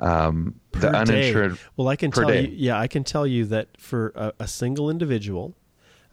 Um, 0.00 0.60
the 0.72 0.94
uninsured. 0.94 1.54
Day. 1.54 1.60
Well, 1.76 1.88
I 1.88 1.96
can 1.96 2.10
tell 2.10 2.28
day. 2.28 2.48
you, 2.48 2.54
yeah, 2.54 2.78
I 2.78 2.86
can 2.86 3.04
tell 3.04 3.26
you 3.26 3.46
that 3.46 3.80
for 3.80 4.12
a, 4.14 4.32
a 4.40 4.46
single 4.46 4.90
individual, 4.90 5.54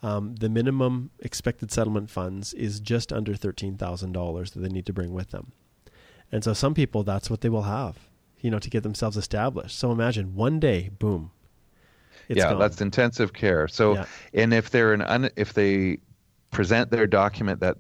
um, 0.02 0.36
the 0.36 0.48
minimum 0.50 1.10
expected 1.20 1.72
settlement 1.72 2.10
funds 2.10 2.54
is 2.54 2.80
just 2.80 3.12
under 3.12 3.34
$13,000 3.34 4.54
that 4.54 4.60
they 4.60 4.70
need 4.70 4.86
to 4.86 4.94
bring 4.94 5.14
with 5.14 5.32
them. 5.32 5.52
And 6.32 6.44
so 6.44 6.54
some 6.54 6.74
people, 6.74 7.04
that's 7.04 7.30
what 7.30 7.42
they 7.42 7.50
will 7.50 7.64
have, 7.64 8.10
you 8.40 8.50
know, 8.50 8.60
to 8.60 8.70
get 8.70 8.84
themselves 8.84 9.18
established. 9.18 9.78
So 9.78 9.92
imagine 9.92 10.36
one 10.36 10.60
day, 10.60 10.90
boom. 10.98 11.32
Yeah, 12.28 12.52
gone. 12.52 12.60
that's 12.60 12.82
intensive 12.82 13.34
care. 13.34 13.68
So, 13.68 13.96
yeah. 13.96 14.06
and 14.34 14.54
if 14.54 14.70
they're 14.70 14.94
an 14.94 15.02
un, 15.02 15.30
if 15.36 15.54
they 15.54 16.00
present 16.52 16.92
their 16.92 17.08
document 17.08 17.60
that 17.62 17.78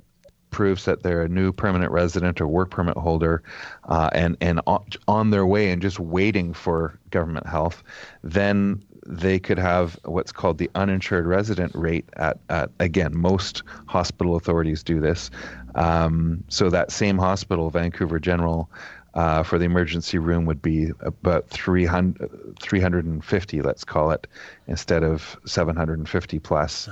proves 0.49 0.85
that 0.85 1.03
they're 1.03 1.23
a 1.23 1.29
new 1.29 1.51
permanent 1.51 1.91
resident 1.91 2.39
or 2.39 2.47
work 2.47 2.69
permit 2.69 2.97
holder, 2.97 3.43
uh, 3.89 4.09
and 4.13 4.37
and 4.39 4.61
on, 4.67 4.85
on 5.07 5.29
their 5.31 5.45
way 5.45 5.71
and 5.71 5.81
just 5.81 5.99
waiting 5.99 6.53
for 6.53 6.99
government 7.09 7.47
health, 7.47 7.83
then 8.23 8.83
they 9.05 9.39
could 9.39 9.59
have 9.59 9.99
what's 10.05 10.31
called 10.31 10.57
the 10.57 10.69
uninsured 10.75 11.27
resident 11.27 11.73
rate 11.75 12.05
at, 12.13 12.39
at 12.49 12.69
again 12.79 13.15
most 13.15 13.63
hospital 13.87 14.35
authorities 14.35 14.83
do 14.83 14.99
this 14.99 15.29
um, 15.75 16.43
so 16.47 16.69
that 16.69 16.91
same 16.91 17.17
hospital 17.17 17.69
vancouver 17.69 18.19
general 18.19 18.69
uh, 19.13 19.43
for 19.43 19.59
the 19.59 19.65
emergency 19.65 20.17
room 20.17 20.45
would 20.45 20.61
be 20.61 20.91
about 21.01 21.47
300, 21.49 22.57
350 22.59 23.61
let's 23.61 23.83
call 23.83 24.11
it 24.11 24.27
instead 24.67 25.03
of 25.03 25.37
750 25.45 26.39
plus 26.39 26.89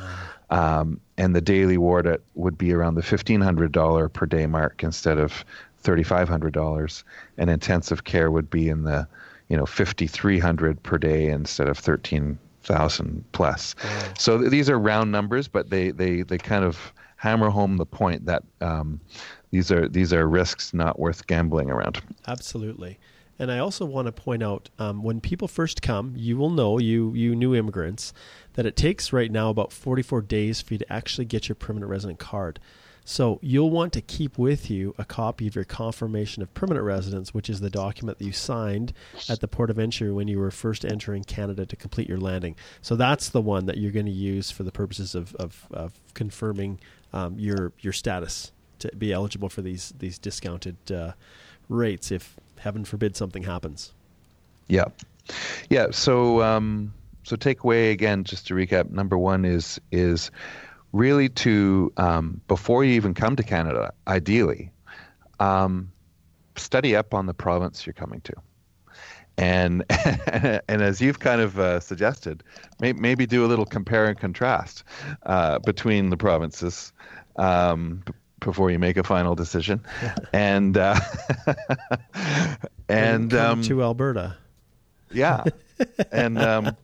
um, 0.49 0.99
and 1.17 1.35
the 1.35 1.41
daily 1.41 1.77
ward 1.77 2.05
at, 2.05 2.21
would 2.35 2.57
be 2.57 2.73
around 2.73 2.95
the 2.95 3.01
$1500 3.01 4.13
per 4.13 4.25
day 4.25 4.45
mark 4.45 4.83
instead 4.83 5.17
of 5.17 5.43
$3500 5.83 7.03
and 7.37 7.49
intensive 7.49 8.03
care 8.03 8.31
would 8.31 8.49
be 8.49 8.69
in 8.69 8.83
the 8.83 9.07
you 9.51 9.57
know 9.57 9.65
5300 9.65 10.81
per 10.81 10.97
day 10.97 11.27
instead 11.27 11.67
of 11.67 11.77
13,000 11.77 13.25
plus. 13.33 13.75
Wow. 13.83 14.13
So 14.17 14.37
th- 14.37 14.49
these 14.49 14.69
are 14.69 14.79
round 14.79 15.11
numbers, 15.11 15.49
but 15.49 15.69
they 15.69 15.91
they 15.91 16.21
they 16.21 16.37
kind 16.37 16.63
of 16.63 16.93
hammer 17.17 17.49
home 17.49 17.75
the 17.75 17.85
point 17.85 18.25
that 18.27 18.43
um, 18.61 19.01
these 19.51 19.71
are 19.71 19.87
these 19.87 20.13
are 20.13 20.27
risks 20.27 20.73
not 20.73 20.99
worth 20.99 21.27
gambling 21.27 21.69
around. 21.69 22.01
Absolutely. 22.27 22.97
And 23.37 23.51
I 23.51 23.57
also 23.57 23.85
want 23.85 24.05
to 24.05 24.11
point 24.11 24.43
out 24.43 24.69
um, 24.77 25.01
when 25.01 25.19
people 25.19 25.47
first 25.47 25.81
come, 25.81 26.13
you 26.15 26.37
will 26.37 26.49
know, 26.49 26.77
you 26.77 27.13
you 27.13 27.35
new 27.35 27.55
immigrants, 27.55 28.13
that 28.53 28.65
it 28.65 28.75
takes 28.75 29.11
right 29.11 29.31
now 29.31 29.49
about 29.49 29.73
44 29.73 30.21
days 30.21 30.61
for 30.61 30.75
you 30.75 30.77
to 30.77 30.93
actually 30.93 31.25
get 31.25 31.49
your 31.49 31.55
permanent 31.55 31.89
resident 31.89 32.19
card. 32.19 32.59
So 33.03 33.39
you'll 33.41 33.71
want 33.71 33.93
to 33.93 34.01
keep 34.01 34.37
with 34.37 34.69
you 34.69 34.93
a 34.97 35.03
copy 35.03 35.47
of 35.47 35.55
your 35.55 35.63
confirmation 35.63 36.43
of 36.43 36.53
permanent 36.53 36.85
residence, 36.85 37.33
which 37.33 37.49
is 37.49 37.59
the 37.59 37.69
document 37.71 38.19
that 38.19 38.25
you 38.25 38.31
signed 38.31 38.93
at 39.27 39.39
the 39.39 39.47
port 39.47 39.71
of 39.71 39.79
entry 39.79 40.11
when 40.11 40.27
you 40.27 40.37
were 40.37 40.51
first 40.51 40.85
entering 40.85 41.23
Canada 41.23 41.65
to 41.65 41.75
complete 41.75 42.07
your 42.07 42.19
landing. 42.19 42.55
So 42.81 42.95
that's 42.95 43.27
the 43.29 43.41
one 43.41 43.65
that 43.65 43.77
you're 43.77 43.91
going 43.91 44.05
to 44.05 44.11
use 44.11 44.51
for 44.51 44.61
the 44.61 44.71
purposes 44.71 45.15
of, 45.15 45.33
of, 45.35 45.67
of 45.71 45.99
confirming 46.13 46.79
um, 47.11 47.39
your 47.39 47.73
your 47.79 47.91
status 47.91 48.51
to 48.81 48.95
be 48.97 49.13
eligible 49.13 49.49
for 49.49 49.61
these 49.61 49.93
these 49.99 50.17
discounted 50.19 50.77
uh, 50.91 51.13
rates 51.69 52.11
if 52.11 52.35
heaven 52.59 52.85
forbid 52.85 53.15
something 53.15 53.43
happens. 53.43 53.93
Yeah, 54.67 54.85
yeah. 55.69 55.87
So 55.91 56.41
um, 56.41 56.93
so 57.23 57.35
takeaway 57.35 57.91
again, 57.91 58.23
just 58.23 58.47
to 58.47 58.53
recap. 58.53 58.89
Number 58.89 59.17
one 59.17 59.45
is 59.45 59.79
is 59.91 60.31
really 60.93 61.29
to 61.29 61.91
um, 61.97 62.41
before 62.47 62.83
you 62.83 62.93
even 62.93 63.13
come 63.13 63.35
to 63.35 63.43
Canada, 63.43 63.93
ideally, 64.07 64.71
um, 65.39 65.91
study 66.55 66.95
up 66.95 67.13
on 67.13 67.25
the 67.25 67.33
province 67.33 67.85
you're 67.85 67.93
coming 67.93 68.21
to, 68.21 68.33
and 69.37 69.83
and 70.67 70.81
as 70.81 71.01
you've 71.01 71.19
kind 71.19 71.41
of 71.41 71.59
uh, 71.59 71.79
suggested, 71.79 72.43
may, 72.79 72.93
maybe 72.93 73.25
do 73.25 73.45
a 73.45 73.47
little 73.47 73.65
compare 73.65 74.07
and 74.07 74.19
contrast 74.19 74.83
uh, 75.25 75.59
between 75.59 76.09
the 76.09 76.17
provinces. 76.17 76.93
Um, 77.37 78.03
before 78.41 78.71
you 78.71 78.79
make 78.79 78.97
a 78.97 79.03
final 79.03 79.35
decision, 79.35 79.81
and 80.33 80.77
uh, 80.77 80.99
and 82.89 83.33
um, 83.33 83.61
to 83.63 83.81
Alberta, 83.81 84.35
yeah, 85.11 85.43
and 86.11 86.37
um, 86.37 86.75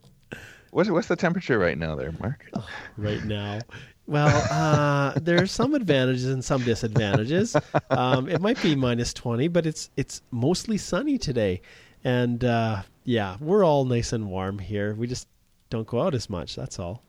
what's 0.72 0.90
what's 0.90 1.08
the 1.08 1.16
temperature 1.16 1.60
right 1.60 1.78
now 1.78 1.96
there, 1.96 2.14
Mark? 2.20 2.46
Oh, 2.54 2.68
right 2.96 3.24
now, 3.26 3.60
well, 4.06 4.48
uh, 4.52 5.20
there 5.20 5.42
are 5.42 5.48
some 5.48 5.74
advantages 5.74 6.26
and 6.26 6.44
some 6.44 6.64
disadvantages. 6.64 7.56
Um, 7.90 8.30
it 8.30 8.40
might 8.40 8.62
be 8.62 8.76
minus 8.76 9.14
twenty, 9.14 9.48
but 9.48 9.66
it's 9.66 9.90
it's 9.98 10.22
mostly 10.32 10.78
sunny 10.78 11.18
today, 11.18 11.62
and 12.04 12.44
uh, 12.44 12.84
yeah, 13.04 13.38
we're 13.40 13.66
all 13.66 13.86
nice 13.86 14.14
and 14.14 14.30
warm 14.30 14.60
here. 14.60 14.94
We 14.94 15.08
just 15.08 15.28
don't 15.70 15.88
go 15.88 16.02
out 16.02 16.16
as 16.16 16.30
much. 16.30 16.56
That's 16.56 16.80
all. 16.80 17.04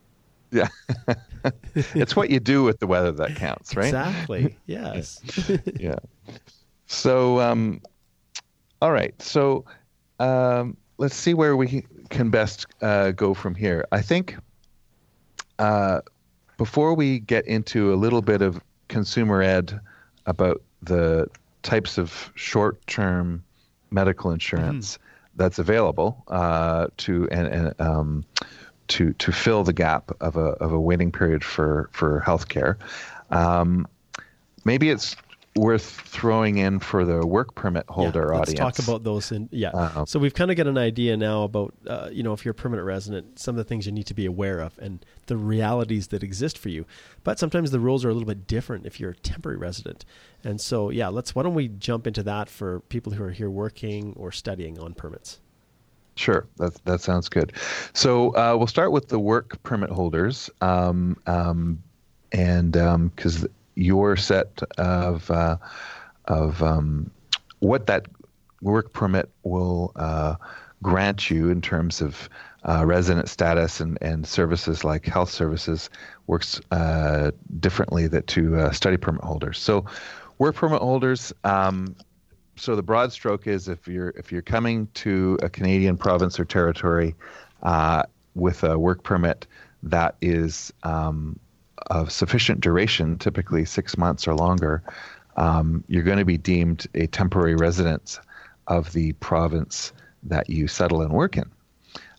Yeah, 0.51 0.69
it's 1.75 2.17
what 2.17 2.31
you 2.31 2.41
do 2.41 2.63
with 2.65 2.79
the 2.79 2.87
weather 2.87 3.13
that 3.13 3.37
counts, 3.37 3.77
right? 3.77 3.87
Exactly. 3.87 4.57
Yes. 4.67 5.21
yeah. 5.79 5.97
So, 6.87 7.41
um, 7.41 7.83
all 8.81 8.93
right. 8.93 9.21
So, 9.21 9.65
um, 10.21 10.77
let's 10.99 11.15
see 11.15 11.35
where 11.35 11.57
we 11.57 11.85
can 12.11 12.31
best 12.31 12.67
uh, 12.83 13.11
go 13.13 13.35
from 13.35 13.55
here. 13.55 13.87
I 13.93 14.03
think. 14.03 14.37
Uh, 15.59 16.01
before 16.57 16.95
we 16.95 17.21
get 17.21 17.47
into 17.47 17.93
a 17.93 17.97
little 17.97 18.23
bit 18.23 18.43
of 18.43 18.61
consumer 18.89 19.43
ed 19.43 19.81
about 20.27 20.63
the 20.83 21.27
types 21.63 21.99
of 21.99 22.33
short-term 22.35 23.43
medical 23.91 24.31
insurance 24.31 24.97
mm. 24.97 25.01
that's 25.37 25.59
available 25.59 26.25
uh, 26.29 26.87
to 26.97 27.29
and, 27.31 27.47
and 27.49 27.81
um, 27.81 28.25
to 28.89 29.13
to 29.15 29.33
fill 29.33 29.65
the 29.65 29.73
gap 29.73 30.11
of 30.21 30.37
a 30.37 30.51
of 30.61 30.73
a 30.73 30.81
waiting 30.81 31.13
period 31.13 31.45
for 31.45 31.89
for 31.93 32.23
healthcare. 32.27 32.77
Um, 33.31 33.87
maybe 34.65 34.91
it's 34.91 35.17
worth 35.59 35.83
throwing 35.83 36.59
in 36.59 36.79
for 36.79 37.05
the 37.05 37.27
work 37.27 37.55
permit 37.55 37.85
holder 37.89 38.31
yeah, 38.33 38.39
let's 38.39 38.51
audience. 38.53 38.77
Talk 38.77 38.87
about 38.87 39.03
those. 39.03 39.33
In, 39.33 39.49
yeah. 39.51 39.71
Uh, 39.71 40.07
so 40.07 40.19
we've 40.19 40.35
kind 40.35 40.51
of 40.51 40.57
got 40.57 40.67
an 40.67 40.79
idea 40.79 41.17
now 41.17 41.43
about 41.43 41.75
uh, 41.87 42.09
you 42.13 42.23
know 42.23 42.33
if 42.33 42.45
you're 42.45 42.53
a 42.53 42.55
permanent 42.55 42.87
resident, 42.87 43.39
some 43.39 43.55
of 43.55 43.57
the 43.57 43.65
things 43.65 43.87
you 43.87 43.93
need 43.93 44.07
to 44.07 44.15
be 44.15 44.27
aware 44.27 44.61
of 44.61 44.79
and 44.79 45.05
the 45.27 45.37
realities 45.37 46.09
that 46.09 46.23
exist 46.23 46.57
for 46.57 46.69
you. 46.69 46.87
But 47.25 47.39
sometimes 47.39 47.71
the 47.71 47.81
rules 47.81 48.05
are 48.05 48.11
a 48.11 48.13
little 48.13 48.29
bit 48.29 48.47
different 48.47 48.87
if 48.87 49.01
you're 49.01 49.11
a 49.11 49.17
temporary 49.17 49.59
resident. 49.59 50.05
And 50.45 50.61
so 50.61 50.91
yeah, 50.91 51.09
let's. 51.09 51.35
Why 51.35 51.43
don't 51.43 51.55
we 51.55 51.69
jump 51.69 52.07
into 52.07 52.23
that 52.23 52.49
for 52.49 52.81
people 52.81 53.13
who 53.13 53.25
are 53.25 53.33
here 53.33 53.51
working 53.51 54.15
or 54.17 54.33
studying 54.33 54.79
on 54.79 54.95
permits? 54.95 55.41
Sure, 56.19 56.49
that 56.57 56.75
that 56.85 57.01
sounds 57.01 57.29
good. 57.29 57.53
So 57.93 58.31
uh, 58.31 58.57
we'll 58.57 58.67
start 58.67 58.91
with 58.91 59.09
the 59.09 59.21
work 59.21 59.63
permit 59.63 59.91
holders, 59.91 60.51
um, 60.61 61.17
um, 61.29 61.81
and 62.33 62.73
because 62.73 63.45
um, 63.45 63.51
your 63.77 64.17
set 64.17 64.61
of 64.79 65.31
uh, 65.31 65.59
of 66.25 66.61
um, 66.61 67.13
what 67.61 67.87
that 67.87 68.07
work 68.63 68.93
permit 68.93 69.31
will 69.45 69.93
uh, 69.95 70.35
grant 70.83 71.31
you 71.31 71.51
in 71.51 71.61
terms 71.61 72.01
of 72.01 72.29
uh, 72.65 72.85
resident 72.85 73.29
status 73.29 73.81
and, 73.81 73.97
and 74.01 74.27
services 74.27 74.83
like 74.83 75.07
health 75.07 75.31
services 75.31 75.89
works 76.27 76.61
uh, 76.73 77.31
differently 77.61 78.09
that 78.09 78.27
to 78.27 78.57
uh, 78.57 78.73
study 78.73 78.97
permit 78.97 79.23
holders. 79.23 79.59
So, 79.59 79.85
work 80.39 80.57
permit 80.57 80.81
holders. 80.81 81.33
Um, 81.45 81.95
so 82.59 82.77
the 82.77 82.83
broad 82.83 83.13
stroke 83.13 83.47
is 83.47 83.69
if 83.69 83.89
you're 83.89 84.11
if 84.17 84.33
you're 84.33 84.43
coming 84.43 84.89
to 84.95 85.39
a 85.43 85.49
Canadian 85.49 85.97
province 85.97 86.41
or 86.41 86.45
territory 86.45 87.15
uh, 87.63 88.03
with 88.35 88.65
a 88.65 88.79
work 88.79 89.03
permit 89.03 89.47
that 89.83 90.17
is 90.21 90.73
um, 90.83 91.39
of 91.91 92.13
sufficient 92.13 92.61
duration, 92.61 93.19
typically 93.19 93.65
six 93.65 93.97
months 93.97 94.29
or 94.29 94.35
longer, 94.35 94.83
um, 95.37 95.85
you're 95.89 96.03
going 96.03 96.19
to 96.19 96.25
be 96.25 96.39
deemed 96.39 96.87
a 96.95 97.07
temporary 97.07 97.55
resident 97.55 98.21
of 98.67 98.93
the 98.93 99.13
province 99.15 99.93
that 100.25 100.51
you 100.51 100.69
settle 100.69 101.03
and 101.03 101.13
work 101.13 101.37
in. 101.37 101.51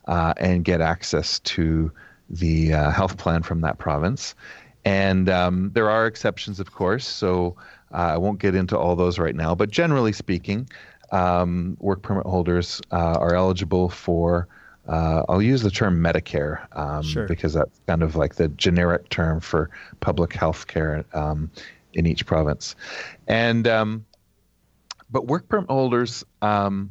uh, 0.06 0.34
and 0.38 0.64
get 0.64 0.80
access 0.80 1.38
to 1.40 1.90
the 2.28 2.72
uh, 2.72 2.90
health 2.90 3.16
plan 3.16 3.42
from 3.42 3.60
that 3.62 3.78
province. 3.78 4.34
And 4.84 5.28
um, 5.28 5.70
there 5.74 5.90
are 5.90 6.06
exceptions, 6.06 6.58
of 6.60 6.72
course. 6.72 7.06
So 7.06 7.56
uh, 7.92 7.96
I 8.14 8.18
won't 8.18 8.38
get 8.38 8.54
into 8.54 8.78
all 8.78 8.96
those 8.96 9.18
right 9.18 9.34
now. 9.34 9.54
But 9.54 9.70
generally 9.70 10.12
speaking, 10.12 10.68
um, 11.12 11.76
work 11.80 12.02
permit 12.02 12.26
holders 12.26 12.80
uh, 12.90 13.18
are 13.18 13.34
eligible 13.34 13.88
for. 13.88 14.48
Uh, 14.88 15.22
I'll 15.28 15.42
use 15.42 15.62
the 15.62 15.70
term 15.70 16.02
Medicare 16.02 16.66
um, 16.76 17.02
Sure. 17.02 17.26
because 17.26 17.52
that's 17.52 17.80
kind 17.86 18.02
of 18.02 18.16
like 18.16 18.36
the 18.36 18.48
generic 18.48 19.08
term 19.10 19.40
for 19.40 19.70
public 20.00 20.32
health 20.32 20.66
care 20.66 21.04
um, 21.12 21.50
in 21.92 22.06
each 22.06 22.26
province. 22.26 22.74
And 23.28 23.68
um, 23.68 24.04
but 25.10 25.26
work 25.26 25.48
permit 25.48 25.70
holders. 25.70 26.24
Um, 26.42 26.90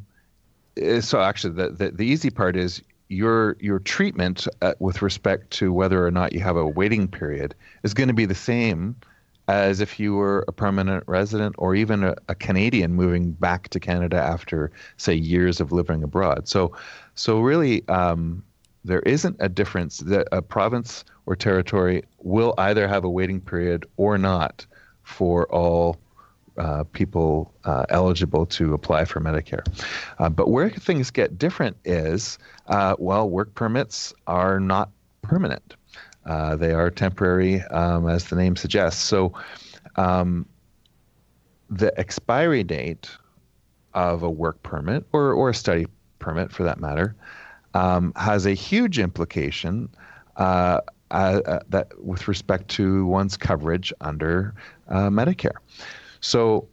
eh, 0.76 1.00
so 1.00 1.20
actually, 1.20 1.54
the, 1.54 1.70
the 1.70 1.90
the 1.90 2.06
easy 2.06 2.30
part 2.30 2.56
is 2.56 2.82
your 3.08 3.56
your 3.60 3.80
treatment 3.80 4.46
uh, 4.62 4.74
with 4.78 5.02
respect 5.02 5.50
to 5.50 5.72
whether 5.72 6.06
or 6.06 6.10
not 6.10 6.32
you 6.32 6.40
have 6.40 6.56
a 6.56 6.66
waiting 6.66 7.08
period 7.08 7.54
is 7.82 7.92
going 7.92 8.08
to 8.08 8.14
be 8.14 8.24
the 8.24 8.34
same 8.34 8.94
as 9.48 9.80
if 9.80 9.98
you 9.98 10.14
were 10.14 10.44
a 10.48 10.52
permanent 10.52 11.04
resident 11.06 11.54
or 11.58 11.74
even 11.74 12.04
a, 12.04 12.14
a 12.28 12.34
Canadian 12.34 12.94
moving 12.94 13.32
back 13.32 13.68
to 13.68 13.80
Canada 13.80 14.16
after, 14.16 14.70
say, 14.96 15.14
years 15.14 15.60
of 15.60 15.72
living 15.72 16.02
abroad. 16.02 16.48
So, 16.48 16.76
so 17.14 17.40
really, 17.40 17.86
um, 17.88 18.44
there 18.84 19.00
isn't 19.00 19.36
a 19.40 19.48
difference. 19.48 19.98
That 19.98 20.28
a 20.32 20.40
province 20.40 21.04
or 21.26 21.36
territory 21.36 22.04
will 22.18 22.54
either 22.58 22.88
have 22.88 23.04
a 23.04 23.10
waiting 23.10 23.40
period 23.40 23.86
or 23.96 24.18
not 24.18 24.66
for 25.02 25.46
all 25.52 25.98
uh, 26.56 26.84
people 26.92 27.52
uh, 27.64 27.86
eligible 27.88 28.46
to 28.46 28.74
apply 28.74 29.04
for 29.04 29.20
Medicare. 29.20 29.66
Uh, 30.18 30.28
but 30.28 30.48
where 30.48 30.70
things 30.70 31.10
get 31.10 31.38
different 31.38 31.76
is, 31.84 32.38
uh, 32.66 32.94
well, 32.98 33.28
work 33.28 33.54
permits 33.54 34.12
are 34.26 34.60
not 34.60 34.90
permanent. 35.22 35.74
Uh, 36.26 36.56
they 36.56 36.72
are 36.72 36.90
temporary, 36.90 37.62
um, 37.62 38.08
as 38.08 38.24
the 38.24 38.36
name 38.36 38.56
suggests. 38.56 39.02
So, 39.02 39.32
um, 39.96 40.46
the 41.70 41.98
expiry 41.98 42.64
date 42.64 43.10
of 43.94 44.22
a 44.22 44.30
work 44.30 44.62
permit 44.62 45.04
or, 45.12 45.32
or 45.32 45.50
a 45.50 45.54
study 45.54 45.86
permit, 46.18 46.52
for 46.52 46.64
that 46.64 46.80
matter, 46.80 47.14
um, 47.74 48.12
has 48.16 48.46
a 48.46 48.52
huge 48.52 48.98
implication 48.98 49.88
uh, 50.36 50.80
uh, 51.10 51.60
that 51.68 51.88
with 52.02 52.28
respect 52.28 52.68
to 52.68 53.06
one's 53.06 53.36
coverage 53.36 53.92
under 54.00 54.54
uh, 54.88 55.08
Medicare. 55.08 55.56
So, 56.20 56.68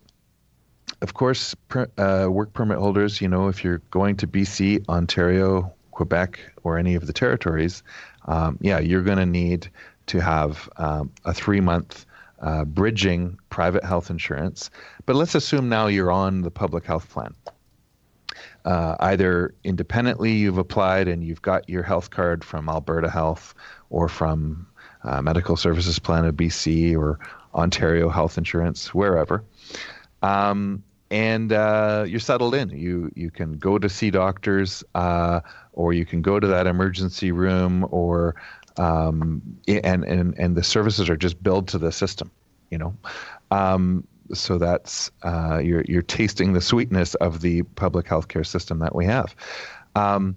of 1.02 1.14
course, 1.14 1.56
per, 1.70 1.88
uh, 1.98 2.30
work 2.30 2.54
permit 2.54 2.78
holders, 2.78 3.22
you 3.22 3.28
know, 3.28 3.48
if 3.48 3.64
you're 3.64 3.82
going 3.92 4.16
to 4.18 4.28
BC, 4.28 4.88
Ontario, 4.90 5.74
Quebec, 5.92 6.40
or 6.64 6.78
any 6.78 6.96
of 6.96 7.08
the 7.08 7.14
territories, 7.14 7.84
um, 8.28 8.58
yeah, 8.62 8.80
you're 8.80 9.04
going 9.04 9.18
to 9.18 9.26
need 9.26 9.70
to 10.08 10.20
have 10.20 10.70
um, 10.78 11.12
a 11.26 11.34
three 11.34 11.62
month 11.62 12.06
uh, 12.42 12.66
bridging 12.66 13.38
private 13.50 13.84
health 13.84 14.10
insurance. 14.10 14.70
But 15.06 15.16
let's 15.16 15.36
assume 15.36 15.70
now 15.70 15.88
you're 15.88 16.12
on 16.12 16.42
the 16.42 16.52
public 16.52 16.86
health 16.86 17.10
plan. 17.10 17.34
Uh, 18.66 18.96
either 19.00 19.56
independently 19.64 20.34
you've 20.34 20.58
applied 20.58 21.08
and 21.08 21.24
you've 21.24 21.42
got 21.42 21.70
your 21.70 21.84
health 21.84 22.10
card 22.10 22.44
from 22.44 22.68
Alberta 22.68 23.10
Health 23.10 23.56
or 23.90 24.10
from 24.10 24.68
uh, 25.04 25.22
Medical 25.22 25.56
Services 25.56 26.00
Plan 26.00 26.26
of 26.26 26.36
BC 26.36 26.98
or 26.98 27.20
Ontario 27.56 28.10
Health 28.10 28.38
Insurance, 28.38 28.94
wherever. 28.94 29.44
Um, 30.22 30.84
and 31.10 31.54
uh, 31.54 32.06
you're 32.08 32.20
settled 32.20 32.56
in. 32.56 32.70
You 32.70 33.12
you 33.16 33.32
can 33.32 33.58
go 33.58 33.78
to 33.78 33.90
see 33.90 34.12
doctors, 34.12 34.84
uh, 34.96 35.42
or 35.74 35.94
you 35.94 36.06
can 36.06 36.22
go 36.22 36.40
to 36.40 36.48
that 36.48 36.68
emergency 36.68 37.32
room, 37.32 37.88
or 37.92 38.36
um, 38.78 39.42
and 39.68 40.04
and 40.04 40.38
and 40.38 40.56
the 40.56 40.64
services 40.64 41.10
are 41.10 41.18
just 41.18 41.42
billed 41.42 41.68
to 41.70 41.78
the 41.78 41.92
system. 41.92 42.32
You 42.72 42.78
know, 42.78 42.98
um, 43.52 44.06
so 44.34 44.58
that's 44.58 45.12
uh, 45.24 45.60
you're 45.64 45.84
you're 45.88 46.02
tasting 46.02 46.54
the 46.54 46.62
sweetness 46.62 47.16
of 47.16 47.42
the 47.42 47.64
public 47.64 48.06
healthcare 48.06 48.46
system 48.46 48.80
that 48.80 48.96
we 48.96 49.06
have. 49.06 49.36
Um, 49.96 50.36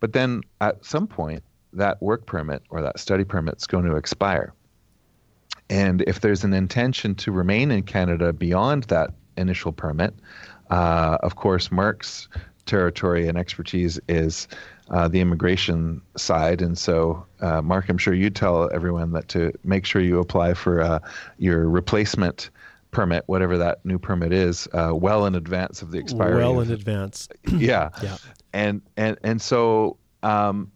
but 0.00 0.12
then 0.12 0.42
at 0.60 0.84
some 0.84 1.06
point, 1.06 1.42
that 1.72 2.00
work 2.00 2.26
permit 2.26 2.62
or 2.70 2.82
that 2.82 2.98
study 2.98 3.24
permit 3.24 3.56
is 3.56 3.66
going 3.66 3.84
to 3.84 3.96
expire. 3.96 4.52
And 5.70 6.02
if 6.02 6.20
there's 6.20 6.44
an 6.44 6.52
intention 6.52 7.14
to 7.16 7.32
remain 7.32 7.70
in 7.70 7.82
Canada 7.82 8.32
beyond 8.32 8.84
that 8.84 9.10
initial 9.36 9.72
permit, 9.72 10.14
uh, 10.70 11.18
of 11.22 11.36
course, 11.36 11.70
Mark's 11.70 12.28
territory 12.66 13.28
and 13.28 13.36
expertise 13.36 14.00
is 14.08 14.48
uh, 14.90 15.08
the 15.08 15.20
immigration 15.20 16.00
side. 16.16 16.62
And 16.62 16.76
so, 16.76 17.24
uh, 17.40 17.62
Mark, 17.62 17.88
I'm 17.88 17.98
sure 17.98 18.14
you 18.14 18.30
tell 18.30 18.70
everyone 18.72 19.12
that 19.12 19.28
to 19.28 19.52
make 19.64 19.86
sure 19.86 20.02
you 20.02 20.18
apply 20.18 20.54
for 20.54 20.80
uh, 20.80 20.98
your 21.38 21.68
replacement 21.68 22.50
permit, 22.90 23.24
whatever 23.26 23.58
that 23.58 23.84
new 23.84 23.98
permit 23.98 24.32
is, 24.32 24.68
uh, 24.72 24.92
well 24.94 25.26
in 25.26 25.34
advance 25.34 25.82
of 25.82 25.90
the 25.90 25.98
expiry. 25.98 26.36
Well 26.36 26.60
in 26.60 26.70
advance. 26.70 27.28
yeah. 27.48 27.90
Yeah. 28.02 28.16
And 28.52 28.82
and 28.96 29.18
and 29.22 29.42
so 29.42 29.96
um, 30.22 30.70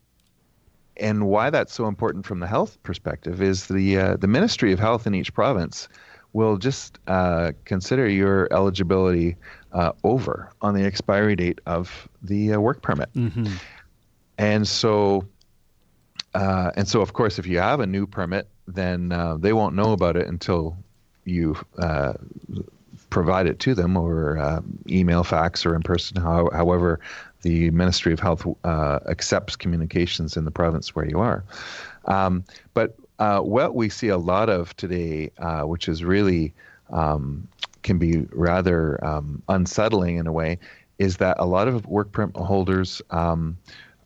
and 0.96 1.26
why 1.26 1.50
that's 1.50 1.72
so 1.72 1.86
important 1.86 2.26
from 2.26 2.40
the 2.40 2.46
health 2.46 2.82
perspective 2.82 3.40
is 3.40 3.66
the 3.66 3.98
uh, 3.98 4.16
the 4.16 4.26
Ministry 4.26 4.72
of 4.72 4.80
Health 4.80 5.06
in 5.06 5.14
each 5.14 5.32
province 5.32 5.88
will 6.32 6.56
just 6.56 6.98
uh, 7.06 7.52
consider 7.64 8.08
your 8.08 8.48
eligibility 8.52 9.36
uh, 9.72 9.92
over 10.04 10.50
on 10.60 10.74
the 10.74 10.84
expiry 10.84 11.36
date 11.36 11.60
of 11.66 12.08
the 12.22 12.52
uh, 12.52 12.60
work 12.60 12.82
permit. 12.82 13.08
And 14.38 14.68
so, 14.68 15.26
uh, 16.34 16.70
and 16.76 16.86
so, 16.86 17.00
of 17.00 17.12
course, 17.12 17.38
if 17.38 17.46
you 17.46 17.58
have 17.58 17.80
a 17.80 17.86
new 17.86 18.06
permit, 18.06 18.46
then 18.66 19.12
uh, 19.12 19.36
they 19.36 19.52
won't 19.52 19.74
know 19.74 19.92
about 19.92 20.16
it 20.16 20.28
until 20.28 20.76
you 21.24 21.56
uh, 21.78 22.12
provide 23.10 23.46
it 23.46 23.58
to 23.60 23.74
them 23.74 23.96
or 23.96 24.38
uh, 24.38 24.60
email, 24.88 25.24
fax, 25.24 25.64
or 25.66 25.74
in 25.74 25.82
person, 25.82 26.20
how, 26.20 26.50
however 26.52 27.00
the 27.42 27.70
Ministry 27.70 28.12
of 28.12 28.20
Health 28.20 28.46
uh, 28.64 28.98
accepts 29.08 29.56
communications 29.56 30.36
in 30.36 30.44
the 30.44 30.50
province 30.50 30.94
where 30.94 31.06
you 31.06 31.20
are. 31.20 31.44
Um, 32.04 32.44
but 32.74 32.96
uh, 33.18 33.40
what 33.40 33.74
we 33.74 33.88
see 33.88 34.08
a 34.08 34.18
lot 34.18 34.48
of 34.48 34.76
today, 34.76 35.30
uh, 35.38 35.62
which 35.62 35.88
is 35.88 36.04
really 36.04 36.52
um, 36.90 37.46
can 37.82 37.98
be 37.98 38.26
rather 38.30 39.02
um, 39.04 39.42
unsettling 39.48 40.16
in 40.16 40.26
a 40.26 40.32
way, 40.32 40.58
is 40.98 41.16
that 41.18 41.36
a 41.38 41.46
lot 41.46 41.68
of 41.68 41.86
work 41.86 42.12
permit 42.12 42.36
holders 42.36 43.02
um, 43.10 43.56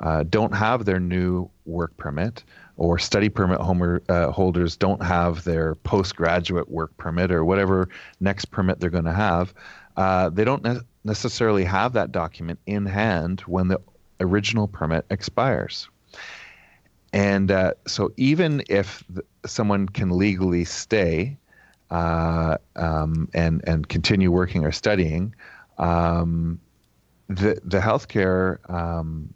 uh, 0.01 0.25
don't 0.25 0.55
have 0.55 0.85
their 0.85 1.01
new 1.01 1.49
work 1.65 1.97
permit, 1.97 2.43
or 2.77 2.99
study 2.99 3.29
permit 3.29 3.61
homer, 3.61 4.03
uh, 4.09 4.31
holders 4.31 4.77
don't 4.77 5.03
have 5.03 5.45
their 5.45 5.75
postgraduate 5.77 6.71
work 6.71 6.97
permit 6.97 7.31
or 7.31 7.45
whatever 7.45 7.89
next 8.21 8.47
permit 8.47 8.81
they're 8.81 8.91
going 8.91 9.05
to 9.05 9.13
have. 9.13 9.55
Uh, 9.97 10.29
they 10.31 10.45
don't 10.45 10.65
ne- 10.65 10.81
necessarily 11.05 11.65
have 11.65 11.93
that 11.93 12.11
document 12.11 12.59
in 12.67 12.87
hand 12.87 13.41
when 13.43 13.69
the 13.69 13.81
original 14.21 14.67
permit 14.67 15.05
expires. 15.11 15.89
And 17.13 17.51
uh, 17.51 17.75
so, 17.87 18.13
even 18.17 18.63
if 18.69 19.05
th- 19.13 19.27
someone 19.45 19.89
can 19.89 20.11
legally 20.11 20.65
stay 20.65 21.37
uh, 21.91 22.57
um, 22.77 23.29
and 23.35 23.63
and 23.67 23.89
continue 23.89 24.31
working 24.31 24.65
or 24.65 24.73
studying, 24.73 25.35
um, 25.79 26.59
the 27.29 27.61
the 27.65 27.81
healthcare 27.81 28.59
um, 28.71 29.33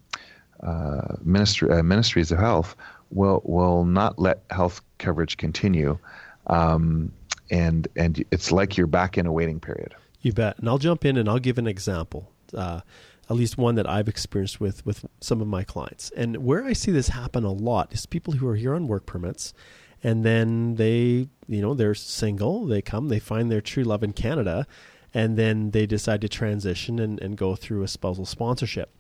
uh, 0.63 1.17
ministry 1.23 1.71
uh, 1.71 1.83
ministries 1.83 2.33
of 2.33 2.39
health 2.39 2.75
will 3.11 3.43
will 3.45 3.85
not 3.85 4.19
let 4.19 4.43
health 4.51 4.81
coverage 4.99 5.37
continue, 5.37 5.99
um, 6.47 7.13
and 7.51 7.89
and 7.97 8.25
it's 8.31 8.51
like 8.51 8.79
you're 8.79 8.87
back 8.87 9.19
in 9.19 9.27
a 9.27 9.33
waiting 9.33 9.61
period. 9.61 9.95
You 10.23 10.33
bet. 10.33 10.59
And 10.59 10.69
I'll 10.69 10.79
jump 10.79 11.05
in 11.05 11.17
and 11.17 11.29
I'll 11.29 11.39
give 11.39 11.59
an 11.59 11.67
example, 11.67 12.33
uh, 12.53 12.81
at 13.29 13.37
least 13.37 13.59
one 13.59 13.75
that 13.75 13.89
I've 13.89 14.09
experienced 14.09 14.61
with 14.61 14.85
with 14.87 15.05
some 15.21 15.41
of 15.41 15.49
my 15.49 15.65
clients. 15.65 16.11
And 16.17 16.45
where 16.45 16.65
I 16.65 16.73
see 16.73 16.93
this 16.93 17.09
happen 17.09 17.45
a 17.45 17.53
lot 17.53 17.93
is 17.93 18.07
people 18.07 18.35
who 18.35 18.49
are 18.49 18.57
here 18.57 18.75
on 18.75 18.89
work 18.89 19.07
permits, 19.07 19.53
and 20.03 20.25
then 20.25 20.77
they, 20.77 21.29
you 21.49 21.63
know, 21.63 21.75
they're 21.75 21.95
single. 21.95 22.67
They 22.67 22.83
come, 22.83 23.09
they 23.09 23.19
find 23.19 23.51
their 23.51 23.61
true 23.61 23.85
love 23.85 24.03
in 24.03 24.13
Canada, 24.13 24.67
and 25.13 25.37
then 25.37 25.71
they 25.71 25.87
decide 25.87 26.21
to 26.21 26.29
transition 26.29 26.99
and, 26.99 27.21
and 27.21 27.37
go 27.37 27.57
through 27.57 27.83
a 27.83 27.89
spousal 27.89 28.27
sponsorship. 28.27 28.95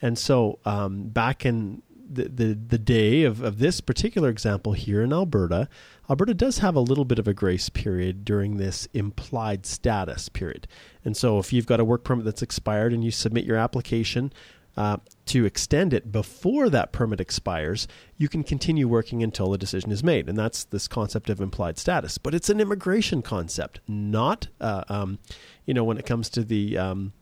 And 0.00 0.18
so 0.18 0.58
um, 0.64 1.08
back 1.08 1.46
in 1.46 1.82
the, 2.08 2.28
the, 2.28 2.54
the 2.54 2.78
day 2.78 3.24
of, 3.24 3.42
of 3.42 3.58
this 3.58 3.80
particular 3.80 4.28
example 4.28 4.72
here 4.72 5.02
in 5.02 5.12
Alberta, 5.12 5.68
Alberta 6.08 6.34
does 6.34 6.58
have 6.58 6.74
a 6.74 6.80
little 6.80 7.04
bit 7.04 7.18
of 7.18 7.26
a 7.26 7.34
grace 7.34 7.68
period 7.68 8.24
during 8.24 8.56
this 8.56 8.86
implied 8.92 9.66
status 9.66 10.28
period. 10.28 10.68
And 11.04 11.16
so 11.16 11.38
if 11.38 11.52
you've 11.52 11.66
got 11.66 11.80
a 11.80 11.84
work 11.84 12.04
permit 12.04 12.24
that's 12.24 12.42
expired 12.42 12.92
and 12.92 13.04
you 13.04 13.10
submit 13.10 13.44
your 13.44 13.56
application 13.56 14.32
uh, 14.76 14.98
to 15.24 15.46
extend 15.46 15.94
it 15.94 16.12
before 16.12 16.68
that 16.68 16.92
permit 16.92 17.20
expires, 17.20 17.88
you 18.18 18.28
can 18.28 18.44
continue 18.44 18.86
working 18.86 19.22
until 19.22 19.54
a 19.54 19.58
decision 19.58 19.90
is 19.90 20.04
made. 20.04 20.28
And 20.28 20.38
that's 20.38 20.64
this 20.64 20.86
concept 20.86 21.30
of 21.30 21.40
implied 21.40 21.78
status. 21.78 22.18
But 22.18 22.34
it's 22.34 22.50
an 22.50 22.60
immigration 22.60 23.22
concept, 23.22 23.80
not, 23.88 24.48
uh, 24.60 24.84
um, 24.88 25.18
you 25.64 25.74
know, 25.74 25.84
when 25.84 25.98
it 25.98 26.06
comes 26.06 26.28
to 26.30 26.44
the. 26.44 26.78
Um, 26.78 27.12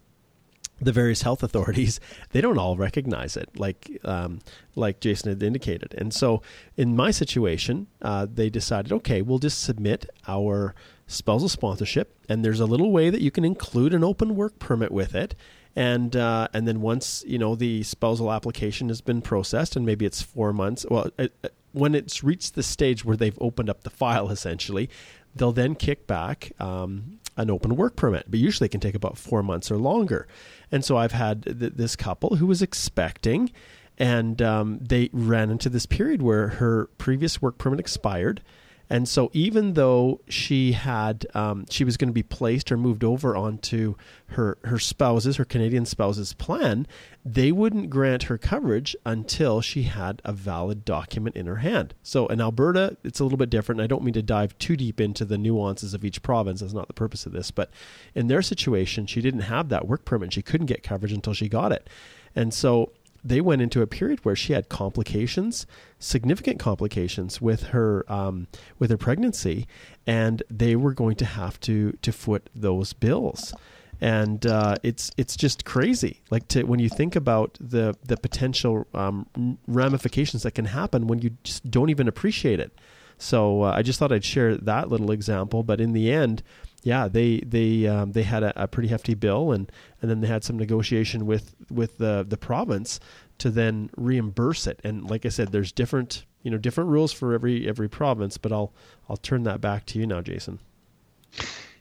the 0.84 0.92
various 0.92 1.22
health 1.22 1.42
authorities 1.42 2.00
they 2.30 2.40
don't 2.40 2.58
all 2.58 2.76
recognize 2.76 3.36
it 3.36 3.48
like 3.56 3.98
um, 4.04 4.40
like 4.74 5.00
Jason 5.00 5.30
had 5.30 5.42
indicated. 5.42 5.94
And 5.96 6.12
so 6.12 6.42
in 6.76 6.96
my 6.96 7.10
situation 7.10 7.86
uh, 8.02 8.26
they 8.32 8.50
decided 8.50 8.92
okay 8.92 9.22
we'll 9.22 9.38
just 9.38 9.62
submit 9.62 10.08
our 10.26 10.74
spousal 11.06 11.48
sponsorship 11.48 12.16
and 12.28 12.44
there's 12.44 12.60
a 12.60 12.66
little 12.66 12.90
way 12.90 13.10
that 13.10 13.20
you 13.20 13.30
can 13.30 13.44
include 13.44 13.92
an 13.94 14.04
open 14.04 14.34
work 14.34 14.58
permit 14.58 14.90
with 14.90 15.14
it. 15.14 15.34
And 15.76 16.14
uh, 16.14 16.48
and 16.54 16.68
then 16.68 16.80
once 16.80 17.24
you 17.26 17.38
know 17.38 17.56
the 17.56 17.82
spousal 17.82 18.32
application 18.32 18.88
has 18.88 19.00
been 19.00 19.20
processed 19.20 19.74
and 19.74 19.84
maybe 19.84 20.06
it's 20.06 20.22
four 20.22 20.52
months 20.52 20.86
well 20.88 21.10
it, 21.18 21.34
when 21.72 21.96
it's 21.96 22.22
reached 22.22 22.54
the 22.54 22.62
stage 22.62 23.04
where 23.04 23.16
they've 23.16 23.36
opened 23.40 23.68
up 23.68 23.82
the 23.82 23.90
file 23.90 24.30
essentially 24.36 24.88
they'll 25.34 25.52
then 25.52 25.74
kick 25.74 26.06
back 26.06 26.52
um, 26.60 27.18
an 27.36 27.50
open 27.50 27.76
work 27.76 27.96
permit, 27.96 28.26
but 28.28 28.38
usually 28.38 28.66
it 28.66 28.70
can 28.70 28.80
take 28.80 28.94
about 28.94 29.18
four 29.18 29.42
months 29.42 29.70
or 29.70 29.76
longer. 29.76 30.26
And 30.70 30.84
so 30.84 30.96
I've 30.96 31.12
had 31.12 31.42
th- 31.44 31.72
this 31.74 31.96
couple 31.96 32.36
who 32.36 32.46
was 32.46 32.62
expecting, 32.62 33.50
and 33.98 34.40
um, 34.42 34.78
they 34.80 35.10
ran 35.12 35.50
into 35.50 35.68
this 35.68 35.86
period 35.86 36.22
where 36.22 36.48
her 36.48 36.86
previous 36.98 37.42
work 37.42 37.58
permit 37.58 37.80
expired 37.80 38.42
and 38.90 39.08
so, 39.08 39.30
even 39.32 39.74
though 39.74 40.20
she 40.28 40.72
had, 40.72 41.26
um, 41.34 41.64
she 41.70 41.84
was 41.84 41.96
going 41.96 42.08
to 42.08 42.14
be 42.14 42.22
placed 42.22 42.70
or 42.70 42.76
moved 42.76 43.02
over 43.02 43.34
onto 43.34 43.94
her 44.28 44.58
her 44.64 44.78
spouse's, 44.78 45.36
her 45.36 45.44
Canadian 45.44 45.86
spouse's 45.86 46.34
plan, 46.34 46.86
they 47.24 47.50
wouldn't 47.50 47.88
grant 47.88 48.24
her 48.24 48.36
coverage 48.36 48.94
until 49.06 49.60
she 49.62 49.84
had 49.84 50.20
a 50.24 50.32
valid 50.32 50.84
document 50.84 51.34
in 51.34 51.46
her 51.46 51.56
hand. 51.56 51.94
So, 52.02 52.26
in 52.26 52.40
Alberta, 52.40 52.96
it's 53.02 53.20
a 53.20 53.24
little 53.24 53.38
bit 53.38 53.50
different. 53.50 53.80
I 53.80 53.86
don't 53.86 54.04
mean 54.04 54.14
to 54.14 54.22
dive 54.22 54.56
too 54.58 54.76
deep 54.76 55.00
into 55.00 55.24
the 55.24 55.38
nuances 55.38 55.94
of 55.94 56.04
each 56.04 56.22
province. 56.22 56.60
That's 56.60 56.74
not 56.74 56.88
the 56.88 56.94
purpose 56.94 57.24
of 57.24 57.32
this. 57.32 57.50
But 57.50 57.70
in 58.14 58.26
their 58.26 58.42
situation, 58.42 59.06
she 59.06 59.22
didn't 59.22 59.40
have 59.40 59.70
that 59.70 59.88
work 59.88 60.04
permit. 60.04 60.34
She 60.34 60.42
couldn't 60.42 60.66
get 60.66 60.82
coverage 60.82 61.12
until 61.12 61.32
she 61.32 61.48
got 61.48 61.72
it. 61.72 61.88
And 62.36 62.52
so 62.52 62.92
they 63.24 63.40
went 63.40 63.62
into 63.62 63.80
a 63.80 63.86
period 63.86 64.24
where 64.24 64.36
she 64.36 64.52
had 64.52 64.68
complications, 64.68 65.66
significant 65.98 66.58
complications 66.60 67.40
with 67.40 67.64
her 67.64 68.04
um, 68.12 68.46
with 68.78 68.90
her 68.90 68.98
pregnancy, 68.98 69.66
and 70.06 70.42
they 70.50 70.76
were 70.76 70.92
going 70.92 71.16
to 71.16 71.24
have 71.24 71.58
to 71.60 71.92
to 72.02 72.12
foot 72.12 72.50
those 72.54 72.92
bills. 72.92 73.54
And 74.00 74.44
uh, 74.44 74.76
it's 74.82 75.10
it's 75.16 75.36
just 75.36 75.64
crazy. 75.64 76.20
Like 76.30 76.46
to 76.48 76.64
when 76.64 76.80
you 76.80 76.90
think 76.90 77.16
about 77.16 77.56
the 77.58 77.96
the 78.04 78.18
potential 78.18 78.86
um, 78.92 79.58
ramifications 79.66 80.42
that 80.42 80.52
can 80.52 80.66
happen 80.66 81.06
when 81.06 81.20
you 81.20 81.30
just 81.42 81.70
don't 81.70 81.88
even 81.88 82.08
appreciate 82.08 82.60
it. 82.60 82.78
So 83.16 83.62
uh, 83.62 83.72
I 83.74 83.82
just 83.82 83.98
thought 83.98 84.12
I'd 84.12 84.24
share 84.24 84.56
that 84.56 84.90
little 84.90 85.10
example. 85.10 85.62
But 85.62 85.80
in 85.80 85.92
the 85.92 86.12
end, 86.12 86.42
yeah, 86.82 87.08
they 87.08 87.38
they 87.38 87.86
um, 87.86 88.12
they 88.12 88.22
had 88.22 88.42
a, 88.42 88.64
a, 88.64 88.68
pretty 88.68 88.88
hefty 88.88 89.14
bill, 89.14 89.52
and, 89.52 89.72
and 90.04 90.10
then 90.10 90.20
they 90.20 90.28
had 90.28 90.44
some 90.44 90.58
negotiation 90.58 91.24
with 91.24 91.54
with 91.70 91.96
the 91.96 92.26
the 92.28 92.36
province 92.36 93.00
to 93.38 93.48
then 93.48 93.88
reimburse 93.96 94.66
it. 94.66 94.78
And 94.84 95.08
like 95.08 95.24
I 95.24 95.30
said, 95.30 95.50
there's 95.50 95.72
different 95.72 96.26
you 96.42 96.50
know 96.50 96.58
different 96.58 96.90
rules 96.90 97.10
for 97.10 97.32
every 97.32 97.66
every 97.66 97.88
province. 97.88 98.36
But 98.36 98.52
I'll 98.52 98.74
I'll 99.08 99.16
turn 99.16 99.44
that 99.44 99.62
back 99.62 99.86
to 99.86 99.98
you 99.98 100.06
now, 100.06 100.20
Jason. 100.20 100.58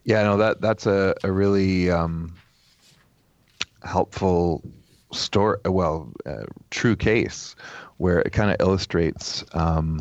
Yeah, 0.06 0.24
no, 0.24 0.38
that 0.38 0.62
that's 0.62 0.86
a 0.86 1.16
a 1.26 1.34
really 1.34 1.92
um, 1.92 2.34
helpful 3.84 4.64
story. 5.12 5.60
Well, 5.66 6.14
uh, 6.26 6.46
true 6.70 6.96
case 6.96 7.58
where 7.98 8.22
it 8.22 8.32
kind 8.32 8.52
of 8.52 8.56
illustrates 8.62 9.44
um, 9.52 10.00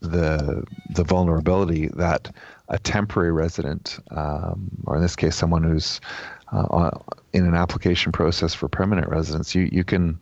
the 0.00 0.64
the 0.88 1.04
vulnerability 1.04 1.88
that 1.88 2.34
a 2.70 2.78
temporary 2.78 3.32
resident, 3.32 3.98
um, 4.12 4.70
or 4.86 4.96
in 4.96 5.02
this 5.02 5.14
case, 5.14 5.36
someone 5.36 5.62
who's 5.62 6.00
uh, 6.52 6.90
in 7.34 7.44
an 7.44 7.54
application 7.54 8.12
process 8.12 8.54
for 8.54 8.68
permanent 8.68 9.08
residence, 9.08 9.54
you 9.54 9.68
you 9.72 9.84
can 9.84 10.18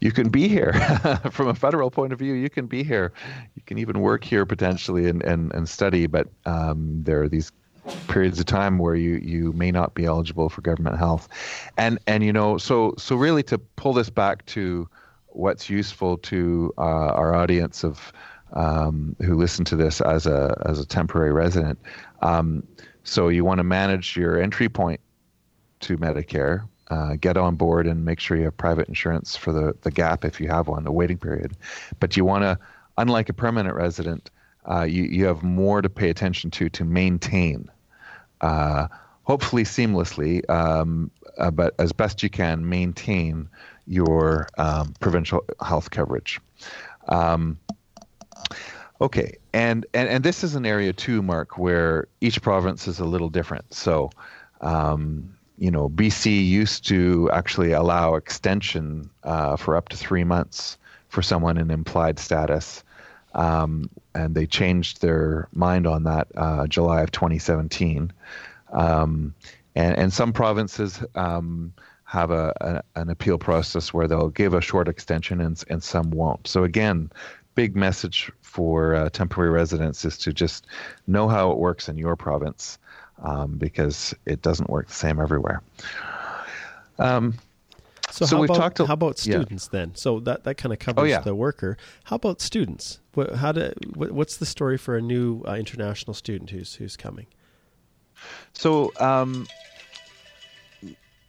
you 0.00 0.10
can 0.10 0.28
be 0.28 0.48
here 0.48 0.72
from 1.30 1.48
a 1.48 1.54
federal 1.54 1.90
point 1.90 2.12
of 2.12 2.18
view. 2.18 2.34
You 2.34 2.50
can 2.50 2.66
be 2.66 2.82
here. 2.82 3.12
You 3.54 3.62
can 3.64 3.78
even 3.78 4.00
work 4.00 4.24
here 4.24 4.44
potentially 4.44 5.08
and 5.08 5.22
and, 5.22 5.54
and 5.54 5.68
study. 5.68 6.06
But 6.06 6.28
um, 6.44 7.02
there 7.04 7.22
are 7.22 7.28
these 7.28 7.52
periods 8.08 8.40
of 8.40 8.46
time 8.46 8.78
where 8.78 8.96
you 8.96 9.14
you 9.16 9.52
may 9.52 9.70
not 9.70 9.94
be 9.94 10.04
eligible 10.04 10.48
for 10.48 10.60
government 10.60 10.98
health, 10.98 11.28
and 11.78 11.98
and 12.08 12.24
you 12.24 12.32
know 12.32 12.58
so 12.58 12.94
so 12.98 13.14
really 13.14 13.44
to 13.44 13.56
pull 13.56 13.92
this 13.92 14.10
back 14.10 14.44
to 14.46 14.88
what's 15.28 15.70
useful 15.70 16.18
to 16.18 16.72
uh, 16.78 16.80
our 16.80 17.34
audience 17.34 17.84
of 17.84 18.12
um, 18.54 19.14
who 19.20 19.36
listen 19.36 19.64
to 19.66 19.76
this 19.76 20.00
as 20.00 20.26
a 20.26 20.60
as 20.66 20.80
a 20.80 20.86
temporary 20.86 21.32
resident. 21.32 21.78
Um, 22.22 22.66
so 23.04 23.28
you 23.28 23.44
want 23.44 23.58
to 23.58 23.64
manage 23.64 24.16
your 24.16 24.40
entry 24.40 24.68
point 24.68 25.00
to 25.84 25.96
Medicare, 25.98 26.66
uh, 26.90 27.14
get 27.14 27.36
on 27.36 27.56
board, 27.56 27.86
and 27.86 28.04
make 28.04 28.20
sure 28.20 28.36
you 28.36 28.44
have 28.44 28.56
private 28.56 28.88
insurance 28.88 29.36
for 29.36 29.52
the 29.52 29.74
the 29.82 29.90
gap 29.90 30.24
if 30.24 30.40
you 30.40 30.48
have 30.48 30.68
one, 30.68 30.84
the 30.84 30.92
waiting 30.92 31.18
period. 31.18 31.56
But 32.00 32.16
you 32.16 32.24
want 32.24 32.42
to, 32.42 32.58
unlike 32.98 33.28
a 33.28 33.32
permanent 33.32 33.74
resident, 33.74 34.30
uh, 34.70 34.82
you 34.82 35.04
you 35.04 35.24
have 35.26 35.42
more 35.42 35.82
to 35.82 35.88
pay 35.88 36.10
attention 36.10 36.50
to 36.52 36.68
to 36.70 36.84
maintain. 36.84 37.70
Uh, 38.40 38.88
hopefully 39.22 39.64
seamlessly, 39.64 40.48
um, 40.50 41.10
uh, 41.38 41.50
but 41.50 41.74
as 41.78 41.92
best 41.92 42.22
you 42.22 42.28
can, 42.28 42.68
maintain 42.68 43.48
your 43.86 44.46
um, 44.58 44.92
provincial 45.00 45.44
health 45.60 45.90
coverage. 45.90 46.40
Um, 47.08 47.58
Okay, 49.00 49.36
and, 49.52 49.84
and 49.92 50.08
and 50.08 50.24
this 50.24 50.44
is 50.44 50.54
an 50.54 50.64
area 50.64 50.92
too, 50.92 51.20
Mark, 51.20 51.58
where 51.58 52.06
each 52.20 52.40
province 52.40 52.86
is 52.86 53.00
a 53.00 53.04
little 53.04 53.28
different. 53.28 53.74
So, 53.74 54.10
um, 54.60 55.34
you 55.58 55.70
know, 55.70 55.88
BC 55.88 56.46
used 56.46 56.86
to 56.88 57.30
actually 57.32 57.72
allow 57.72 58.14
extension 58.14 59.08
uh, 59.22 59.56
for 59.56 59.76
up 59.76 59.88
to 59.90 59.96
three 59.96 60.24
months 60.24 60.78
for 61.08 61.22
someone 61.22 61.58
in 61.58 61.70
implied 61.70 62.18
status, 62.18 62.82
um, 63.34 63.88
and 64.14 64.34
they 64.34 64.46
changed 64.46 65.00
their 65.00 65.48
mind 65.52 65.86
on 65.86 66.04
that 66.04 66.28
uh, 66.36 66.66
July 66.66 67.02
of 67.02 67.12
2017. 67.12 68.12
Um, 68.72 69.34
and 69.76 69.96
and 69.96 70.12
some 70.12 70.32
provinces 70.32 71.02
um, 71.14 71.72
have 72.04 72.30
a, 72.30 72.52
a, 72.60 73.00
an 73.00 73.10
appeal 73.10 73.38
process 73.38 73.92
where 73.92 74.08
they'll 74.08 74.30
give 74.30 74.54
a 74.54 74.60
short 74.60 74.88
extension 74.88 75.40
and 75.40 75.62
and 75.68 75.82
some 75.82 76.10
won't. 76.10 76.48
So 76.48 76.64
again, 76.64 77.10
big 77.54 77.76
message 77.76 78.30
for 78.42 78.94
uh, 78.94 79.08
temporary 79.10 79.50
residents 79.50 80.04
is 80.04 80.18
to 80.18 80.32
just 80.32 80.66
know 81.06 81.28
how 81.28 81.50
it 81.50 81.58
works 81.58 81.88
in 81.88 81.96
your 81.96 82.16
province 82.16 82.78
um, 83.22 83.56
because 83.58 84.14
it 84.26 84.42
doesn't 84.42 84.70
work 84.70 84.88
the 84.88 84.94
same 84.94 85.20
everywhere. 85.20 85.62
Um, 86.98 87.34
so, 88.10 88.26
so 88.26 88.40
we've 88.40 88.50
about, 88.50 88.60
talked. 88.60 88.76
To, 88.76 88.86
how 88.86 88.94
about 88.94 89.18
students 89.18 89.68
yeah. 89.72 89.80
then? 89.80 89.94
So 89.96 90.20
that 90.20 90.44
that 90.44 90.54
kind 90.56 90.72
of 90.72 90.78
covers 90.78 91.02
oh, 91.02 91.04
yeah. 91.04 91.20
the 91.20 91.34
worker. 91.34 91.76
How 92.04 92.16
about 92.16 92.40
students? 92.40 93.00
What, 93.14 93.34
how 93.36 93.52
do, 93.52 93.72
what, 93.94 94.12
what's 94.12 94.36
the 94.36 94.46
story 94.46 94.78
for 94.78 94.96
a 94.96 95.02
new 95.02 95.42
uh, 95.48 95.54
international 95.54 96.14
student 96.14 96.50
who's 96.50 96.74
who's 96.74 96.96
coming? 96.96 97.26
So 98.52 98.92
um, 99.00 99.48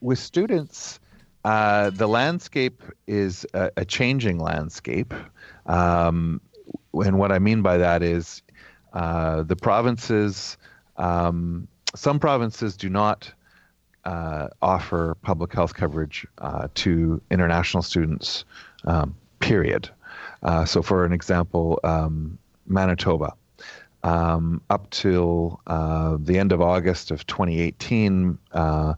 with 0.02 0.20
students, 0.20 1.00
uh, 1.44 1.90
the 1.90 2.08
landscape 2.08 2.84
is 3.08 3.46
a, 3.54 3.72
a 3.78 3.86
changing 3.86 4.40
landscape. 4.40 5.14
Um, 5.66 6.42
and 6.94 7.18
what 7.18 7.32
I 7.32 7.40
mean 7.40 7.62
by 7.62 7.78
that 7.78 8.04
is 8.04 8.42
uh, 8.94 9.44
the 9.44 9.56
provinces, 9.56 10.58
um, 10.98 11.68
some 11.96 12.20
provinces 12.20 12.76
do 12.78 12.90
not 12.90 13.32
uh, 14.06 14.48
offer 14.62 15.16
public 15.22 15.52
health 15.54 15.74
coverage 15.74 16.28
uh, 16.38 16.68
to 16.76 17.22
international 17.32 17.84
students, 17.84 18.46
um, 18.86 19.16
period. 19.40 19.90
Uh, 20.44 20.66
so, 20.66 20.82
for 20.82 21.06
an 21.06 21.12
example, 21.12 21.80
um, 21.84 22.38
Manitoba. 22.68 23.34
Um, 24.04 24.62
up 24.70 24.88
till 24.92 25.60
uh, 25.66 26.18
the 26.20 26.38
end 26.38 26.52
of 26.52 26.62
August 26.62 27.10
of 27.10 27.26
2018, 27.26 28.38
uh, 28.52 28.94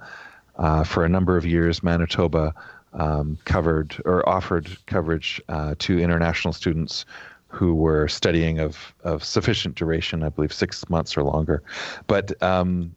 for 0.84 1.06
a 1.06 1.10
number 1.10 1.38
of 1.38 1.46
years, 1.46 1.82
Manitoba 1.82 2.54
um, 2.92 3.38
covered 3.46 3.96
or 4.04 4.28
offered 4.28 4.68
coverage 4.86 5.42
to 5.78 6.00
international 6.00 6.52
students 6.52 7.06
who 7.48 7.74
were 7.74 8.08
studying 8.08 8.60
of, 8.60 8.94
of 9.04 9.24
sufficient 9.24 9.76
duration, 9.76 10.24
I 10.24 10.30
believe 10.30 10.54
six 10.54 10.90
months 10.90 11.16
or 11.18 11.24
longer. 11.24 11.64
But 12.08 12.42
um, 12.44 12.96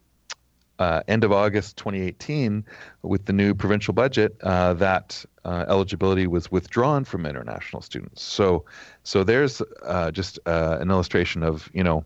uh, 0.81 1.03
end 1.07 1.23
of 1.23 1.31
August 1.31 1.77
2018, 1.77 2.65
with 3.03 3.25
the 3.25 3.33
new 3.33 3.53
provincial 3.53 3.93
budget, 3.93 4.35
uh, 4.41 4.73
that 4.73 5.23
uh, 5.45 5.65
eligibility 5.67 6.25
was 6.25 6.51
withdrawn 6.51 7.03
from 7.03 7.25
international 7.25 7.83
students. 7.83 8.23
So, 8.23 8.65
so 9.03 9.23
there's 9.23 9.61
uh, 9.83 10.09
just 10.09 10.39
uh, 10.47 10.79
an 10.81 10.89
illustration 10.89 11.43
of 11.43 11.69
you 11.73 11.83
know 11.83 12.03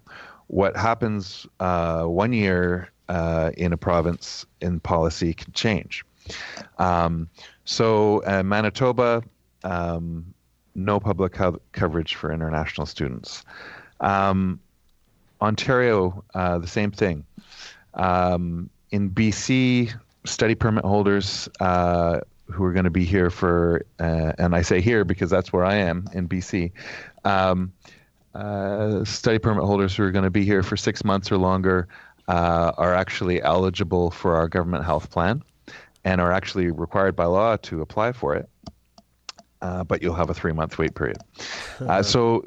what 0.48 0.76
happens 0.76 1.48
uh, 1.62 2.04
one 2.04 2.34
year 2.34 2.92
in 3.10 3.72
a 3.72 3.78
province 3.78 4.46
in 4.62 4.80
policy 4.82 5.34
can 5.34 5.54
change. 5.54 6.04
Um, 6.78 7.30
so 7.64 8.22
Manitoba. 8.44 9.24
Um, 9.64 10.35
no 10.76 11.00
public 11.00 11.34
co- 11.34 11.60
coverage 11.72 12.16
for 12.16 12.32
international 12.32 12.86
students. 12.86 13.44
Um, 14.02 14.60
Ontario, 15.42 16.24
uh, 16.34 16.60
the 16.60 16.68
same 16.68 16.92
thing. 16.92 17.26
Um, 17.94 18.70
in 18.92 19.10
BC, 19.10 19.94
study 20.26 20.56
permit 20.56 20.86
holders 20.86 21.50
uh, 21.60 22.20
who 22.52 22.64
are 22.64 22.74
going 22.74 22.86
to 22.86 22.92
be 22.92 23.06
here 23.06 23.30
for, 23.30 23.86
uh, 24.00 24.34
and 24.38 24.56
I 24.56 24.62
say 24.62 24.82
here 24.82 25.04
because 25.04 25.30
that's 25.30 25.52
where 25.52 25.66
I 25.66 25.76
am 25.76 26.08
in 26.14 26.28
BC. 26.28 26.72
Um, 27.24 27.74
uh, 28.34 29.04
study 29.06 29.40
permit 29.40 29.64
holders 29.64 29.96
who 29.96 30.04
are 30.04 30.12
going 30.12 30.26
to 30.26 30.30
be 30.30 30.44
here 30.44 30.62
for 30.62 30.76
six 30.76 31.04
months 31.04 31.32
or 31.32 31.38
longer 31.38 31.88
uh, 32.28 32.72
are 32.78 32.94
actually 32.94 33.42
eligible 33.42 34.12
for 34.12 34.36
our 34.36 34.48
government 34.48 34.84
health 34.84 35.10
plan 35.10 35.42
and 36.04 36.22
are 36.22 36.32
actually 36.32 36.70
required 36.70 37.16
by 37.16 37.26
law 37.26 37.58
to 37.58 37.82
apply 37.82 38.12
for 38.12 38.36
it. 38.36 38.50
Uh, 39.62 39.84
but 39.84 40.02
you'll 40.02 40.14
have 40.14 40.30
a 40.30 40.34
three 40.34 40.52
month 40.52 40.78
wait 40.78 40.96
period. 40.96 41.18
Uh, 41.82 42.02
so, 42.02 42.42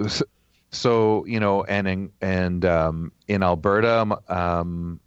so 0.71 1.25
you 1.27 1.39
know, 1.39 1.63
and 1.65 1.87
in, 1.87 2.13
and 2.23 2.65
um, 2.65 3.13
in 3.27 3.43
Alberta, 3.43 4.19
um, 4.29 4.99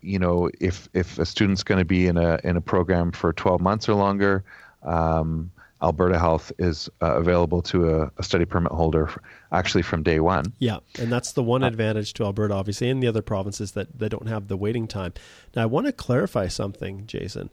you 0.00 0.18
know, 0.18 0.50
if 0.60 0.88
if 0.94 1.18
a 1.18 1.24
student's 1.24 1.62
going 1.62 1.78
to 1.78 1.84
be 1.84 2.06
in 2.06 2.16
a 2.16 2.40
in 2.42 2.56
a 2.56 2.60
program 2.60 3.12
for 3.12 3.32
12 3.32 3.60
months 3.60 3.88
or 3.88 3.94
longer, 3.94 4.44
um, 4.82 5.50
Alberta 5.82 6.18
Health 6.18 6.50
is 6.58 6.88
uh, 7.00 7.14
available 7.14 7.62
to 7.62 7.88
a, 7.88 8.10
a, 8.18 8.22
study 8.22 8.44
permit 8.44 8.72
holder 8.72 9.10
actually 9.52 9.82
from 9.82 10.02
day 10.02 10.18
one. 10.18 10.52
Yeah, 10.58 10.78
and 10.98 11.10
that's 11.10 11.32
the 11.32 11.42
one 11.42 11.62
advantage 11.62 12.14
to 12.14 12.24
Alberta, 12.24 12.54
obviously, 12.54 12.90
and 12.90 13.02
the 13.02 13.06
other 13.06 13.22
provinces 13.22 13.72
that 13.72 13.96
they 13.96 14.08
don't 14.08 14.26
have 14.26 14.48
the 14.48 14.56
waiting 14.56 14.88
time. 14.88 15.14
Now, 15.54 15.62
I 15.62 15.66
want 15.66 15.86
to 15.86 15.92
clarify 15.92 16.48
something, 16.48 17.06
Jason. 17.06 17.50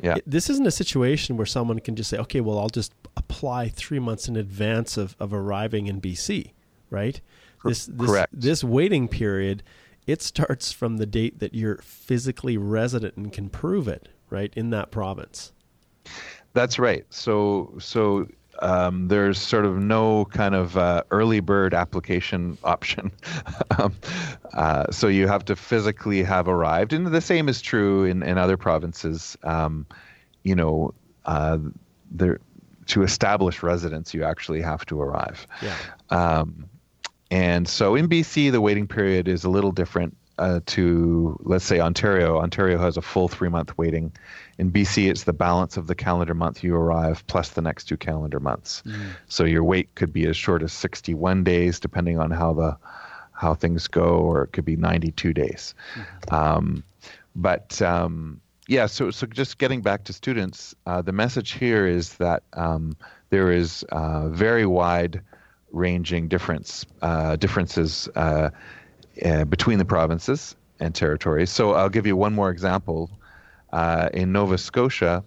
Yeah. 0.00 0.16
This 0.26 0.48
isn't 0.50 0.66
a 0.66 0.70
situation 0.70 1.36
where 1.36 1.46
someone 1.46 1.80
can 1.80 1.96
just 1.96 2.10
say, 2.10 2.18
okay, 2.18 2.40
well, 2.40 2.58
I'll 2.58 2.68
just 2.68 2.92
apply 3.16 3.68
three 3.68 3.98
months 3.98 4.28
in 4.28 4.36
advance 4.36 4.96
of, 4.96 5.16
of 5.18 5.32
arriving 5.32 5.86
in 5.86 6.00
BC, 6.00 6.52
right? 6.90 7.20
This, 7.64 7.86
this, 7.86 8.06
Correct. 8.08 8.32
This 8.32 8.62
waiting 8.62 9.08
period, 9.08 9.62
it 10.06 10.22
starts 10.22 10.72
from 10.72 10.98
the 10.98 11.06
date 11.06 11.40
that 11.40 11.54
you're 11.54 11.78
physically 11.78 12.56
resident 12.56 13.16
and 13.16 13.32
can 13.32 13.50
prove 13.50 13.88
it, 13.88 14.08
right, 14.30 14.52
in 14.54 14.70
that 14.70 14.90
province. 14.90 15.52
That's 16.54 16.78
right. 16.78 17.04
So 17.10 17.74
so 17.78 18.26
um, 18.60 19.08
there's 19.08 19.38
sort 19.38 19.64
of 19.64 19.76
no 19.76 20.24
kind 20.26 20.54
of 20.54 20.76
uh, 20.76 21.02
early 21.10 21.40
bird 21.40 21.74
application 21.74 22.58
option. 22.64 23.12
um, 23.78 23.94
uh, 24.54 24.90
so 24.90 25.08
you 25.08 25.26
have 25.26 25.44
to 25.46 25.56
physically 25.56 26.22
have 26.22 26.48
arrived, 26.48 26.92
and 26.92 27.06
the 27.06 27.20
same 27.20 27.48
is 27.48 27.60
true 27.62 28.04
in, 28.04 28.22
in 28.22 28.38
other 28.38 28.56
provinces. 28.56 29.36
Um, 29.42 29.86
you 30.42 30.54
know, 30.54 30.94
uh, 31.24 31.58
there 32.10 32.40
to 32.86 33.02
establish 33.02 33.62
residence, 33.62 34.14
you 34.14 34.24
actually 34.24 34.62
have 34.62 34.84
to 34.86 35.00
arrive. 35.00 35.46
Yeah. 35.62 35.76
Um, 36.10 36.68
and 37.30 37.68
so 37.68 37.94
in 37.94 38.08
BC, 38.08 38.50
the 38.50 38.60
waiting 38.60 38.86
period 38.86 39.28
is 39.28 39.44
a 39.44 39.50
little 39.50 39.72
different 39.72 40.16
uh, 40.38 40.60
to, 40.66 41.38
let's 41.42 41.64
say, 41.64 41.80
Ontario. 41.80 42.38
Ontario 42.38 42.78
has 42.78 42.96
a 42.96 43.02
full 43.02 43.28
three 43.28 43.48
month 43.48 43.76
waiting 43.76 44.12
in 44.58 44.72
BC, 44.72 45.08
it's 45.08 45.22
the 45.22 45.32
balance 45.32 45.76
of 45.76 45.86
the 45.86 45.94
calendar 45.94 46.34
month 46.34 46.64
you 46.64 46.74
arrive 46.74 47.24
plus 47.28 47.50
the 47.50 47.62
next 47.62 47.84
two 47.84 47.96
calendar 47.96 48.40
months. 48.40 48.82
Mm. 48.84 49.10
So 49.28 49.44
your 49.44 49.62
wait 49.62 49.94
could 49.94 50.12
be 50.12 50.26
as 50.26 50.36
short 50.36 50.62
as 50.62 50.72
61 50.72 51.44
days, 51.44 51.78
depending 51.78 52.18
on 52.18 52.30
how 52.32 52.52
the 52.52 52.76
how 53.32 53.54
things 53.54 53.86
go, 53.86 54.18
or 54.18 54.42
it 54.42 54.48
could 54.48 54.64
be 54.64 54.74
92 54.74 55.32
days. 55.32 55.74
Mm-hmm. 55.94 56.34
Um, 56.34 56.84
but 57.36 57.80
um, 57.80 58.40
yeah, 58.66 58.86
so 58.86 59.12
so 59.12 59.28
just 59.28 59.58
getting 59.58 59.80
back 59.80 60.04
to 60.04 60.12
students, 60.12 60.74
uh, 60.86 61.02
the 61.02 61.12
message 61.12 61.52
here 61.52 61.86
is 61.86 62.14
that 62.14 62.42
um, 62.54 62.96
there 63.30 63.52
is 63.52 63.84
uh, 63.92 64.28
very 64.28 64.66
wide 64.66 65.22
ranging 65.70 66.26
difference 66.26 66.84
uh, 67.00 67.36
differences 67.36 68.08
uh, 68.16 68.50
uh, 69.24 69.44
between 69.44 69.78
the 69.78 69.84
provinces 69.84 70.56
and 70.80 70.94
territories. 70.94 71.50
So 71.50 71.74
I'll 71.74 71.88
give 71.88 72.06
you 72.06 72.16
one 72.16 72.34
more 72.34 72.50
example 72.50 73.10
uh, 73.72 74.08
in 74.12 74.32
Nova 74.32 74.58
Scotia, 74.58 75.24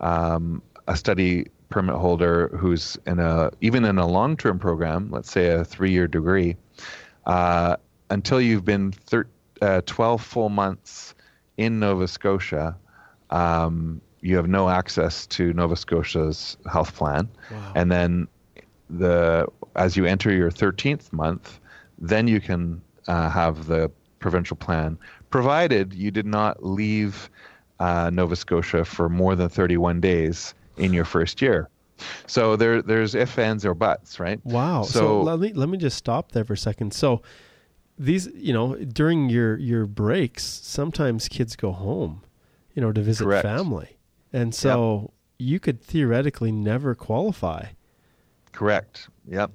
um, 0.00 0.62
a 0.86 0.96
study 0.96 1.46
permit 1.68 1.96
holder 1.96 2.48
who's 2.56 2.96
in 3.06 3.18
a 3.18 3.50
even 3.60 3.84
in 3.84 3.98
a 3.98 4.06
long-term 4.06 4.58
program, 4.58 5.10
let's 5.10 5.30
say 5.30 5.48
a 5.48 5.64
three-year 5.64 6.06
degree, 6.06 6.56
uh, 7.26 7.76
until 8.10 8.40
you've 8.40 8.64
been 8.64 8.92
thir- 8.92 9.28
uh, 9.60 9.82
12 9.84 10.22
full 10.22 10.48
months 10.48 11.14
in 11.56 11.78
Nova 11.78 12.08
Scotia, 12.08 12.76
um, 13.30 14.00
you 14.20 14.36
have 14.36 14.48
no 14.48 14.68
access 14.68 15.26
to 15.26 15.52
Nova 15.52 15.76
Scotia's 15.76 16.56
health 16.70 16.94
plan, 16.96 17.28
wow. 17.50 17.72
and 17.74 17.92
then 17.92 18.28
the 18.90 19.46
as 19.76 19.96
you 19.96 20.06
enter 20.06 20.32
your 20.32 20.50
13th 20.50 21.12
month, 21.12 21.60
then 21.98 22.26
you 22.26 22.40
can 22.40 22.80
uh, 23.08 23.28
have 23.28 23.66
the 23.66 23.90
provincial 24.20 24.56
plan, 24.56 24.98
provided 25.30 25.92
you 25.94 26.10
did 26.10 26.26
not 26.26 26.64
leave 26.64 27.28
uh, 27.80 28.10
Nova 28.12 28.36
Scotia 28.36 28.84
for 28.84 29.08
more 29.08 29.34
than 29.34 29.48
31 29.48 30.00
days 30.00 30.54
in 30.76 30.92
your 30.92 31.04
first 31.04 31.42
year. 31.42 31.68
So 32.26 32.54
there, 32.54 32.80
there's 32.80 33.14
if, 33.14 33.38
ands, 33.38 33.64
or 33.64 33.74
buts, 33.74 34.20
right? 34.20 34.40
Wow. 34.44 34.82
So, 34.82 35.00
so, 35.00 35.22
let 35.22 35.40
me 35.40 35.52
let 35.52 35.68
me 35.68 35.78
just 35.78 35.96
stop 35.96 36.30
there 36.32 36.44
for 36.44 36.52
a 36.52 36.58
second. 36.58 36.94
So 36.94 37.22
these, 37.98 38.28
you 38.34 38.52
know, 38.52 38.76
during 38.76 39.28
your 39.28 39.56
your 39.56 39.86
breaks, 39.86 40.44
sometimes 40.44 41.26
kids 41.28 41.56
go 41.56 41.72
home, 41.72 42.22
you 42.74 42.82
know, 42.82 42.92
to 42.92 43.00
visit 43.00 43.24
Correct. 43.24 43.42
family, 43.42 43.98
and 44.32 44.54
so 44.54 45.00
yep. 45.00 45.10
you 45.38 45.60
could 45.60 45.82
theoretically 45.82 46.52
never 46.52 46.94
qualify. 46.94 47.66
Correct. 48.52 49.08
Yep. 49.28 49.50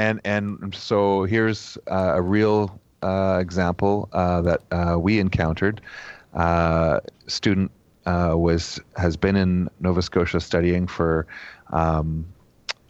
And 0.00 0.18
and 0.24 0.74
so 0.74 1.24
here's 1.24 1.76
uh, 1.86 2.12
a 2.14 2.22
real 2.22 2.80
uh, 3.02 3.36
example 3.38 4.08
uh, 4.14 4.40
that 4.40 4.62
uh, 4.72 4.98
we 4.98 5.18
encountered. 5.18 5.82
Uh, 6.32 7.00
student 7.26 7.70
uh, 8.06 8.32
was 8.34 8.80
has 8.96 9.18
been 9.18 9.36
in 9.36 9.68
Nova 9.78 10.00
Scotia 10.00 10.40
studying 10.40 10.86
for 10.86 11.26
um, 11.70 12.24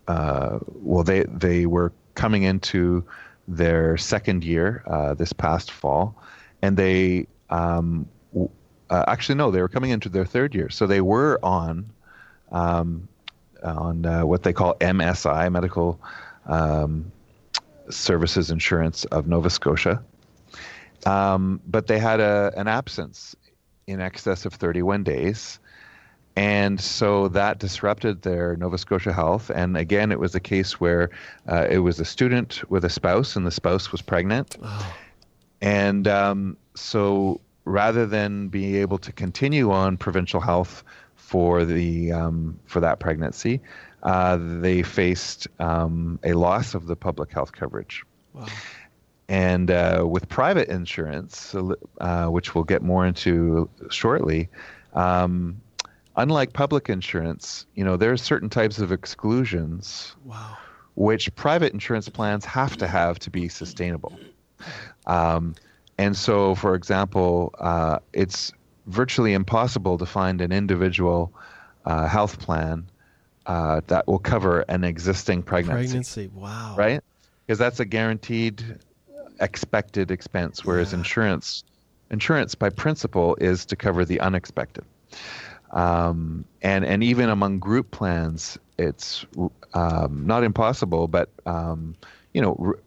well 0.06 1.02
they 1.02 1.24
they 1.24 1.66
were 1.66 1.92
coming 2.14 2.44
into 2.44 3.04
their 3.48 3.96
second 3.96 4.44
year 4.44 4.84
this 5.18 5.32
past 5.32 5.72
fall. 5.72 6.14
And 6.62 6.76
they 6.76 7.26
um, 7.48 8.08
w- 8.32 8.50
actually 8.88 9.34
no 9.34 9.50
they 9.50 9.62
were 9.62 9.68
coming 9.68 9.90
into 9.90 10.08
their 10.08 10.24
third 10.24 10.54
year. 10.54 10.70
So 10.70 10.86
they 10.86 11.00
were 11.00 11.40
on 11.42 11.90
um, 12.52 13.08
on 13.64 14.04
what 14.28 14.44
they 14.44 14.52
call 14.52 14.74
MSI 14.74 15.50
medical 15.50 16.00
um, 16.50 17.10
services 17.88 18.50
insurance 18.50 19.06
of 19.06 19.26
Nova 19.26 19.48
Scotia 19.48 20.02
um, 21.06 21.60
but 21.66 21.86
they 21.86 21.98
had 21.98 22.20
a, 22.20 22.52
an 22.56 22.68
absence 22.68 23.34
in 23.86 24.00
excess 24.00 24.44
of 24.44 24.54
31 24.54 25.02
days. 25.02 25.58
And 26.36 26.80
so 26.80 27.28
that 27.28 27.58
disrupted 27.58 28.22
their 28.22 28.56
Nova 28.56 28.78
Scotia 28.78 29.12
health. 29.12 29.50
And 29.50 29.76
again, 29.76 30.12
it 30.12 30.20
was 30.20 30.34
a 30.34 30.40
case 30.40 30.80
where 30.80 31.10
uh, 31.50 31.66
it 31.68 31.78
was 31.78 31.98
a 31.98 32.04
student 32.04 32.62
with 32.70 32.84
a 32.84 32.88
spouse, 32.88 33.36
and 33.36 33.46
the 33.46 33.50
spouse 33.50 33.90
was 33.90 34.00
pregnant. 34.00 34.56
Oh. 34.62 34.94
And 35.60 36.06
um, 36.06 36.56
so 36.74 37.40
rather 37.64 38.06
than 38.06 38.48
being 38.48 38.76
able 38.76 38.98
to 38.98 39.12
continue 39.12 39.70
on 39.70 39.96
provincial 39.96 40.40
health 40.40 40.84
for 41.16 41.64
the 41.64 42.12
um, 42.12 42.58
for 42.64 42.80
that 42.80 43.00
pregnancy, 43.00 43.60
uh, 44.02 44.38
they 44.40 44.82
faced 44.82 45.48
um, 45.58 46.18
a 46.24 46.32
loss 46.32 46.74
of 46.74 46.86
the 46.86 46.96
public 46.96 47.32
health 47.32 47.52
coverage. 47.52 48.02
Wow. 48.32 48.46
And 49.28 49.70
uh, 49.70 50.04
with 50.08 50.28
private 50.28 50.68
insurance, 50.68 51.54
uh, 52.00 52.26
which 52.26 52.54
we'll 52.54 52.64
get 52.64 52.82
more 52.82 53.06
into 53.06 53.70
shortly, 53.88 54.48
um, 54.94 55.60
unlike 56.16 56.52
public 56.52 56.88
insurance, 56.88 57.66
you 57.74 57.84
know, 57.84 57.96
there 57.96 58.12
are 58.12 58.16
certain 58.16 58.48
types 58.48 58.78
of 58.78 58.90
exclusions 58.90 60.16
wow. 60.24 60.56
which 60.96 61.32
private 61.36 61.72
insurance 61.72 62.08
plans 62.08 62.44
have 62.44 62.76
to 62.78 62.88
have 62.88 63.20
to 63.20 63.30
be 63.30 63.48
sustainable. 63.48 64.18
Um, 65.06 65.54
and 65.96 66.16
so, 66.16 66.54
for 66.56 66.74
example, 66.74 67.54
uh, 67.58 68.00
it's 68.12 68.52
virtually 68.86 69.34
impossible 69.34 69.96
to 69.98 70.06
find 70.06 70.40
an 70.40 70.50
individual 70.50 71.32
uh, 71.84 72.08
health 72.08 72.40
plan 72.40 72.89
uh, 73.50 73.80
that 73.88 74.06
will 74.06 74.20
cover 74.20 74.60
an 74.68 74.84
existing 74.84 75.42
pregnancy. 75.42 75.88
Pregnancy, 75.88 76.28
wow. 76.28 76.76
Right? 76.78 77.00
Because 77.44 77.58
that's 77.58 77.80
a 77.80 77.84
guaranteed 77.84 78.78
expected 79.40 80.12
expense, 80.12 80.64
whereas 80.64 80.92
yeah. 80.92 80.98
insurance 80.98 81.64
insurance 82.12 82.54
by 82.54 82.70
principle 82.70 83.36
is 83.40 83.66
to 83.66 83.74
cover 83.74 84.04
the 84.04 84.20
unexpected. 84.20 84.84
Um, 85.72 86.44
and 86.62 86.84
and 86.84 87.02
even 87.02 87.28
among 87.28 87.58
group 87.58 87.90
plans, 87.90 88.56
it's 88.78 89.26
um, 89.74 90.26
not 90.26 90.44
impossible, 90.44 91.08
but 91.08 91.28
um, 91.44 91.96
you 92.32 92.40
know, 92.40 92.56
r- 92.60 92.78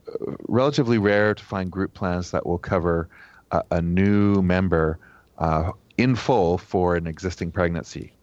relatively 0.47 0.97
rare 0.97 1.33
to 1.33 1.43
find 1.43 1.69
group 1.69 1.93
plans 1.93 2.31
that 2.31 2.45
will 2.45 2.57
cover 2.57 3.09
a, 3.51 3.63
a 3.71 3.81
new 3.81 4.41
member 4.41 4.97
uh, 5.39 5.71
in 5.97 6.15
full 6.15 6.57
for 6.57 6.95
an 6.95 7.07
existing 7.07 7.51
pregnancy. 7.51 8.13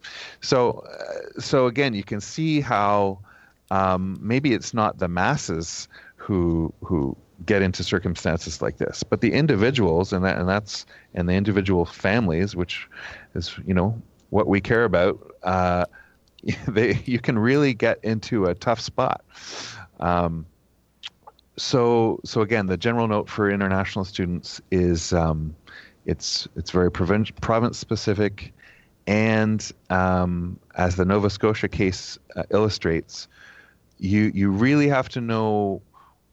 So, 0.41 0.83
uh, 0.89 1.39
so 1.39 1.67
again, 1.67 1.93
you 1.93 2.03
can 2.03 2.21
see 2.21 2.61
how 2.61 3.19
um, 3.69 4.17
maybe 4.21 4.53
it's 4.53 4.73
not 4.73 4.99
the 4.99 5.07
masses 5.07 5.87
who 6.15 6.73
who 6.83 7.15
get 7.45 7.61
into 7.61 7.83
circumstances 7.83 8.61
like 8.61 8.77
this. 8.77 9.03
But 9.03 9.21
the 9.21 9.33
individuals, 9.33 10.13
and 10.13 10.23
that, 10.25 10.37
and 10.37 10.47
that's 10.47 10.85
and 11.13 11.27
the 11.27 11.33
individual 11.33 11.85
families, 11.85 12.55
which 12.55 12.87
is 13.33 13.57
you 13.65 13.73
know 13.73 14.01
what 14.29 14.47
we 14.47 14.61
care 14.61 14.83
about. 14.83 15.19
Uh, 15.43 15.85
they 16.67 17.01
you 17.05 17.19
can 17.19 17.37
really 17.39 17.73
get 17.73 17.99
into 18.03 18.45
a 18.45 18.55
tough 18.55 18.79
spot. 18.79 19.23
Um, 19.99 20.45
so 21.57 22.19
so 22.25 22.41
again, 22.41 22.65
the 22.65 22.77
general 22.77 23.07
note 23.07 23.29
for 23.29 23.49
international 23.49 24.05
students 24.05 24.61
is 24.71 25.13
um, 25.13 25.55
it's 26.05 26.47
it's 26.55 26.71
very 26.71 26.91
province 26.91 27.77
specific, 27.77 28.53
and 29.07 29.71
um, 29.89 30.59
as 30.75 30.95
the 30.95 31.05
Nova 31.05 31.29
Scotia 31.29 31.67
case 31.67 32.17
uh, 32.35 32.43
illustrates, 32.49 33.27
you 33.99 34.31
you 34.33 34.51
really 34.51 34.87
have 34.87 35.09
to 35.09 35.21
know 35.21 35.81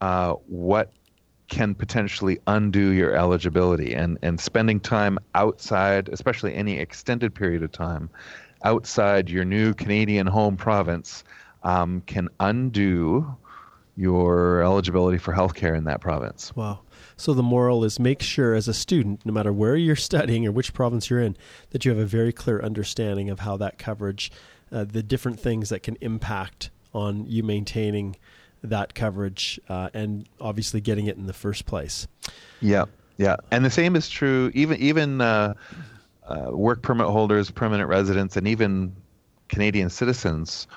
uh, 0.00 0.32
what 0.46 0.92
can 1.48 1.74
potentially 1.74 2.38
undo 2.46 2.90
your 2.90 3.14
eligibility. 3.14 3.94
And 3.94 4.18
and 4.22 4.40
spending 4.40 4.80
time 4.80 5.18
outside, 5.34 6.08
especially 6.08 6.54
any 6.54 6.78
extended 6.78 7.34
period 7.34 7.62
of 7.62 7.72
time 7.72 8.10
outside 8.64 9.30
your 9.30 9.44
new 9.44 9.72
Canadian 9.74 10.26
home 10.26 10.56
province, 10.56 11.24
um, 11.62 12.02
can 12.06 12.28
undo 12.40 13.36
your 13.98 14.62
eligibility 14.62 15.18
for 15.18 15.34
healthcare 15.34 15.76
in 15.76 15.82
that 15.84 16.00
province. 16.00 16.54
Wow. 16.54 16.78
So 17.16 17.34
the 17.34 17.42
moral 17.42 17.82
is 17.82 17.98
make 17.98 18.22
sure 18.22 18.54
as 18.54 18.68
a 18.68 18.74
student, 18.74 19.26
no 19.26 19.32
matter 19.32 19.52
where 19.52 19.74
you're 19.74 19.96
studying 20.10 20.46
or 20.46 20.52
which 20.52 20.72
province 20.72 21.10
you're 21.10 21.20
in, 21.20 21.36
that 21.70 21.84
you 21.84 21.90
have 21.90 21.98
a 21.98 22.06
very 22.06 22.32
clear 22.32 22.60
understanding 22.60 23.28
of 23.28 23.40
how 23.40 23.56
that 23.56 23.76
coverage, 23.76 24.30
uh, 24.70 24.84
the 24.84 25.02
different 25.02 25.40
things 25.40 25.68
that 25.70 25.82
can 25.82 25.96
impact 26.00 26.70
on 26.94 27.26
you 27.26 27.42
maintaining 27.42 28.14
that 28.62 28.94
coverage 28.94 29.58
uh, 29.68 29.90
and 29.92 30.28
obviously 30.40 30.80
getting 30.80 31.06
it 31.06 31.16
in 31.16 31.26
the 31.26 31.32
first 31.32 31.66
place. 31.66 32.06
Yeah, 32.60 32.84
yeah, 33.16 33.36
and 33.50 33.64
the 33.64 33.70
same 33.70 33.96
is 33.96 34.08
true 34.08 34.50
even 34.54 34.78
even 34.80 35.20
uh, 35.20 35.54
uh, 36.28 36.50
work 36.52 36.82
permit 36.82 37.06
holders, 37.08 37.50
permanent 37.50 37.88
residents, 37.88 38.36
and 38.36 38.46
even 38.46 38.94
Canadian 39.48 39.90
citizens, 39.90 40.68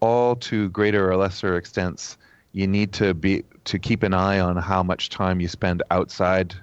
all 0.00 0.36
to 0.36 0.68
greater 0.70 1.10
or 1.10 1.16
lesser 1.16 1.56
extents. 1.56 2.16
You 2.52 2.66
need 2.66 2.92
to 2.94 3.14
be 3.14 3.44
to 3.64 3.78
keep 3.78 4.02
an 4.02 4.12
eye 4.14 4.40
on 4.40 4.56
how 4.56 4.82
much 4.82 5.08
time 5.08 5.40
you 5.40 5.48
spend 5.48 5.82
outside 5.90 6.54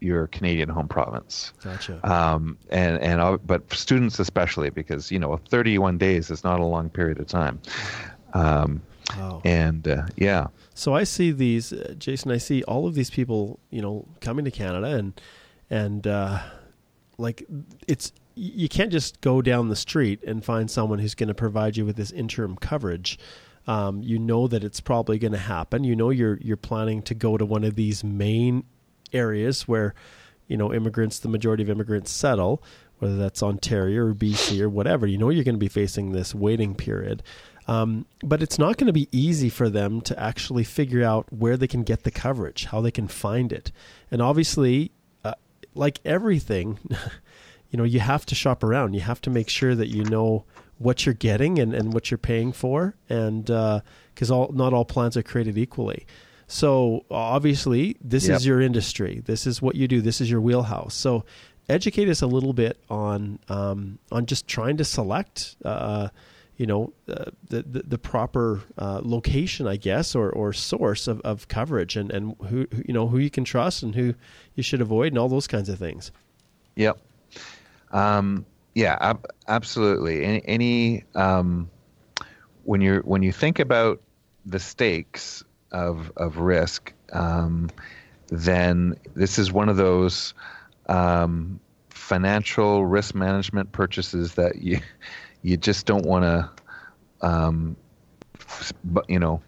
your 0.00 0.28
Canadian 0.28 0.68
home 0.70 0.88
province. 0.88 1.52
Gotcha. 1.62 2.00
Um, 2.10 2.56
and 2.70 2.98
and 3.02 3.20
uh, 3.20 3.36
but 3.44 3.70
students 3.72 4.18
especially 4.18 4.70
because 4.70 5.10
you 5.10 5.18
know 5.18 5.36
31 5.48 5.98
days 5.98 6.30
is 6.30 6.42
not 6.42 6.58
a 6.60 6.64
long 6.64 6.88
period 6.88 7.18
of 7.20 7.26
time. 7.26 7.60
Um, 8.32 8.82
Wow. 9.18 9.42
and 9.44 9.88
uh, 9.88 10.02
yeah, 10.16 10.46
So 10.74 10.94
I 10.94 11.02
see 11.02 11.32
these, 11.32 11.72
uh, 11.72 11.94
Jason. 11.98 12.30
I 12.30 12.36
see 12.36 12.62
all 12.62 12.86
of 12.86 12.94
these 12.94 13.10
people, 13.10 13.58
you 13.70 13.82
know, 13.82 14.06
coming 14.20 14.44
to 14.44 14.52
Canada, 14.52 14.86
and 14.86 15.20
and 15.68 16.06
uh, 16.06 16.38
like 17.18 17.44
it's 17.88 18.12
you 18.36 18.68
can't 18.68 18.92
just 18.92 19.20
go 19.20 19.42
down 19.42 19.68
the 19.68 19.74
street 19.74 20.22
and 20.22 20.44
find 20.44 20.70
someone 20.70 21.00
who's 21.00 21.16
going 21.16 21.26
to 21.28 21.34
provide 21.34 21.76
you 21.76 21.84
with 21.84 21.96
this 21.96 22.12
interim 22.12 22.54
coverage. 22.56 23.18
Um, 23.70 24.02
you 24.02 24.18
know 24.18 24.48
that 24.48 24.64
it's 24.64 24.80
probably 24.80 25.20
going 25.20 25.30
to 25.30 25.38
happen. 25.38 25.84
You 25.84 25.94
know 25.94 26.10
you're 26.10 26.38
you're 26.42 26.56
planning 26.56 27.02
to 27.02 27.14
go 27.14 27.36
to 27.36 27.46
one 27.46 27.62
of 27.62 27.76
these 27.76 28.02
main 28.02 28.64
areas 29.12 29.68
where 29.68 29.94
you 30.48 30.56
know 30.56 30.74
immigrants, 30.74 31.20
the 31.20 31.28
majority 31.28 31.62
of 31.62 31.70
immigrants 31.70 32.10
settle, 32.10 32.64
whether 32.98 33.16
that's 33.16 33.44
Ontario 33.44 34.06
or 34.06 34.12
BC 34.12 34.60
or 34.60 34.68
whatever. 34.68 35.06
You 35.06 35.18
know 35.18 35.30
you're 35.30 35.44
going 35.44 35.54
to 35.54 35.60
be 35.60 35.68
facing 35.68 36.10
this 36.10 36.34
waiting 36.34 36.74
period. 36.74 37.22
Um, 37.68 38.06
but 38.24 38.42
it's 38.42 38.58
not 38.58 38.76
going 38.76 38.88
to 38.88 38.92
be 38.92 39.08
easy 39.12 39.48
for 39.48 39.68
them 39.68 40.00
to 40.00 40.18
actually 40.18 40.64
figure 40.64 41.04
out 41.04 41.32
where 41.32 41.56
they 41.56 41.68
can 41.68 41.84
get 41.84 42.02
the 42.02 42.10
coverage, 42.10 42.64
how 42.64 42.80
they 42.80 42.90
can 42.90 43.06
find 43.06 43.52
it. 43.52 43.70
And 44.10 44.20
obviously, 44.20 44.90
uh, 45.22 45.34
like 45.76 46.00
everything, 46.04 46.80
you 47.70 47.76
know, 47.76 47.84
you 47.84 48.00
have 48.00 48.26
to 48.26 48.34
shop 48.34 48.64
around. 48.64 48.94
You 48.94 49.02
have 49.02 49.20
to 49.20 49.30
make 49.30 49.48
sure 49.48 49.76
that 49.76 49.86
you 49.86 50.02
know 50.02 50.44
what 50.80 51.04
you're 51.04 51.14
getting 51.14 51.58
and, 51.58 51.74
and 51.74 51.92
what 51.92 52.10
you're 52.10 52.18
paying 52.18 52.52
for. 52.52 52.94
And 53.08 53.44
because 53.44 54.30
all 54.30 54.50
not 54.52 54.72
all 54.72 54.84
plans 54.84 55.16
are 55.16 55.22
created 55.22 55.56
equally. 55.58 56.06
So 56.48 57.04
obviously, 57.10 57.96
this 58.00 58.26
Yep. 58.26 58.36
is 58.38 58.46
your 58.46 58.60
industry. 58.60 59.22
This 59.24 59.46
is 59.46 59.62
what 59.62 59.76
you 59.76 59.86
do. 59.86 60.00
This 60.00 60.20
is 60.20 60.28
your 60.28 60.40
wheelhouse. 60.40 60.94
So 60.94 61.24
educate 61.68 62.08
us 62.08 62.22
a 62.22 62.26
little 62.26 62.52
bit 62.52 62.76
on 62.88 63.38
um, 63.48 63.98
on 64.10 64.26
just 64.26 64.48
trying 64.48 64.76
to 64.78 64.84
select. 64.84 65.56
Uh, 65.64 66.08
you 66.56 66.66
know 66.66 66.92
uh, 67.08 67.24
the, 67.48 67.62
the 67.62 67.82
the 67.84 67.98
proper 67.98 68.60
uh, 68.76 69.00
location, 69.02 69.66
I 69.66 69.76
guess, 69.76 70.14
or, 70.14 70.28
or 70.28 70.52
source 70.52 71.08
of, 71.08 71.18
of 71.22 71.48
coverage, 71.48 71.96
and, 71.96 72.10
and 72.10 72.36
who, 72.48 72.66
who 72.70 72.82
you 72.86 72.92
know 72.92 73.06
who 73.06 73.16
you 73.16 73.30
can 73.30 73.44
trust 73.44 73.82
and 73.82 73.94
who 73.94 74.14
you 74.54 74.62
should 74.62 74.82
avoid, 74.82 75.12
and 75.12 75.18
all 75.18 75.30
those 75.30 75.46
kinds 75.46 75.70
of 75.70 75.78
things. 75.78 76.12
Yep. 76.76 76.98
Um, 77.92 78.44
yeah, 78.80 78.96
ab- 79.00 79.26
absolutely. 79.46 80.24
Any, 80.24 80.42
any 80.46 81.04
um, 81.14 81.70
when 82.64 82.80
you're 82.80 83.02
when 83.02 83.22
you 83.22 83.30
think 83.30 83.58
about 83.58 84.00
the 84.46 84.58
stakes 84.58 85.44
of 85.70 86.10
of 86.16 86.38
risk, 86.38 86.94
um, 87.12 87.68
then 88.28 88.94
this 89.14 89.38
is 89.38 89.52
one 89.52 89.68
of 89.68 89.76
those 89.76 90.32
um, 90.88 91.60
financial 91.90 92.86
risk 92.86 93.14
management 93.14 93.70
purchases 93.72 94.34
that 94.36 94.62
you 94.62 94.80
you 95.42 95.58
just 95.58 95.84
don't 95.84 96.06
want 96.06 96.24
to, 96.24 97.26
um, 97.26 97.76
you 99.08 99.18
know, 99.18 99.42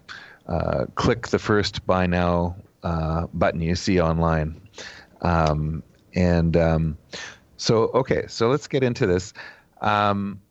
uh, 0.47 0.85
click 0.93 1.29
the 1.29 1.39
first 1.39 1.83
buy 1.87 2.05
now 2.05 2.55
uh, 2.83 3.25
button 3.33 3.61
you 3.61 3.73
see 3.73 3.99
online. 3.99 4.61
Um, 5.21 5.81
and 6.13 6.55
um, 6.55 6.97
so, 7.57 7.85
okay, 7.93 8.25
so 8.27 8.49
let's 8.49 8.67
get 8.67 8.83
into 8.83 9.07
this. 9.07 9.33
Um, 9.81 10.41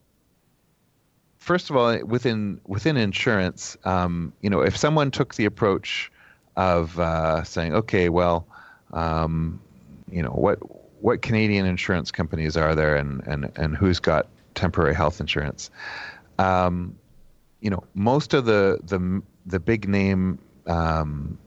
first 1.43 1.69
of 1.69 1.75
all, 1.75 1.97
within 2.05 2.61
within 2.65 2.97
insurance, 2.97 3.77
um, 3.83 4.33
you 4.41 4.49
know, 4.49 4.61
if 4.61 4.77
someone 4.77 5.11
took 5.11 5.35
the 5.35 5.45
approach 5.45 6.11
of 6.55 6.97
uh, 6.99 7.43
saying, 7.43 7.73
okay, 7.73 8.09
well, 8.09 8.47
um, 8.93 9.59
you 10.09 10.23
know, 10.23 10.31
what 10.31 10.59
what 11.01 11.21
Canadian 11.21 11.65
insurance 11.65 12.11
companies 12.11 12.55
are 12.55 12.75
there, 12.75 12.95
and 12.95 13.21
and 13.27 13.51
and 13.55 13.75
who's 13.75 13.99
got 13.99 14.27
temporary 14.55 14.95
health 14.95 15.19
insurance? 15.19 15.69
Um, 16.39 16.95
you 17.61 17.69
know, 17.69 17.83
most 17.93 18.33
of 18.33 18.45
the 18.45 18.79
the 18.83 19.21
the 19.45 19.59
big 19.59 19.87
name 19.87 20.39
um, 20.67 21.37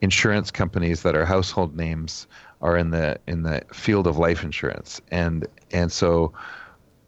insurance 0.00 0.50
companies 0.50 1.02
that 1.02 1.16
are 1.16 1.24
household 1.24 1.76
names 1.76 2.26
are 2.62 2.76
in 2.76 2.90
the 2.90 3.18
in 3.26 3.42
the 3.42 3.62
field 3.72 4.06
of 4.06 4.16
life 4.16 4.42
insurance, 4.42 5.00
and 5.10 5.46
and 5.72 5.92
so 5.92 6.32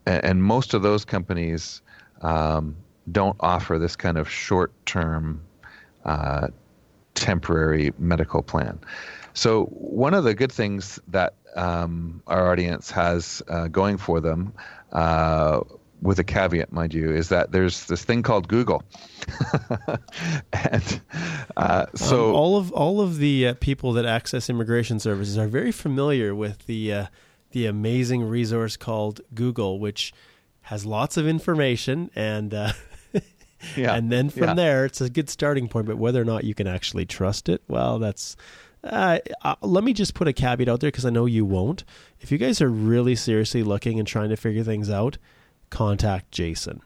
and, 0.05 0.43
most 0.43 0.73
of 0.73 0.81
those 0.81 1.05
companies 1.05 1.81
um, 2.21 2.75
don't 3.11 3.35
offer 3.39 3.79
this 3.79 3.95
kind 3.95 4.17
of 4.17 4.29
short 4.29 4.71
term 4.85 5.41
uh, 6.03 6.47
temporary 7.15 7.91
medical 7.97 8.43
plan. 8.43 8.79
So 9.33 9.65
one 9.65 10.13
of 10.13 10.23
the 10.23 10.33
good 10.33 10.51
things 10.51 10.99
that 11.07 11.33
um, 11.55 12.21
our 12.27 12.51
audience 12.51 12.91
has 12.91 13.41
uh, 13.47 13.67
going 13.67 13.97
for 13.97 14.19
them, 14.21 14.53
uh, 14.91 15.61
with 16.01 16.19
a 16.19 16.23
caveat, 16.23 16.71
mind 16.71 16.93
you, 16.93 17.11
is 17.11 17.29
that 17.29 17.51
there's 17.51 17.85
this 17.85 18.03
thing 18.03 18.23
called 18.23 18.47
Google, 18.47 18.83
and 20.53 21.01
uh, 21.57 21.85
so 21.95 22.29
Um, 22.29 22.35
all 22.35 22.57
of 22.57 22.71
all 22.71 23.01
of 23.01 23.17
the 23.17 23.47
uh, 23.47 23.53
people 23.55 23.93
that 23.93 24.05
access 24.05 24.49
immigration 24.49 24.99
services 24.99 25.37
are 25.37 25.47
very 25.47 25.71
familiar 25.71 26.35
with 26.35 26.65
the 26.65 26.93
uh, 26.93 27.05
the 27.51 27.65
amazing 27.65 28.23
resource 28.23 28.77
called 28.77 29.21
Google, 29.33 29.79
which 29.79 30.13
has 30.61 30.85
lots 30.85 31.17
of 31.17 31.27
information 31.27 32.11
and. 32.15 32.53
Uh, 32.53 32.71
Yeah, 33.75 33.95
and 33.95 34.11
then 34.11 34.29
from 34.29 34.49
yeah. 34.49 34.53
there, 34.53 34.85
it's 34.85 35.01
a 35.01 35.09
good 35.09 35.29
starting 35.29 35.67
point. 35.67 35.87
But 35.87 35.97
whether 35.97 36.21
or 36.21 36.25
not 36.25 36.43
you 36.43 36.53
can 36.53 36.67
actually 36.67 37.05
trust 37.05 37.49
it, 37.49 37.63
well, 37.67 37.99
that's. 37.99 38.35
Uh, 38.83 39.17
uh, 39.41 39.55
let 39.61 39.83
me 39.83 39.93
just 39.93 40.13
put 40.13 40.27
a 40.27 40.33
caveat 40.33 40.69
out 40.69 40.79
there 40.79 40.91
because 40.91 41.05
I 41.05 41.09
know 41.09 41.25
you 41.25 41.43
won't. 41.43 41.83
If 42.19 42.31
you 42.31 42.37
guys 42.37 42.61
are 42.61 42.69
really 42.69 43.15
seriously 43.15 43.63
looking 43.63 43.97
and 43.97 44.07
trying 44.07 44.29
to 44.29 44.35
figure 44.35 44.63
things 44.63 44.91
out, 44.91 45.17
contact 45.69 46.31
Jason. 46.31 46.81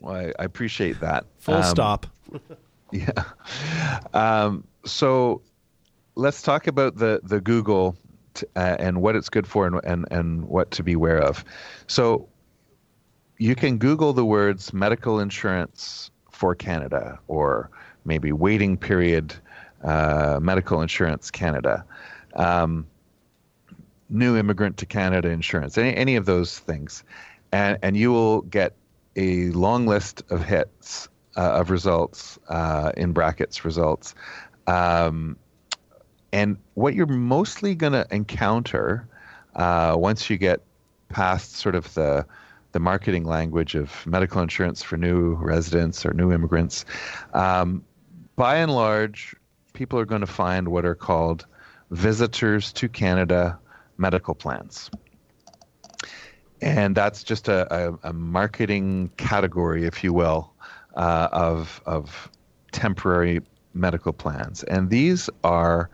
well, 0.00 0.14
I, 0.14 0.32
I 0.38 0.44
appreciate 0.44 1.00
that. 1.00 1.26
Full 1.38 1.54
Um, 1.56 1.62
stop. 1.64 2.06
Yeah. 2.94 3.24
Um, 4.12 4.64
so 4.84 5.40
let's 6.14 6.42
talk 6.42 6.66
about 6.66 6.96
the 6.96 7.20
the 7.24 7.40
Google 7.40 7.96
t- 8.34 8.44
uh, 8.54 8.76
and 8.78 9.00
what 9.00 9.16
it's 9.16 9.30
good 9.30 9.46
for 9.46 9.66
and, 9.66 9.80
and 9.82 10.06
and 10.10 10.44
what 10.44 10.70
to 10.72 10.82
be 10.82 10.92
aware 10.92 11.18
of. 11.18 11.42
So 11.86 12.28
you 13.38 13.54
can 13.54 13.78
Google 13.78 14.12
the 14.12 14.26
words 14.26 14.74
medical 14.74 15.20
insurance 15.20 16.10
for 16.30 16.54
Canada 16.54 17.18
or 17.28 17.70
maybe 18.04 18.30
waiting 18.30 18.76
period 18.76 19.34
uh, 19.82 20.38
medical 20.42 20.82
insurance 20.82 21.30
Canada. 21.30 21.86
Um, 22.34 22.86
new 24.12 24.36
immigrant 24.36 24.76
to 24.78 24.86
Canada 24.86 25.30
insurance, 25.30 25.78
any, 25.78 25.94
any 25.96 26.16
of 26.16 26.26
those 26.26 26.58
things. 26.58 27.02
And, 27.50 27.78
and 27.82 27.96
you 27.96 28.12
will 28.12 28.42
get 28.42 28.74
a 29.16 29.50
long 29.50 29.86
list 29.86 30.22
of 30.30 30.44
hits 30.44 31.08
uh, 31.36 31.52
of 31.52 31.70
results 31.70 32.38
uh, 32.48 32.92
in 32.96 33.12
brackets 33.12 33.64
results. 33.64 34.14
Um, 34.66 35.36
and 36.32 36.56
what 36.74 36.94
you're 36.94 37.06
mostly 37.06 37.74
going 37.74 37.92
to 37.92 38.06
encounter 38.10 39.06
uh, 39.54 39.94
once 39.98 40.30
you 40.30 40.38
get 40.38 40.60
past 41.08 41.56
sort 41.56 41.74
of 41.74 41.92
the 41.94 42.26
the 42.72 42.80
marketing 42.80 43.24
language 43.24 43.74
of 43.74 44.06
medical 44.06 44.40
insurance 44.40 44.82
for 44.82 44.96
new 44.96 45.34
residents 45.34 46.06
or 46.06 46.14
new 46.14 46.32
immigrants, 46.32 46.86
um, 47.34 47.84
by 48.34 48.56
and 48.56 48.74
large, 48.74 49.36
people 49.74 49.98
are 49.98 50.06
going 50.06 50.22
to 50.22 50.26
find 50.26 50.68
what 50.68 50.86
are 50.86 50.94
called 50.94 51.44
visitors 51.90 52.72
to 52.72 52.88
Canada 52.88 53.58
medical 54.02 54.34
plans. 54.34 54.90
And 56.60 56.94
that's 56.94 57.24
just 57.24 57.48
a, 57.48 57.60
a, 57.74 58.10
a 58.10 58.12
marketing 58.12 59.10
category, 59.16 59.86
if 59.86 60.04
you 60.04 60.12
will, 60.12 60.52
uh, 60.94 61.28
of, 61.32 61.80
of 61.86 62.28
temporary 62.72 63.40
medical 63.74 64.12
plans. 64.12 64.62
And 64.64 64.90
these 64.90 65.30
are 65.44 65.88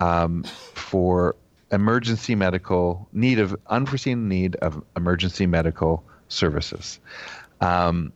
um, 0.00 0.42
for 0.74 1.36
emergency 1.70 2.34
medical 2.34 3.08
need 3.12 3.38
of 3.38 3.56
unforeseen 3.68 4.28
need 4.28 4.56
of 4.56 4.82
emergency 4.96 5.46
medical 5.46 6.04
services. 6.28 6.98
Um, 7.60 8.12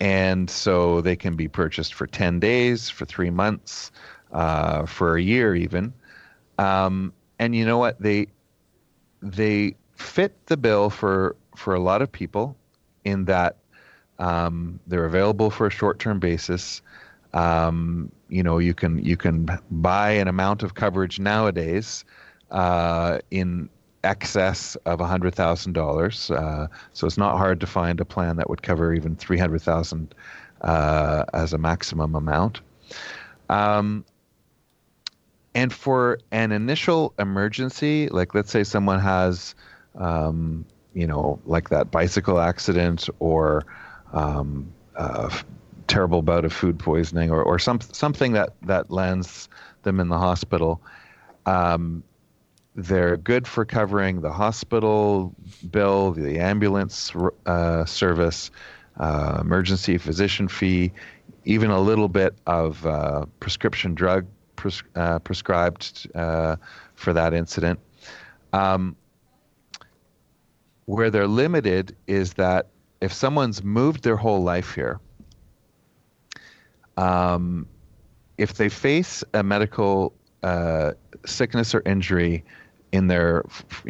and 0.00 0.50
so 0.50 1.00
they 1.00 1.16
can 1.16 1.36
be 1.36 1.48
purchased 1.48 1.94
for 1.94 2.06
10 2.06 2.40
days, 2.40 2.90
for 2.90 3.04
three 3.04 3.30
months, 3.30 3.90
uh, 4.32 4.86
for 4.86 5.16
a 5.16 5.22
year, 5.22 5.54
even. 5.54 5.92
Um, 6.58 7.12
and 7.38 7.54
you 7.54 7.64
know 7.64 7.78
what? 7.78 8.00
They, 8.00 8.26
they 9.22 9.74
fit 9.96 10.46
the 10.46 10.56
bill 10.56 10.90
for, 10.90 11.36
for 11.56 11.74
a 11.74 11.80
lot 11.80 12.02
of 12.02 12.10
people 12.10 12.56
in 13.04 13.24
that 13.26 13.56
um, 14.18 14.80
they're 14.86 15.04
available 15.04 15.50
for 15.50 15.66
a 15.66 15.70
short 15.70 15.98
term 15.98 16.18
basis. 16.18 16.82
Um, 17.34 18.10
you 18.28 18.42
know, 18.42 18.58
you 18.58 18.74
can 18.74 19.04
you 19.04 19.16
can 19.16 19.48
buy 19.70 20.10
an 20.10 20.28
amount 20.28 20.62
of 20.62 20.74
coverage 20.74 21.20
nowadays 21.20 22.04
uh, 22.50 23.18
in 23.30 23.68
excess 24.04 24.76
of 24.86 25.00
hundred 25.00 25.34
thousand 25.34 25.76
uh, 25.76 25.80
dollars. 25.80 26.18
So 26.18 27.06
it's 27.06 27.18
not 27.18 27.36
hard 27.36 27.60
to 27.60 27.66
find 27.66 28.00
a 28.00 28.04
plan 28.04 28.36
that 28.36 28.48
would 28.48 28.62
cover 28.62 28.94
even 28.94 29.16
three 29.16 29.38
hundred 29.38 29.62
thousand 29.62 30.14
uh, 30.62 31.24
as 31.34 31.52
a 31.52 31.58
maximum 31.58 32.14
amount. 32.14 32.60
Um, 33.48 34.04
and 35.58 35.72
for 35.72 36.20
an 36.30 36.52
initial 36.52 37.12
emergency, 37.18 38.08
like 38.10 38.32
let's 38.32 38.48
say 38.48 38.62
someone 38.62 39.00
has, 39.00 39.56
um, 39.96 40.64
you 40.94 41.04
know, 41.04 41.40
like 41.46 41.70
that 41.70 41.90
bicycle 41.90 42.38
accident 42.38 43.08
or 43.18 43.66
um, 44.12 44.72
terrible 45.88 46.22
bout 46.22 46.44
of 46.44 46.52
food 46.52 46.78
poisoning 46.78 47.32
or, 47.32 47.42
or 47.42 47.58
some, 47.58 47.80
something 47.80 48.34
that, 48.34 48.50
that 48.62 48.92
lands 48.92 49.48
them 49.82 49.98
in 49.98 50.06
the 50.06 50.16
hospital. 50.16 50.80
Um, 51.44 52.04
they're 52.76 53.16
good 53.16 53.48
for 53.48 53.64
covering 53.64 54.20
the 54.20 54.30
hospital 54.30 55.34
bill, 55.68 56.12
the 56.12 56.38
ambulance 56.38 57.12
uh, 57.46 57.84
service, 57.84 58.52
uh, 58.96 59.38
emergency 59.40 59.98
physician 59.98 60.46
fee, 60.46 60.92
even 61.44 61.72
a 61.72 61.80
little 61.80 62.08
bit 62.08 62.36
of 62.46 62.86
uh, 62.86 63.26
prescription 63.40 63.96
drug 63.96 64.24
pres- 64.58 64.82
uh, 64.94 65.18
prescribed 65.20 66.06
uh, 66.14 66.56
for 66.94 67.12
that 67.14 67.32
incident. 67.32 67.80
Um, 68.52 68.96
where 70.84 71.10
they're 71.10 71.26
limited 71.26 71.96
is 72.06 72.34
that 72.34 72.66
if 73.00 73.12
someone's 73.12 73.62
moved 73.62 74.02
their 74.02 74.16
whole 74.16 74.42
life 74.42 74.74
here, 74.74 75.00
um, 76.96 77.66
if 78.38 78.54
they 78.54 78.68
face 78.68 79.22
a 79.34 79.42
medical 79.42 80.12
uh, 80.42 80.92
sickness 81.26 81.74
or 81.74 81.82
injury 81.86 82.44
in 82.92 83.06
their, 83.06 83.44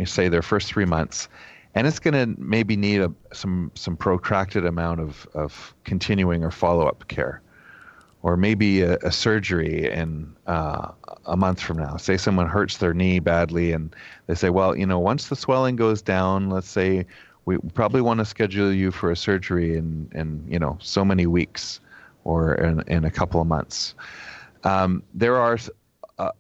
say, 0.04 0.28
their 0.28 0.42
first 0.42 0.68
three 0.68 0.84
months, 0.84 1.28
and 1.74 1.86
it's 1.86 1.98
going 2.00 2.14
to 2.14 2.40
maybe 2.40 2.76
need 2.76 3.00
a, 3.00 3.12
some 3.32 3.70
some 3.74 3.96
protracted 3.96 4.66
amount 4.66 5.00
of, 5.00 5.28
of 5.34 5.74
continuing 5.84 6.42
or 6.42 6.50
follow 6.50 6.86
up 6.86 7.06
care, 7.08 7.40
or 8.22 8.36
maybe 8.36 8.82
a, 8.82 8.96
a 8.98 9.12
surgery 9.12 9.90
in 9.90 10.34
uh, 10.46 10.90
a 11.26 11.36
month 11.36 11.60
from 11.60 11.76
now. 11.76 11.96
Say 11.96 12.16
someone 12.16 12.48
hurts 12.48 12.78
their 12.78 12.94
knee 12.94 13.20
badly, 13.20 13.72
and 13.72 13.94
they 14.26 14.34
say, 14.34 14.50
well, 14.50 14.76
you 14.76 14.86
know, 14.86 14.98
once 14.98 15.28
the 15.28 15.36
swelling 15.36 15.76
goes 15.76 16.02
down, 16.02 16.50
let's 16.50 16.68
say 16.68 17.06
we 17.44 17.56
probably 17.74 18.02
want 18.02 18.18
to 18.18 18.26
schedule 18.26 18.72
you 18.72 18.90
for 18.90 19.10
a 19.10 19.16
surgery 19.16 19.76
in, 19.76 20.10
in 20.14 20.44
you 20.46 20.58
know 20.58 20.76
so 20.80 21.02
many 21.02 21.26
weeks 21.26 21.80
or 22.24 22.54
in, 22.56 22.82
in 22.88 23.04
a 23.06 23.10
couple 23.10 23.40
of 23.40 23.46
months. 23.46 23.94
Um, 24.64 25.02
there 25.14 25.36
are 25.36 25.58
a, 26.18 26.32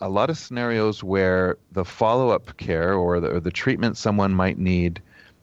a, 0.00 0.08
lot 0.08 0.30
of 0.30 0.38
scenarios 0.38 1.02
where 1.02 1.56
the 1.72 1.84
follow-up 1.84 2.56
care 2.58 2.94
or 2.94 3.18
the, 3.18 3.28
or 3.28 3.40
the 3.40 3.50
treatment 3.50 3.96
someone 3.96 4.32
might 4.32 4.58
need 4.58 5.02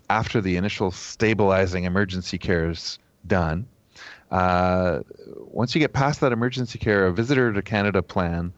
after 0.10 0.40
the 0.40 0.56
initial 0.56 0.92
stabilizing 0.92 1.84
emergency 1.84 2.38
care 2.38 2.70
is 2.70 2.98
done. 3.28 3.68
Uh, 4.32 5.00
once 5.38 5.74
you 5.74 5.80
get 5.80 5.94
past 5.94 6.22
that 6.22 6.32
emergency 6.32 6.78
care, 6.78 7.08
a 7.08 7.14
visitor 7.14 7.52
to 7.52 7.62
Canada 7.62 8.02
plan 8.02 8.54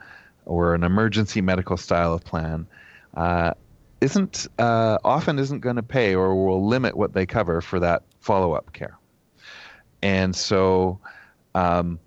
or 0.45 0.74
an 0.76 0.84
emergency 0.84 1.41
medical 1.41 1.78
style 1.78 2.13
of 2.13 2.24
plan 2.24 2.67
uh, 3.15 3.53
isn't 4.01 4.47
uh, 4.59 4.97
often 5.03 5.39
isn't 5.39 5.59
going 5.59 5.76
to 5.76 5.84
pay 5.84 6.15
or 6.15 6.36
will 6.45 6.67
limit 6.67 6.95
what 6.97 7.13
they 7.13 7.26
cover 7.26 7.61
for 7.61 7.80
that 7.80 8.03
follow 8.19 8.53
up 8.53 8.74
care. 8.74 8.97
And 10.01 10.36
so, 10.36 10.99
um, 11.53 11.99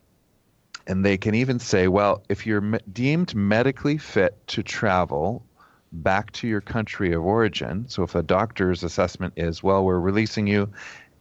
and 0.86 1.04
they 1.04 1.16
can 1.16 1.34
even 1.34 1.58
say, 1.58 1.88
well, 1.88 2.22
if 2.28 2.46
you're 2.46 2.60
me- 2.60 2.80
deemed 2.92 3.34
medically 3.34 3.96
fit 3.96 4.36
to 4.48 4.62
travel 4.62 5.44
back 5.92 6.32
to 6.32 6.48
your 6.48 6.60
country 6.60 7.12
of 7.12 7.24
origin, 7.24 7.88
so 7.88 8.02
if 8.02 8.16
a 8.16 8.22
doctor's 8.22 8.82
assessment 8.82 9.34
is, 9.36 9.62
well, 9.62 9.84
we're 9.84 10.00
releasing 10.00 10.48
you, 10.48 10.68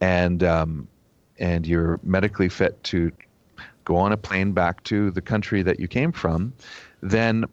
and 0.02 0.44
um, 0.44 0.88
and 1.44 1.68
you're 1.68 2.00
medically 2.04 2.48
fit 2.48 2.82
to 2.86 3.12
go 3.84 3.98
on 3.98 4.14
a 4.14 4.18
plane 4.18 4.54
back 4.54 4.82
to 4.86 5.12
the 5.12 5.22
country 5.22 5.62
that 5.62 5.78
you 5.78 5.90
came 5.90 6.14
from, 6.14 6.54
then 7.02 7.44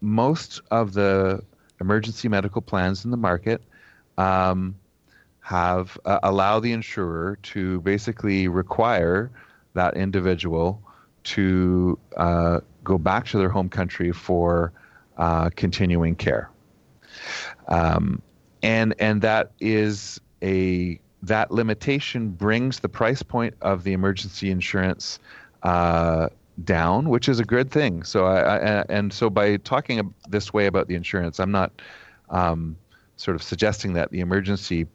most 0.00 0.60
of 0.70 0.92
the 0.92 1.42
emergency 1.80 2.28
medical 2.28 2.62
plans 2.62 3.04
in 3.04 3.10
the 3.10 3.16
market 3.16 3.60
um, 4.18 4.76
have 5.40 5.98
uh, 6.04 6.20
allow 6.22 6.60
the 6.60 6.70
insurer 6.70 7.38
to 7.42 7.80
basically 7.80 8.46
require 8.46 9.32
that 9.74 9.96
individual 9.96 10.80
to 11.24 11.98
uh, 12.18 12.60
go 12.84 12.98
back 12.98 13.26
to 13.26 13.36
their 13.36 13.48
home 13.48 13.68
country 13.68 14.12
for 14.12 14.72
uh, 15.18 15.50
continuing 15.56 16.14
care. 16.14 16.48
Um, 17.66 18.22
and 18.62 18.94
and 19.00 19.22
that 19.22 19.50
is 19.58 20.20
a 20.40 21.00
that 21.22 21.50
limitation 21.50 22.30
brings 22.30 22.80
the 22.80 22.88
price 22.88 23.22
point 23.22 23.54
of 23.60 23.84
the 23.84 23.92
emergency 23.92 24.50
insurance 24.50 25.18
uh, 25.62 26.28
down, 26.64 27.08
which 27.08 27.28
is 27.28 27.40
a 27.40 27.44
good 27.44 27.70
thing. 27.70 28.02
So 28.02 28.26
I, 28.26 28.56
I 28.56 28.84
and 28.88 29.12
so 29.12 29.30
by 29.30 29.56
talking 29.58 30.14
this 30.28 30.52
way 30.52 30.66
about 30.66 30.88
the 30.88 30.94
insurance, 30.94 31.38
I'm 31.38 31.50
not 31.50 31.72
um, 32.30 32.76
sort 33.16 33.34
of 33.34 33.42
suggesting 33.42 33.92
that 33.94 34.10
the 34.10 34.20
emergency 34.20 34.86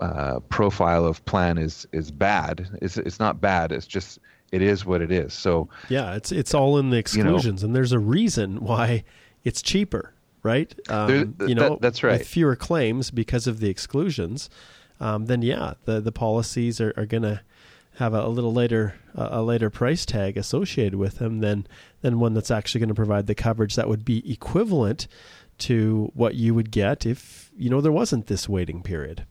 uh, 0.00 0.40
profile 0.48 1.04
of 1.04 1.24
plan 1.24 1.58
is 1.58 1.86
is 1.92 2.10
bad. 2.10 2.68
It's 2.82 2.96
it's 2.96 3.18
not 3.18 3.40
bad. 3.40 3.72
It's 3.72 3.86
just 3.86 4.18
it 4.52 4.62
is 4.62 4.84
what 4.84 5.00
it 5.00 5.12
is. 5.12 5.32
So 5.32 5.68
yeah, 5.88 6.14
it's 6.14 6.32
it's 6.32 6.54
all 6.54 6.78
in 6.78 6.90
the 6.90 6.98
exclusions, 6.98 7.62
you 7.62 7.66
know, 7.66 7.68
and 7.68 7.76
there's 7.76 7.92
a 7.92 7.98
reason 7.98 8.60
why 8.64 9.04
it's 9.44 9.62
cheaper, 9.62 10.12
right? 10.42 10.74
Um, 10.90 11.34
you 11.46 11.54
know, 11.54 11.70
that, 11.70 11.80
that's 11.80 12.02
right. 12.02 12.18
With 12.18 12.28
fewer 12.28 12.56
claims 12.56 13.10
because 13.10 13.46
of 13.46 13.60
the 13.60 13.68
exclusions, 13.68 14.50
um, 15.00 15.26
then 15.26 15.42
yeah, 15.42 15.74
the 15.84 16.00
the 16.00 16.12
policies 16.12 16.80
are, 16.80 16.92
are 16.96 17.06
going 17.06 17.22
to 17.22 17.40
have 17.96 18.14
a, 18.14 18.20
a 18.20 18.28
little 18.28 18.52
later 18.52 18.94
uh, 19.16 19.28
a 19.32 19.42
later 19.42 19.70
price 19.70 20.06
tag 20.06 20.36
associated 20.36 20.94
with 20.94 21.18
them 21.18 21.40
than 21.40 21.66
than 22.02 22.20
one 22.20 22.34
that's 22.34 22.50
actually 22.50 22.80
going 22.80 22.88
to 22.88 22.94
provide 22.94 23.26
the 23.26 23.34
coverage 23.34 23.76
that 23.76 23.88
would 23.88 24.04
be 24.04 24.30
equivalent 24.30 25.06
to 25.58 26.10
what 26.14 26.34
you 26.34 26.54
would 26.54 26.70
get 26.70 27.04
if 27.04 27.50
you 27.56 27.70
know 27.70 27.80
there 27.80 27.92
wasn't 27.92 28.26
this 28.26 28.48
waiting 28.48 28.82
period. 28.82 29.26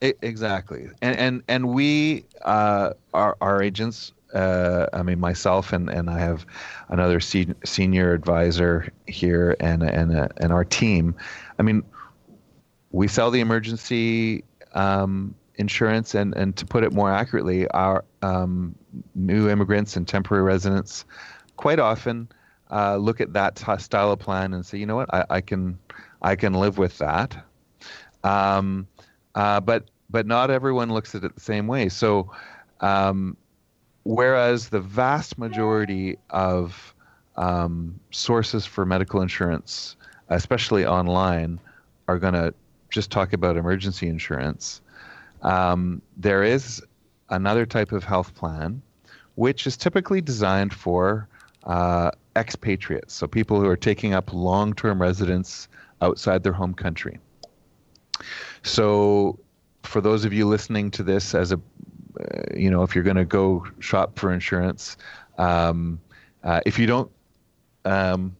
Exactly, 0.00 0.88
and 1.02 1.16
and 1.16 1.42
and 1.48 1.68
we 1.68 2.24
uh, 2.42 2.92
our 3.14 3.36
our 3.40 3.62
agents. 3.62 4.12
Uh, 4.32 4.86
I 4.92 5.02
mean, 5.02 5.18
myself 5.18 5.72
and, 5.72 5.90
and 5.90 6.08
I 6.08 6.20
have 6.20 6.46
another 6.88 7.18
se- 7.18 7.52
senior 7.64 8.12
advisor 8.12 8.88
here, 9.08 9.56
and 9.58 9.82
and 9.82 10.16
uh, 10.16 10.28
and 10.36 10.52
our 10.52 10.64
team. 10.64 11.16
I 11.58 11.62
mean, 11.62 11.82
we 12.92 13.08
sell 13.08 13.32
the 13.32 13.40
emergency 13.40 14.44
um, 14.74 15.34
insurance, 15.56 16.14
and, 16.14 16.34
and 16.36 16.56
to 16.56 16.66
put 16.66 16.84
it 16.84 16.92
more 16.92 17.12
accurately, 17.12 17.68
our 17.68 18.04
um, 18.22 18.74
new 19.14 19.48
immigrants 19.48 19.96
and 19.96 20.06
temporary 20.06 20.42
residents 20.42 21.04
quite 21.56 21.78
often 21.78 22.28
uh, 22.70 22.96
look 22.96 23.20
at 23.20 23.32
that 23.32 23.56
t- 23.56 23.78
style 23.78 24.12
of 24.12 24.18
plan 24.18 24.54
and 24.54 24.64
say, 24.64 24.78
you 24.78 24.86
know 24.86 24.96
what, 24.96 25.12
I, 25.12 25.24
I 25.30 25.40
can 25.40 25.78
I 26.22 26.36
can 26.36 26.54
live 26.54 26.78
with 26.78 26.98
that. 26.98 27.36
Um, 28.24 28.86
uh, 29.34 29.60
but 29.60 29.90
but 30.08 30.26
not 30.26 30.50
everyone 30.50 30.92
looks 30.92 31.14
at 31.14 31.24
it 31.24 31.34
the 31.34 31.40
same 31.40 31.66
way. 31.66 31.88
So 31.88 32.30
um, 32.80 33.36
whereas 34.04 34.68
the 34.68 34.80
vast 34.80 35.38
majority 35.38 36.16
of 36.30 36.94
um, 37.36 37.98
sources 38.10 38.66
for 38.66 38.84
medical 38.84 39.22
insurance, 39.22 39.96
especially 40.28 40.84
online, 40.84 41.60
are 42.08 42.18
going 42.18 42.34
to 42.34 42.54
just 42.90 43.10
talk 43.10 43.32
about 43.32 43.56
emergency 43.56 44.08
insurance. 44.08 44.80
Um, 45.42 46.02
there 46.16 46.42
is 46.42 46.82
another 47.30 47.64
type 47.64 47.92
of 47.92 48.04
health 48.04 48.34
plan, 48.34 48.82
which 49.36 49.66
is 49.66 49.76
typically 49.76 50.20
designed 50.20 50.74
for 50.74 51.28
uh, 51.64 52.10
expatriates, 52.36 53.14
so 53.14 53.26
people 53.26 53.60
who 53.60 53.68
are 53.68 53.76
taking 53.76 54.14
up 54.14 54.32
long 54.32 54.74
term 54.74 55.00
residence 55.00 55.68
outside 56.02 56.42
their 56.42 56.52
home 56.52 56.74
country. 56.74 57.18
So, 58.62 59.38
for 59.82 60.00
those 60.00 60.24
of 60.24 60.32
you 60.32 60.46
listening 60.46 60.90
to 60.92 61.02
this 61.02 61.34
as 61.34 61.52
a, 61.52 61.56
uh, 61.56 62.42
you 62.54 62.70
know, 62.70 62.82
if 62.82 62.94
you're 62.94 63.04
going 63.04 63.16
to 63.16 63.24
go 63.24 63.66
shop 63.78 64.18
for 64.18 64.32
insurance, 64.32 64.96
um, 65.38 66.00
uh, 66.44 66.60
if 66.66 66.78
you 66.78 66.86
don't 66.86 67.10
um, 67.84 68.36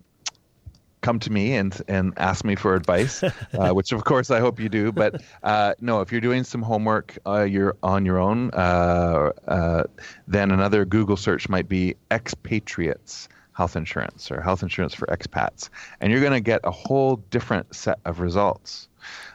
come 1.00 1.18
to 1.20 1.32
me 1.32 1.54
and 1.54 1.80
and 1.88 2.12
ask 2.16 2.44
me 2.44 2.54
for 2.54 2.74
advice, 2.74 3.22
uh, 3.54 3.70
which 3.72 3.92
of 3.92 4.04
course 4.04 4.30
I 4.30 4.40
hope 4.40 4.60
you 4.60 4.68
do. 4.68 4.92
But 4.92 5.22
uh, 5.42 5.74
no, 5.80 6.00
if 6.00 6.12
you're 6.12 6.20
doing 6.20 6.44
some 6.44 6.62
homework, 6.62 7.18
uh, 7.26 7.42
you're 7.42 7.76
on 7.82 8.04
your 8.04 8.18
own. 8.18 8.50
Uh, 8.50 9.32
uh, 9.48 9.84
then 10.26 10.50
another 10.50 10.84
Google 10.84 11.16
search 11.16 11.48
might 11.48 11.68
be 11.68 11.96
expatriates 12.10 13.28
health 13.52 13.76
insurance 13.76 14.30
or 14.30 14.40
health 14.40 14.62
insurance 14.62 14.94
for 14.94 15.06
expats, 15.06 15.68
and 16.00 16.12
you're 16.12 16.20
going 16.20 16.32
to 16.32 16.40
get 16.40 16.60
a 16.64 16.70
whole 16.70 17.16
different 17.30 17.74
set 17.74 17.98
of 18.04 18.20
results 18.20 18.88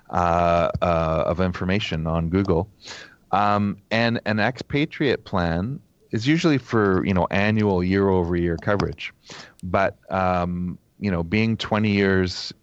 uh, 0.09 0.69
of 0.81 1.39
information 1.41 2.07
on 2.07 2.29
Google. 2.29 2.69
Um, 3.31 3.77
and 3.91 4.21
an 4.25 4.39
expatriate 4.39 5.25
plan 5.25 5.81
is 6.11 6.25
usually 6.25 6.57
for 6.57 7.05
you 7.05 7.13
know 7.13 7.27
annual 7.29 7.83
year 7.83 8.07
over 8.07 8.35
year 8.35 8.57
coverage, 8.57 9.13
but 9.63 9.97
um, 10.09 10.77
you 10.99 11.11
know, 11.11 11.23
being 11.23 11.57
20 11.57 11.89
years 11.89 12.53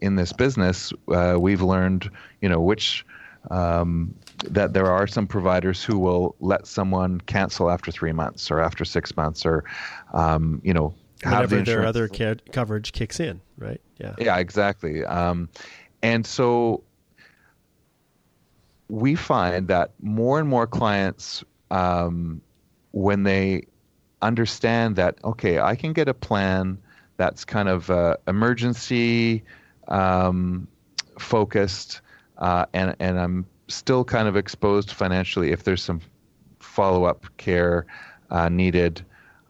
in 0.00 0.16
this 0.16 0.32
business, 0.32 0.92
uh, 1.08 1.36
we've 1.38 1.62
learned, 1.62 2.10
you 2.40 2.48
know, 2.48 2.60
which 2.60 3.04
um, 3.50 4.14
that 4.44 4.72
there 4.72 4.86
are 4.86 5.06
some 5.06 5.26
providers 5.26 5.82
who 5.82 5.98
will 5.98 6.34
let 6.40 6.66
someone 6.66 7.20
cancel 7.22 7.70
after 7.70 7.90
three 7.90 8.12
months 8.12 8.50
or 8.50 8.60
after 8.60 8.84
six 8.84 9.16
months 9.16 9.44
or, 9.44 9.64
um, 10.12 10.60
you 10.64 10.72
know, 10.72 10.94
have 11.22 11.50
Whenever 11.50 11.56
the 11.58 11.62
their 11.62 11.86
other 11.86 12.08
coverage 12.50 12.92
kicks 12.92 13.20
in, 13.20 13.40
right? 13.56 13.80
Yeah. 13.98 14.14
Yeah, 14.18 14.38
exactly. 14.38 15.04
Um, 15.04 15.48
and 16.02 16.26
so 16.26 16.82
we 18.88 19.14
find 19.14 19.68
that 19.68 19.92
more 20.00 20.40
and 20.40 20.48
more 20.48 20.66
clients, 20.66 21.44
um, 21.70 22.40
when 22.90 23.22
they 23.22 23.62
understand 24.20 24.96
that, 24.96 25.18
okay, 25.24 25.60
I 25.60 25.76
can 25.76 25.92
get 25.92 26.08
a 26.08 26.14
plan 26.14 26.78
that's 27.16 27.44
kind 27.44 27.68
of 27.68 27.90
uh, 27.90 28.16
emergency 28.26 29.42
um, 29.88 30.66
focused, 31.18 32.00
uh, 32.38 32.66
and 32.72 32.96
and 33.00 33.18
I'm 33.18 33.46
still 33.68 34.04
kind 34.04 34.28
of 34.28 34.36
exposed 34.36 34.90
financially 34.90 35.50
if 35.50 35.64
there's 35.64 35.82
some 35.82 36.00
follow 36.58 37.04
up 37.04 37.26
care 37.36 37.86
uh, 38.30 38.48
needed. 38.48 39.04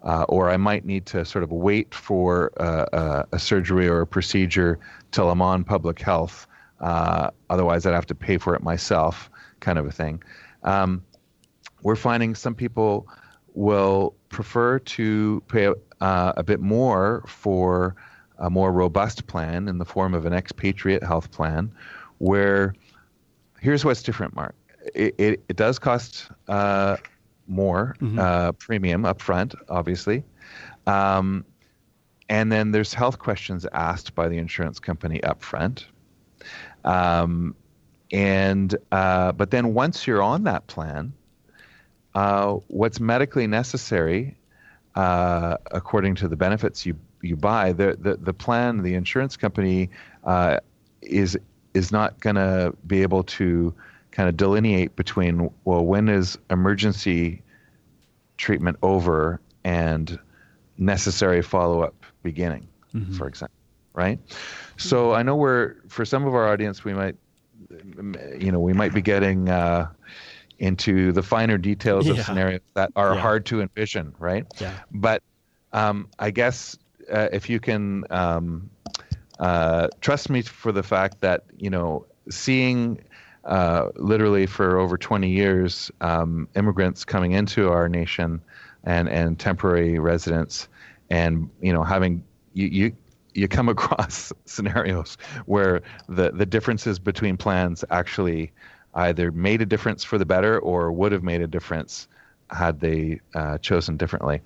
Uh, 0.05 0.25
or 0.29 0.51
I 0.51 0.57
might 0.57 0.85
need 0.85 1.07
to 1.07 1.25
sort 1.25 1.45
of 1.45 1.53
wait 1.53 1.95
for 1.95 2.51
uh, 2.57 2.87
uh, 2.93 3.25
a 3.31 3.39
surgery 3.39 3.87
or 3.87 4.01
a 4.01 4.07
procedure 4.07 4.81
till 5.13 5.31
I'm 5.31 5.41
on 5.41 5.63
public 5.63 6.01
health. 6.01 6.49
otherwise, 6.81 7.87
I'd 7.87 7.95
have 7.95 8.07
to 8.07 8.15
pay 8.17 8.37
for 8.37 8.57
it 8.57 8.65
myself, 8.65 9.31
kind 9.61 9.79
of 9.79 9.87
a 9.87 9.93
thing. 9.93 10.21
Um, 10.65 11.05
we're 11.83 11.95
finding 11.95 12.35
some 12.35 12.57
people 12.57 13.07
will 13.55 14.15
prefer 14.29 14.79
to 14.79 15.43
pay 15.49 15.73
uh, 16.01 16.33
a 16.37 16.43
bit 16.43 16.61
more 16.61 17.25
for 17.27 17.95
a 18.39 18.51
more 18.51 18.73
robust 18.73 19.27
plan 19.27 19.69
in 19.69 19.79
the 19.79 19.85
form 19.85 20.15
of 20.15 20.27
an 20.27 20.33
expatriate 20.33 21.03
health 21.03 21.31
plan, 21.31 21.73
where 22.19 22.75
here's 23.61 23.85
what's 23.85 24.03
different, 24.03 24.35
Mark. 24.35 24.55
It, 24.95 25.15
it, 25.19 25.45
it 25.49 25.57
does 25.57 25.79
cost 25.79 26.29
uh, 26.49 26.97
more 27.47 27.95
mm-hmm. 28.01 28.19
uh, 28.19 28.53
premium 28.53 29.03
upfront, 29.03 29.55
obviously. 29.69 30.25
Um, 30.87 31.45
and 32.29 32.51
then 32.51 32.73
there's 32.73 32.95
health 32.95 33.19
questions 33.19 33.67
asked 33.73 34.15
by 34.15 34.29
the 34.29 34.39
insurance 34.39 34.81
company 34.81 35.21
upfront. 35.21 35.85
Um, 36.85 37.55
and 38.11 38.75
uh, 38.91 39.33
but 39.33 39.51
then 39.51 39.75
once 39.75 40.07
you're 40.07 40.23
on 40.23 40.45
that 40.45 40.67
plan, 40.67 41.13
uh, 42.15 42.55
what's 42.69 43.01
medically 43.01 43.47
necessary 43.47 44.37
uh, 44.95 45.57
according 45.71 46.15
to 46.17 46.29
the 46.29 46.37
benefits 46.37 46.85
you 46.85 46.97
you 47.23 47.37
buy, 47.37 47.73
the 47.73 47.97
the, 48.01 48.17
the 48.17 48.35
plan, 48.35 48.83
the 48.83 48.95
insurance 48.95 49.37
company 49.37 49.91
uh, 50.25 50.59
is 51.01 51.39
is 51.75 51.91
not 51.91 52.21
going 52.21 52.37
to 52.37 52.75
be 52.87 53.03
able 53.03 53.23
to 53.23 53.75
kind 54.11 54.29
of 54.29 54.37
delineate 54.37 54.95
between 54.97 55.51
well 55.65 55.85
when 55.85 56.09
is 56.09 56.37
emergency 56.51 57.43
treatment 58.37 58.77
over 58.83 59.41
and 59.65 60.19
necessary 60.77 61.43
follow 61.43 61.81
up 61.81 61.95
beginning, 62.23 62.67
mm-hmm. 62.93 63.15
for 63.15 63.29
example, 63.29 63.57
right? 63.95 64.19
So 64.77 65.15
I 65.15 65.23
know 65.23 65.37
we're 65.37 65.77
for 65.89 66.05
some 66.05 66.27
of 66.27 66.35
our 66.35 66.53
audience 66.53 66.85
we 66.85 66.93
might 66.93 67.17
you 68.39 68.53
know 68.53 68.61
we 68.61 68.73
might 68.73 68.93
be 68.93 69.01
getting 69.01 69.49
uh, 69.49 69.89
into 70.63 71.11
the 71.11 71.23
finer 71.25 71.59
details 71.59 72.07
yeah. 72.07 72.13
of 72.13 72.21
scenarios 72.25 72.61
that 72.75 72.93
are 72.95 73.15
yeah. 73.15 73.21
hard 73.21 73.45
to 73.45 73.61
envision, 73.61 74.15
right? 74.21 74.47
Yeah. 74.61 74.79
But 74.93 75.23
um, 75.73 76.09
I 76.21 76.31
guess 76.31 76.79
uh, 77.13 77.29
if 77.33 77.51
you 77.51 77.59
can 77.59 78.05
um, 78.11 78.71
uh, 79.41 79.89
trust 80.01 80.31
me 80.31 80.41
for 80.41 80.71
the 80.71 80.85
fact 80.85 81.21
that 81.21 81.45
you 81.59 81.69
know 81.69 82.07
seeing 82.31 83.03
uh, 83.45 83.89
literally 83.97 84.47
for 84.47 84.79
over 84.79 84.97
20 84.97 85.29
years 85.29 85.91
um, 86.01 86.49
immigrants 86.55 87.05
coming 87.05 87.33
into 87.33 87.69
our 87.69 87.89
nation 87.89 88.41
and 88.85 89.09
and 89.09 89.41
temporary 89.41 89.99
residents 89.99 90.69
and 91.11 91.51
you 91.61 91.73
know 91.73 91.83
having 91.83 92.23
you, 92.53 92.69
you 92.69 92.97
you 93.35 93.49
come 93.49 93.69
across 93.77 94.33
scenarios 94.45 95.19
where 95.47 95.83
the 96.09 96.31
the 96.31 96.47
differences 96.47 97.01
between 97.01 97.37
plans 97.37 97.85
actually 97.91 98.53
either 98.95 99.31
made 99.33 99.63
a 99.63 99.67
difference 99.67 100.05
for 100.05 100.19
the 100.19 100.27
better 100.27 100.59
or 100.59 100.93
would 100.93 101.13
have 101.13 101.23
made 101.23 101.41
a 101.41 101.47
difference 101.47 102.09
had 102.51 102.81
they 102.81 103.21
uh, 103.35 103.59
chosen 103.59 103.97
differently. 103.97 104.41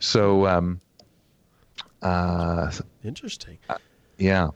So, 0.00 0.46
um, 0.46 0.80
uh, 2.02 2.72
interesting. 3.04 3.58
Uh, 3.68 3.78
yeah. 4.18 4.50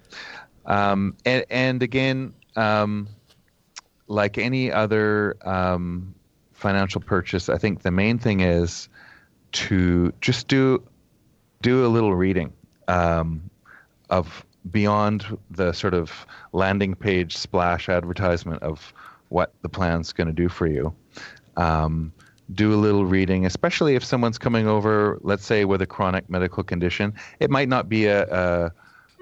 Um, 0.67 1.17
and, 1.25 1.45
and 1.51 1.83
again, 1.83 2.35
um, 2.57 3.09
like 4.09 4.39
any 4.39 4.73
other 4.73 5.37
um, 5.47 6.15
financial 6.53 7.01
purchase, 7.01 7.49
I 7.49 7.59
think 7.59 7.83
the 7.83 7.91
main 7.91 8.19
thing 8.19 8.41
is 8.41 8.89
to 9.53 10.13
just 10.21 10.49
do 10.49 10.83
do 11.63 11.85
a 11.85 11.89
little 11.89 12.15
reading 12.15 12.53
um, 12.89 13.51
of 14.09 14.45
beyond 14.71 15.39
the 15.51 15.73
sort 15.73 15.95
of 15.95 16.27
landing 16.53 16.95
page 16.95 17.37
splash 17.37 17.89
advertisement 17.89 18.63
of 18.63 18.93
what 19.31 19.55
the 19.63 19.69
plan's 19.69 20.13
going 20.13 20.27
to 20.27 20.33
do 20.33 20.49
for 20.49 20.67
you. 20.67 20.95
Um, 21.57 22.13
do 22.53 22.75
a 22.75 22.77
little 22.77 23.07
reading, 23.07 23.47
especially 23.47 23.95
if 23.95 24.05
someone's 24.05 24.39
coming 24.39 24.67
over, 24.67 25.19
let's 25.23 25.47
say 25.47 25.65
with 25.65 25.81
a 25.83 25.87
chronic 25.87 26.29
medical 26.29 26.63
condition. 26.63 27.15
It 27.39 27.51
might 27.51 27.69
not 27.69 27.89
be 27.89 28.07
a, 28.07 28.27
a 28.27 28.73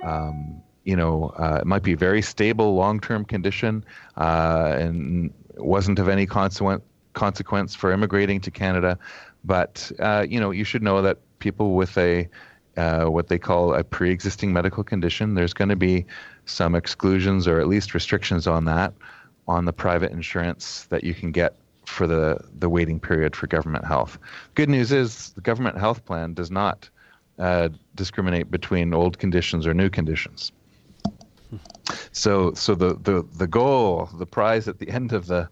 um, 0.03 0.63
you 0.85 0.97
know, 0.97 1.35
uh, 1.39 1.59
it 1.61 1.67
might 1.67 1.83
be 1.83 1.93
a 1.93 1.97
very 1.97 2.23
stable 2.23 2.75
long-term 2.75 3.27
condition 3.27 3.85
uh, 4.17 4.77
and 4.79 5.33
wasn't 5.57 5.99
of 5.99 6.09
any 6.09 6.27
consequence 6.27 6.83
consequence 7.15 7.75
for 7.75 7.91
immigrating 7.91 8.41
to 8.41 8.51
Canada. 8.51 8.99
But 9.45 9.91
uh, 9.99 10.25
you 10.29 10.41
know, 10.41 10.51
you 10.51 10.65
should 10.65 10.83
know 10.83 11.03
that 11.03 11.19
people 11.41 11.75
with 11.75 11.99
a 11.99 12.29
uh, 12.77 13.07
what 13.07 13.27
they 13.27 13.39
call 13.39 13.75
a 13.75 13.83
pre-existing 13.83 14.53
medical 14.53 14.85
condition, 14.85 15.35
there's 15.35 15.53
going 15.53 15.69
to 15.69 15.77
be 15.77 16.07
some 16.47 16.77
exclusions 16.77 17.49
or 17.49 17.61
at 17.61 17.67
least 17.67 17.93
restrictions 17.93 18.47
on 18.47 18.65
that 18.67 18.95
on 19.49 19.65
the 19.65 19.73
private 19.73 20.13
insurance 20.13 20.85
that 20.91 21.03
you 21.03 21.15
can 21.15 21.33
get 21.33 21.55
for 21.87 22.07
the, 22.07 22.39
the 22.59 22.69
waiting 22.69 23.01
period 23.01 23.35
for 23.35 23.47
government 23.47 23.85
health. 23.85 24.19
Good 24.55 24.69
news 24.69 24.93
is 24.93 25.31
the 25.31 25.41
government 25.41 25.79
health 25.79 26.05
plan 26.05 26.35
does 26.35 26.51
not 26.51 26.89
uh, 27.39 27.71
discriminate 27.95 28.51
between 28.51 28.93
old 28.93 29.19
conditions 29.19 29.67
or 29.67 29.73
new 29.73 29.89
conditions. 29.89 30.53
So, 32.13 32.53
so 32.53 32.75
the, 32.75 32.95
the, 32.95 33.27
the 33.37 33.47
goal, 33.47 34.11
the 34.19 34.27
prize 34.27 34.69
at 34.69 34.79
the 34.79 34.89
end 34.99 35.13
of 35.13 35.27
the 35.27 35.49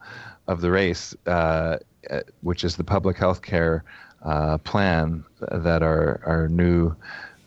of 0.49 0.61
the 0.61 0.71
race, 0.71 1.13
uh, 1.27 1.79
uh 2.09 2.21
which 2.43 2.63
is 2.63 2.77
the 2.77 2.85
public 2.85 3.17
health 3.17 3.43
care 3.43 3.83
uh, 4.23 4.59
plan 4.59 5.25
that 5.51 5.83
our 5.83 6.21
our 6.25 6.49
new 6.49 6.95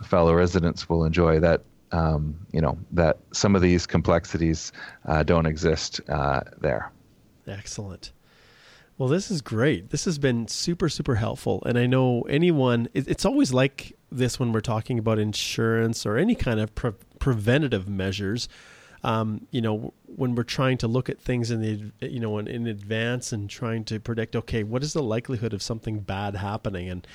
fellow 0.03 0.33
residents 0.33 0.89
will 0.89 1.05
enjoy, 1.05 1.39
that 1.39 1.61
um, 1.91 2.35
you 2.51 2.61
know 2.61 2.77
that 2.91 3.17
some 3.31 3.55
of 3.55 3.61
these 3.61 3.85
complexities 3.85 4.71
uh, 5.05 5.23
don't 5.23 5.45
exist 5.45 6.01
uh, 6.09 6.41
there. 6.59 6.91
Excellent. 7.47 8.11
Well, 8.99 9.07
this 9.07 9.31
is 9.31 9.41
great. 9.41 9.91
This 9.91 10.03
has 10.03 10.19
been 10.19 10.49
super, 10.49 10.89
super 10.89 11.15
helpful. 11.15 11.63
And 11.65 11.79
I 11.79 11.85
know 11.85 12.23
anyone, 12.23 12.89
it's 12.93 13.23
always 13.23 13.53
like 13.53 13.95
this 14.11 14.37
when 14.41 14.51
we're 14.51 14.59
talking 14.59 14.99
about 14.99 15.19
insurance 15.19 16.05
or 16.05 16.17
any 16.17 16.35
kind 16.35 16.59
of 16.59 16.75
pre- 16.75 16.91
preventative 17.17 17.87
measures. 17.87 18.49
Um, 19.01 19.47
you 19.51 19.61
know, 19.61 19.93
when 20.05 20.35
we're 20.35 20.43
trying 20.43 20.77
to 20.79 20.89
look 20.89 21.07
at 21.07 21.17
things 21.17 21.49
in 21.49 21.61
the, 21.61 22.05
you 22.05 22.19
know, 22.19 22.39
in, 22.39 22.49
in 22.49 22.67
advance 22.67 23.31
and 23.31 23.49
trying 23.49 23.85
to 23.85 24.01
predict, 24.01 24.35
okay, 24.35 24.63
what 24.63 24.83
is 24.83 24.91
the 24.91 25.01
likelihood 25.01 25.53
of 25.53 25.63
something 25.63 25.99
bad 25.99 26.35
happening? 26.35 26.89
And, 26.89 27.07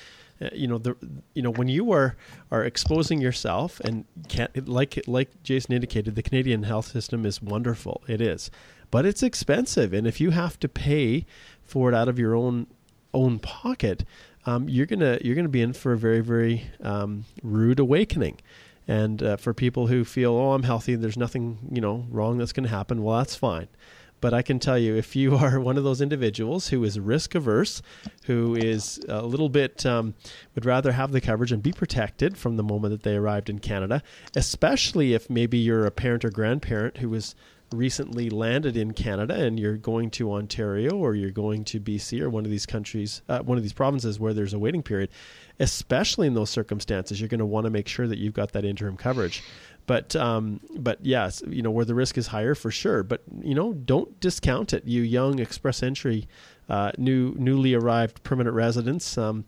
you 0.53 0.67
know 0.67 0.77
the 0.77 0.95
you 1.33 1.41
know 1.41 1.51
when 1.51 1.67
you 1.67 1.91
are 1.91 2.15
are 2.51 2.63
exposing 2.63 3.21
yourself 3.21 3.79
and 3.81 4.05
can't 4.27 4.67
like 4.67 4.99
like 5.07 5.43
Jason 5.43 5.73
indicated 5.73 6.15
the 6.15 6.23
Canadian 6.23 6.63
health 6.63 6.87
system 6.87 7.25
is 7.25 7.41
wonderful. 7.41 8.03
It 8.07 8.21
is. 8.21 8.51
But 8.91 9.05
it's 9.05 9.23
expensive. 9.23 9.93
And 9.93 10.05
if 10.05 10.21
you 10.21 10.29
have 10.29 10.59
to 10.59 10.69
pay 10.69 11.25
for 11.63 11.89
it 11.89 11.95
out 11.95 12.07
of 12.07 12.19
your 12.19 12.35
own 12.35 12.67
own 13.13 13.39
pocket 13.39 14.03
um, 14.45 14.69
you're 14.69 14.85
gonna 14.85 15.17
you're 15.23 15.35
gonna 15.35 15.49
be 15.49 15.61
in 15.61 15.73
for 15.73 15.93
a 15.93 15.97
very 15.97 16.21
very 16.21 16.69
um, 16.81 17.25
rude 17.41 17.79
awakening. 17.79 18.39
And 18.87 19.23
uh, 19.23 19.37
for 19.37 19.51
people 19.53 19.87
who 19.87 20.05
feel 20.05 20.33
oh 20.35 20.51
I'm 20.51 20.63
healthy. 20.63 20.95
There's 20.95 21.17
nothing 21.17 21.57
you 21.71 21.81
know 21.81 22.05
wrong 22.09 22.37
that's 22.37 22.53
going 22.53 22.65
to 22.65 22.69
happen. 22.69 23.03
Well 23.03 23.17
that's 23.17 23.35
fine 23.35 23.67
but 24.21 24.33
I 24.33 24.41
can 24.41 24.59
tell 24.59 24.77
you, 24.77 24.95
if 24.95 25.15
you 25.15 25.35
are 25.37 25.59
one 25.59 25.77
of 25.77 25.83
those 25.83 26.01
individuals 26.01 26.69
who 26.69 26.83
is 26.83 26.99
risk 26.99 27.35
averse, 27.35 27.81
who 28.25 28.55
is 28.55 28.99
a 29.07 29.25
little 29.25 29.49
bit 29.49 29.85
um, 29.85 30.13
would 30.55 30.65
rather 30.65 30.91
have 30.91 31.11
the 31.11 31.21
coverage 31.21 31.51
and 31.51 31.61
be 31.61 31.71
protected 31.71 32.37
from 32.37 32.57
the 32.57 32.63
moment 32.63 32.91
that 32.91 33.03
they 33.03 33.15
arrived 33.15 33.49
in 33.49 33.59
Canada, 33.59 34.01
especially 34.35 35.13
if 35.13 35.29
maybe 35.29 35.57
you're 35.57 35.85
a 35.85 35.91
parent 35.91 36.25
or 36.25 36.29
grandparent 36.29 36.97
who 36.97 37.09
was 37.09 37.35
recently 37.71 38.29
landed 38.29 38.77
in 38.77 38.93
Canada 38.93 39.33
and 39.33 39.59
you're 39.59 39.77
going 39.77 40.09
to 40.11 40.31
Ontario 40.31 40.95
or 40.95 41.15
you're 41.15 41.31
going 41.31 41.63
to 41.65 41.79
BC 41.79 42.21
or 42.21 42.29
one 42.29 42.45
of 42.45 42.51
these 42.51 42.65
countries, 42.65 43.21
uh, 43.27 43.39
one 43.39 43.57
of 43.57 43.63
these 43.63 43.73
provinces 43.73 44.19
where 44.19 44.33
there's 44.33 44.53
a 44.53 44.59
waiting 44.59 44.83
period, 44.83 45.09
especially 45.59 46.27
in 46.27 46.33
those 46.33 46.49
circumstances, 46.49 47.19
you're 47.19 47.29
going 47.29 47.39
to 47.39 47.45
want 47.45 47.65
to 47.65 47.69
make 47.69 47.87
sure 47.87 48.07
that 48.07 48.17
you've 48.17 48.33
got 48.33 48.51
that 48.53 48.65
interim 48.65 48.97
coverage. 48.97 49.43
But 49.87 50.15
um, 50.15 50.61
but 50.77 50.99
yes, 51.05 51.43
you 51.47 51.61
know 51.61 51.71
where 51.71 51.85
the 51.85 51.95
risk 51.95 52.17
is 52.17 52.27
higher 52.27 52.55
for 52.55 52.71
sure. 52.71 53.03
But 53.03 53.21
you 53.41 53.53
know, 53.53 53.73
don't 53.73 54.19
discount 54.19 54.73
it. 54.73 54.85
You 54.85 55.03
young 55.03 55.39
express 55.39 55.83
entry, 55.83 56.27
uh, 56.69 56.91
new 56.97 57.35
newly 57.37 57.73
arrived 57.73 58.23
permanent 58.23 58.55
residents. 58.55 59.17
Um, 59.17 59.45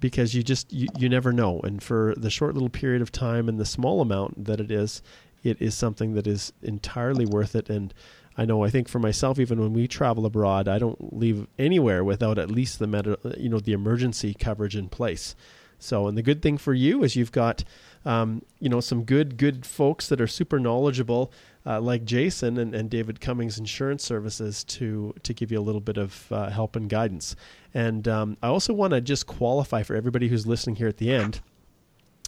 because 0.00 0.34
you 0.34 0.42
just 0.42 0.72
you, 0.72 0.88
you 0.98 1.08
never 1.08 1.32
know 1.32 1.60
and 1.60 1.82
for 1.82 2.14
the 2.16 2.30
short 2.30 2.54
little 2.54 2.68
period 2.68 3.02
of 3.02 3.10
time 3.10 3.48
and 3.48 3.58
the 3.58 3.64
small 3.64 4.00
amount 4.00 4.44
that 4.44 4.60
it 4.60 4.70
is 4.70 5.02
it 5.42 5.60
is 5.60 5.74
something 5.74 6.14
that 6.14 6.26
is 6.26 6.52
entirely 6.62 7.24
worth 7.24 7.54
it 7.54 7.70
and 7.70 7.94
I 8.36 8.44
know 8.44 8.62
I 8.62 8.70
think 8.70 8.88
for 8.88 8.98
myself 8.98 9.38
even 9.38 9.60
when 9.60 9.72
we 9.72 9.88
travel 9.88 10.26
abroad 10.26 10.68
I 10.68 10.78
don't 10.78 11.16
leave 11.18 11.46
anywhere 11.58 12.04
without 12.04 12.38
at 12.38 12.50
least 12.50 12.78
the 12.78 12.86
med- 12.86 13.16
you 13.38 13.48
know 13.48 13.60
the 13.60 13.72
emergency 13.72 14.34
coverage 14.34 14.76
in 14.76 14.88
place 14.88 15.34
so 15.78 16.06
and 16.06 16.16
the 16.16 16.22
good 16.22 16.42
thing 16.42 16.58
for 16.58 16.74
you 16.74 17.02
is 17.02 17.16
you've 17.16 17.32
got 17.32 17.64
um, 18.06 18.42
you 18.60 18.68
know, 18.68 18.80
some 18.80 19.02
good 19.02 19.36
good 19.36 19.66
folks 19.66 20.08
that 20.08 20.20
are 20.20 20.28
super 20.28 20.60
knowledgeable, 20.60 21.32
uh, 21.66 21.80
like 21.80 22.04
Jason 22.04 22.56
and, 22.56 22.74
and 22.74 22.88
David 22.88 23.20
Cummings 23.20 23.58
Insurance 23.58 24.04
Services, 24.04 24.64
to 24.64 25.12
to 25.24 25.34
give 25.34 25.50
you 25.50 25.58
a 25.58 25.60
little 25.60 25.80
bit 25.80 25.98
of 25.98 26.30
uh, 26.30 26.48
help 26.48 26.76
and 26.76 26.88
guidance. 26.88 27.34
And 27.74 28.06
um, 28.06 28.36
I 28.42 28.46
also 28.46 28.72
want 28.72 28.92
to 28.92 29.00
just 29.00 29.26
qualify 29.26 29.82
for 29.82 29.96
everybody 29.96 30.28
who's 30.28 30.46
listening 30.46 30.76
here 30.76 30.88
at 30.88 30.98
the 30.98 31.12
end. 31.12 31.40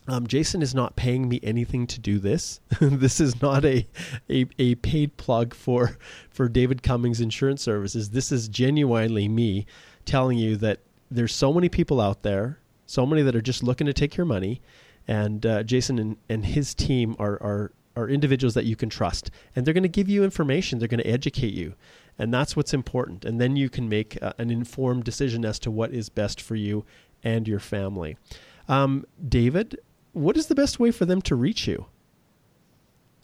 Um, 0.09 0.27
Jason 0.27 0.63
is 0.63 0.75
not 0.75 0.97
paying 0.97 1.29
me 1.29 1.39
anything 1.43 1.87
to 1.87 2.01
do 2.01 2.19
this. 2.19 2.61
this 2.81 3.21
is 3.21 3.41
not 3.43 3.65
a, 3.65 3.87
a, 4.29 4.47
a 4.59 4.75
paid 4.77 5.17
plug 5.17 5.55
for 5.55 5.97
for 6.31 6.49
David 6.49 6.83
Cummings 6.83 7.21
Insurance 7.21 7.63
Services. 7.63 8.11
This 8.11 8.33
is 8.33 8.49
genuinely 8.49 9.29
me 9.29 9.65
telling 10.05 10.39
you 10.39 10.57
that 10.57 10.81
there's 11.11 11.35
so 11.35 11.53
many 11.53 11.69
people 11.69 12.01
out 12.01 12.23
there, 12.23 12.59
so 12.87 13.07
many 13.07 13.23
that 13.23 13.37
are 13.37 13.43
just 13.43 13.63
looking 13.63 13.87
to 13.87 13.93
take 13.93 14.17
your 14.17 14.27
money, 14.27 14.61
and 15.09 15.45
uh, 15.45 15.63
Jason 15.63 15.99
and, 15.99 16.17
and 16.29 16.45
his 16.45 16.75
team 16.75 17.17
are, 17.19 17.43
are 17.43 17.73
are 17.97 18.09
individuals 18.09 18.55
that 18.55 18.65
you 18.65 18.77
can 18.77 18.89
trust, 18.89 19.31
and 19.57 19.67
they're 19.67 19.75
going 19.75 19.83
to 19.83 19.89
give 19.89 20.09
you 20.09 20.23
information. 20.23 20.79
They're 20.79 20.87
going 20.87 21.03
to 21.03 21.11
educate 21.11 21.53
you, 21.53 21.75
and 22.17 22.33
that's 22.33 22.55
what's 22.55 22.73
important. 22.73 23.25
And 23.25 23.41
then 23.41 23.57
you 23.57 23.69
can 23.69 23.89
make 23.89 24.23
uh, 24.23 24.35
an 24.39 24.51
informed 24.51 25.03
decision 25.03 25.45
as 25.45 25.59
to 25.61 25.71
what 25.71 25.93
is 25.93 26.09
best 26.09 26.41
for 26.41 26.55
you 26.55 26.85
and 27.25 27.49
your 27.49 27.59
family. 27.59 28.17
Um, 28.69 29.05
David, 29.29 29.81
what 30.13 30.37
is 30.37 30.47
the 30.47 30.55
best 30.55 30.79
way 30.79 30.93
for 30.93 31.07
them 31.07 31.21
to 31.23 31.35
reach 31.35 31.67
you? 31.67 31.87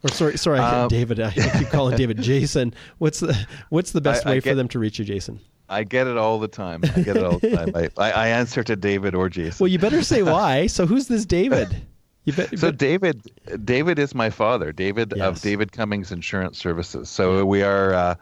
Or 0.03 0.11
sorry, 0.11 0.37
sorry, 0.39 0.59
um, 0.59 0.89
David. 0.89 1.20
I, 1.20 1.30
keep 1.30 1.68
calling 1.68 1.97
David 1.97 2.20
Jason. 2.20 2.74
What's 2.99 3.20
the 3.20 3.47
what's 3.68 3.93
the 3.93 4.01
best 4.01 4.26
I, 4.26 4.30
way 4.30 4.37
I 4.37 4.41
get, 4.41 4.51
for 4.51 4.55
them 4.57 4.68
to 4.68 4.78
reach 4.78 4.99
you, 4.99 5.05
Jason? 5.05 5.41
I 5.69 5.85
get 5.85 6.07
it 6.07 6.17
all 6.17 6.39
the 6.39 6.49
time. 6.49 6.83
I 6.85 7.01
get 7.01 7.17
it 7.17 7.25
all 7.25 7.39
the 7.39 7.51
time. 7.51 7.91
I, 7.97 8.11
I, 8.11 8.29
answer 8.29 8.62
to 8.62 8.77
David 8.77 9.15
or 9.15 9.29
Jason. 9.29 9.65
Well, 9.65 9.69
you 9.69 9.79
better 9.79 10.03
say 10.03 10.23
why. 10.35 10.67
So 10.67 10.87
who's 10.87 11.09
this 11.09 11.25
David? 11.25 11.77
You 12.25 12.33
bet, 12.33 12.53
you 12.53 12.59
so 12.59 12.71
bet. 12.71 12.79
David, 12.79 13.23
David 13.65 13.99
is 13.99 14.15
my 14.15 14.31
father. 14.31 14.73
David 14.73 15.15
yes. 15.17 15.27
of 15.27 15.41
David 15.41 15.73
Cummings 15.73 16.12
Insurance 16.12 16.59
Services. 16.59 17.09
So 17.09 17.45
we 17.45 17.62
are. 17.62 17.95
Uh, 17.95 18.15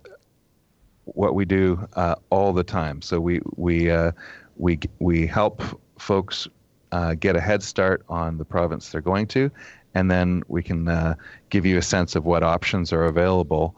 what 1.05 1.33
we 1.33 1.45
do 1.45 1.87
uh, 1.93 2.15
all 2.29 2.53
the 2.53 2.63
time. 2.63 3.01
So 3.01 3.19
we 3.19 3.41
we 3.55 3.89
uh, 3.89 4.11
we 4.57 4.79
we 4.99 5.25
help 5.25 5.63
folks 5.97 6.47
uh, 6.91 7.15
get 7.15 7.35
a 7.35 7.41
head 7.41 7.63
start 7.63 8.03
on 8.07 8.37
the 8.37 8.45
province 8.45 8.89
they're 8.89 9.01
going 9.01 9.27
to, 9.27 9.51
and 9.95 10.09
then 10.09 10.43
we 10.47 10.61
can 10.63 10.87
uh, 10.87 11.15
give 11.49 11.65
you 11.65 11.77
a 11.77 11.83
sense 11.83 12.15
of 12.15 12.25
what 12.25 12.43
options 12.43 12.93
are 12.93 13.05
available. 13.05 13.75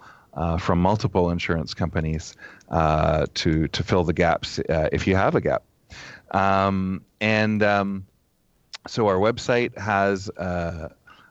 from 0.59 0.80
multiple 0.80 1.30
insurance 1.32 1.74
companies 1.74 2.36
to 2.69 3.67
to 3.67 3.84
fill 3.84 4.03
the 4.03 4.13
gaps 4.13 4.59
if 4.67 5.07
you 5.07 5.15
have 5.15 5.36
a 5.36 5.41
gap. 5.41 5.63
Um, 6.32 7.03
and 7.19 7.61
um, 7.63 8.05
so 8.88 9.07
our 9.07 9.17
website 9.17 9.77
has 9.77 10.29
uh, 10.32 10.89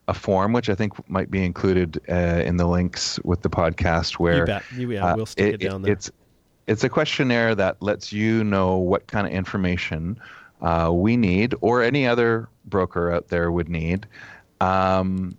a 0.09 0.14
form, 0.14 0.53
which 0.53 0.68
I 0.68 0.74
think 0.74 1.09
might 1.09 1.30
be 1.30 1.44
included 1.44 2.01
uh, 2.09 2.42
in 2.44 2.57
the 2.57 2.66
links 2.66 3.18
with 3.24 3.42
the 3.42 3.51
podcast. 3.51 4.14
Where 4.14 4.38
you 4.38 4.46
bet. 4.46 4.62
yeah, 4.72 5.14
we'll 5.14 5.26
stick 5.26 5.55
it, 5.55 5.62
it 5.62 5.68
down 5.68 5.82
there. 5.82 5.92
It's 5.92 6.11
it's 6.66 6.84
a 6.84 6.88
questionnaire 6.88 7.55
that 7.55 7.80
lets 7.82 8.12
you 8.12 8.44
know 8.44 8.76
what 8.76 9.07
kind 9.07 9.26
of 9.26 9.32
information 9.32 10.20
uh, 10.61 10.90
we 10.92 11.16
need, 11.16 11.55
or 11.61 11.82
any 11.82 12.07
other 12.07 12.48
broker 12.66 13.12
out 13.12 13.28
there 13.28 13.51
would 13.51 13.68
need, 13.68 14.07
um, 14.61 15.36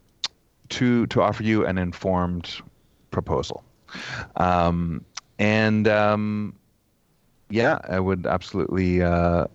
to 0.69 1.05
to 1.07 1.21
offer 1.21 1.43
you 1.43 1.65
an 1.65 1.77
informed 1.77 2.61
proposal. 3.11 3.63
Um, 4.37 5.05
and 5.37 5.87
um, 5.87 6.55
yeah, 7.51 7.79
I 7.87 7.99
would 7.99 8.25
absolutely 8.25 9.01
uh, 9.01 9.45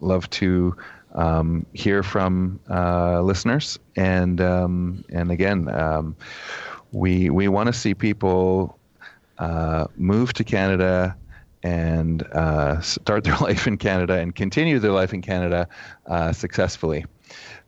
love 0.00 0.28
to 0.30 0.76
um, 1.14 1.66
hear 1.72 2.02
from 2.02 2.60
uh, 2.70 3.22
listeners. 3.22 3.78
And 3.96 4.40
um, 4.40 5.04
and 5.10 5.30
again, 5.30 5.68
um, 5.68 6.16
we 6.92 7.30
we 7.30 7.48
want 7.48 7.68
to 7.68 7.72
see 7.72 7.94
people 7.94 8.78
uh, 9.38 9.86
move 9.96 10.32
to 10.34 10.44
Canada 10.44 11.16
and 11.62 12.22
uh, 12.34 12.80
start 12.80 13.24
their 13.24 13.36
life 13.40 13.66
in 13.66 13.76
Canada 13.78 14.14
and 14.14 14.34
continue 14.34 14.78
their 14.78 14.92
life 14.92 15.12
in 15.12 15.22
Canada 15.22 15.68
uh, 16.06 16.32
successfully. 16.32 17.04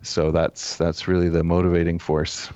So 0.03 0.31
that's 0.31 0.77
that's 0.77 1.09
really 1.09 1.29
the 1.29 1.43
motivating 1.45 1.99
force 1.99 2.51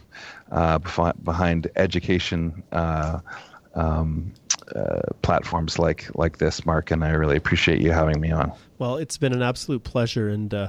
uh, 0.52 0.78
behind 0.78 1.70
education 1.76 2.62
um, 3.74 4.32
uh, 4.74 5.00
platforms 5.22 5.78
like 5.78 6.08
like 6.14 6.38
this, 6.38 6.64
Mark. 6.66 6.90
And 6.90 7.04
I 7.04 7.10
really 7.10 7.36
appreciate 7.36 7.80
you 7.80 7.92
having 7.92 8.20
me 8.20 8.30
on. 8.30 8.52
Well, 8.78 8.96
it's 8.96 9.18
been 9.18 9.32
an 9.32 9.42
absolute 9.42 9.84
pleasure, 9.84 10.28
and 10.28 10.52
uh, 10.52 10.68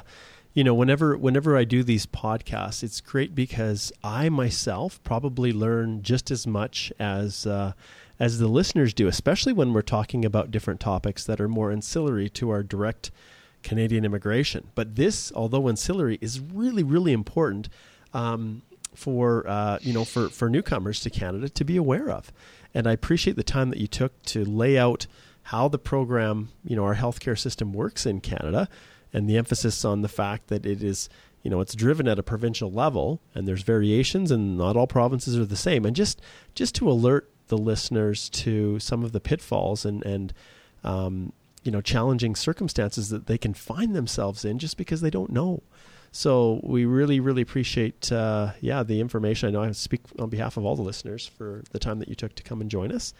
you 0.54 0.64
know, 0.64 0.74
whenever 0.74 1.18
whenever 1.18 1.58
I 1.58 1.64
do 1.64 1.84
these 1.84 2.06
podcasts, 2.06 2.84
it's 2.84 3.01
great 3.01 3.34
because 3.34 3.91
I 4.04 4.30
myself 4.30 5.04
probably 5.04 5.51
learn 5.51 6.04
just 6.04 6.30
as 6.30 6.45
much 6.45 6.93
as 6.99 7.47
uh, 7.47 7.74
as 8.20 8.38
the 8.38 8.47
listeners 8.47 8.93
do, 8.93 9.08
especially 9.08 9.54
when 9.54 9.74
we're 9.74 9.82
talking 9.82 10.24
about 10.24 10.51
different 10.51 10.80
topics 10.80 11.24
that 11.24 11.41
are 11.41 11.47
more 11.47 11.72
ancillary 11.72 12.30
to 12.30 12.51
our 12.51 12.62
direct 12.62 13.10
Canadian 13.64 14.06
immigration. 14.06 14.68
But 14.76 14.95
this, 14.95 15.32
although 15.36 15.68
ancillary, 15.68 16.20
is 16.22 16.39
really 16.39 16.84
really 16.84 17.14
important. 17.14 17.70
Um, 18.14 18.62
for 18.95 19.47
uh, 19.47 19.80
you 19.82 19.91
know 19.91 20.06
for, 20.06 20.30
for 20.30 20.49
newcomers 20.49 20.99
to 20.99 21.10
Canada 21.10 21.49
to 21.49 21.64
be 21.64 21.78
aware 21.78 22.12
of. 22.12 22.32
And 22.74 22.88
I 22.88 22.91
appreciate 22.91 23.36
the 23.36 23.43
time 23.43 23.69
that 23.69 23.80
you 23.80 23.88
took 23.88 24.21
to 24.24 24.43
lay 24.43 24.78
out 24.78 25.07
how 25.43 25.67
the 25.67 25.80
program, 25.80 26.49
you 26.63 26.76
know, 26.76 26.84
our 26.84 26.95
healthcare 26.95 27.38
system 27.38 27.74
works 27.74 28.05
in 28.05 28.21
Canada, 28.21 28.69
and 29.11 29.30
the 29.30 29.38
emphasis 29.38 29.86
on 29.86 30.01
the 30.01 30.07
fact 30.07 30.47
that 30.47 30.65
it 30.65 30.82
is, 30.82 31.09
you 31.43 31.51
know, 31.51 31.61
it's 31.61 31.76
driven 31.76 32.07
at 32.07 32.17
a 32.17 32.24
provincial 32.24 32.71
level, 32.71 33.21
and 33.36 33.47
there's 33.47 33.61
variations, 33.61 34.32
and 34.32 34.57
not 34.57 34.76
all 34.76 34.88
provinces 34.88 35.38
are 35.38 35.45
the 35.45 35.55
same. 35.55 35.86
And 35.86 35.95
just 35.95 36.21
just 36.55 36.74
to 36.76 36.89
alert 36.89 37.30
the 37.47 37.57
listeners 37.57 38.30
to 38.30 38.80
some 38.80 39.03
of 39.03 39.11
the 39.11 39.19
pitfalls 39.19 39.86
and 39.86 40.03
and 40.05 40.34
um, 40.84 41.34
you 41.63 41.71
know 41.71 41.82
challenging 41.82 42.36
circumstances 42.36 43.09
that 43.09 43.28
they 43.28 43.38
can 43.38 43.53
find 43.53 43.95
themselves 43.95 44.45
in 44.45 44.59
just 44.59 44.78
because 44.78 45.01
they 45.01 45.09
don't 45.09 45.32
know. 45.32 45.61
So 46.16 46.61
we 46.61 46.86
really, 46.86 47.20
really 47.20 47.41
appreciate, 47.41 48.11
uh, 48.11 48.51
yeah, 48.61 48.84
the 48.84 49.01
information. 49.01 49.49
I 49.49 49.51
know 49.51 49.64
I 49.64 49.72
speak 49.72 50.01
on 50.20 50.30
behalf 50.30 50.57
of 50.57 50.64
all 50.64 50.76
the 50.76 50.84
listeners 50.84 51.26
for 51.26 51.64
the 51.72 51.80
time 51.80 51.97
that 51.97 52.07
you 52.07 52.14
took 52.14 52.36
to 52.36 52.43
come 52.43 52.61
and 52.61 52.70
join 52.70 52.91
us. 52.91 53.16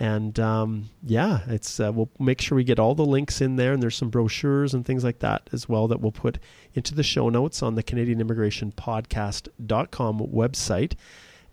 And 0.00 0.40
um, 0.40 0.88
yeah, 1.02 1.40
it's 1.48 1.78
uh, 1.78 1.92
we'll 1.92 2.08
make 2.18 2.40
sure 2.40 2.56
we 2.56 2.64
get 2.64 2.78
all 2.78 2.94
the 2.94 3.04
links 3.04 3.42
in 3.42 3.56
there, 3.56 3.74
and 3.74 3.82
there's 3.82 3.96
some 3.96 4.08
brochures 4.08 4.72
and 4.72 4.86
things 4.86 5.04
like 5.04 5.18
that 5.18 5.50
as 5.52 5.68
well 5.68 5.88
that 5.88 6.00
we'll 6.00 6.10
put 6.10 6.38
into 6.72 6.94
the 6.94 7.02
show 7.02 7.28
notes 7.28 7.62
on 7.62 7.74
the 7.74 7.82
Canadian 7.82 8.18
Immigration 8.18 8.72
Podcast.com 8.72 10.20
website. 10.20 10.94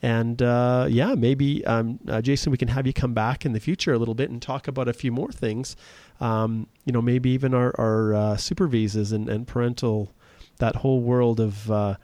And 0.02 0.42
uh, 0.42 0.88
yeah, 0.90 1.14
maybe 1.16 1.66
um, 1.66 2.00
uh, 2.08 2.22
Jason, 2.22 2.52
we 2.52 2.58
can 2.58 2.70
have 2.70 2.88
you 2.88 2.94
come 2.94 3.14
back 3.14 3.46
in 3.46 3.52
the 3.52 3.60
future 3.60 3.92
a 3.92 3.98
little 3.98 4.16
bit 4.16 4.30
and 4.30 4.42
talk 4.42 4.70
about 4.70 4.88
a 4.88 4.94
few 4.94 5.12
more 5.12 5.34
things. 5.34 5.76
Um, 6.22 6.68
you 6.86 6.94
know, 6.94 7.02
maybe 7.02 7.32
even 7.32 7.54
our, 7.54 7.74
our 7.78 8.14
uh, 8.14 8.38
super 8.38 8.68
visas 8.68 9.12
and, 9.12 9.28
and 9.28 9.46
parental 9.46 10.14
that 10.58 10.76
whole 10.78 11.02
world 11.02 11.40
of 11.40 11.72
uh, 11.72 11.96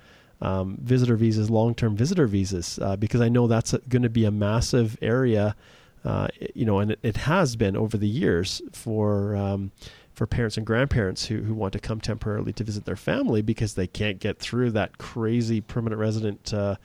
um, 0.41 0.77
visitor 0.81 1.15
visas, 1.15 1.49
long-term 1.49 1.95
visitor 1.95 2.27
visas, 2.27 2.79
uh, 2.81 2.95
because 2.95 3.21
I 3.21 3.29
know 3.29 3.47
that's 3.47 3.73
going 3.89 4.01
to 4.01 4.09
be 4.09 4.25
a 4.25 4.31
massive 4.31 4.97
area, 5.01 5.55
uh, 6.03 6.27
you 6.55 6.65
know, 6.65 6.79
and 6.79 6.91
it, 6.91 6.99
it, 7.03 7.17
has 7.17 7.55
been 7.55 7.77
over 7.77 7.97
the 7.97 8.07
years 8.07 8.61
for 8.71 9.35
um, 9.35 9.71
for 10.13 10.25
parents 10.25 10.57
and 10.57 10.65
grandparents 10.65 11.25
who, 11.25 11.41
who 11.41 11.53
want 11.53 11.73
to 11.73 11.79
come 11.79 12.01
temporarily 12.01 12.53
to 12.53 12.63
visit 12.63 12.85
their 12.85 12.95
family 12.95 13.41
because 13.41 13.75
they 13.75 13.87
can't 13.87 14.19
get 14.19 14.39
through 14.39 14.71
that 14.71 14.97
crazy 14.97 15.61
permanent 15.61 15.99
resident 15.99 16.53
uh, 16.53 16.75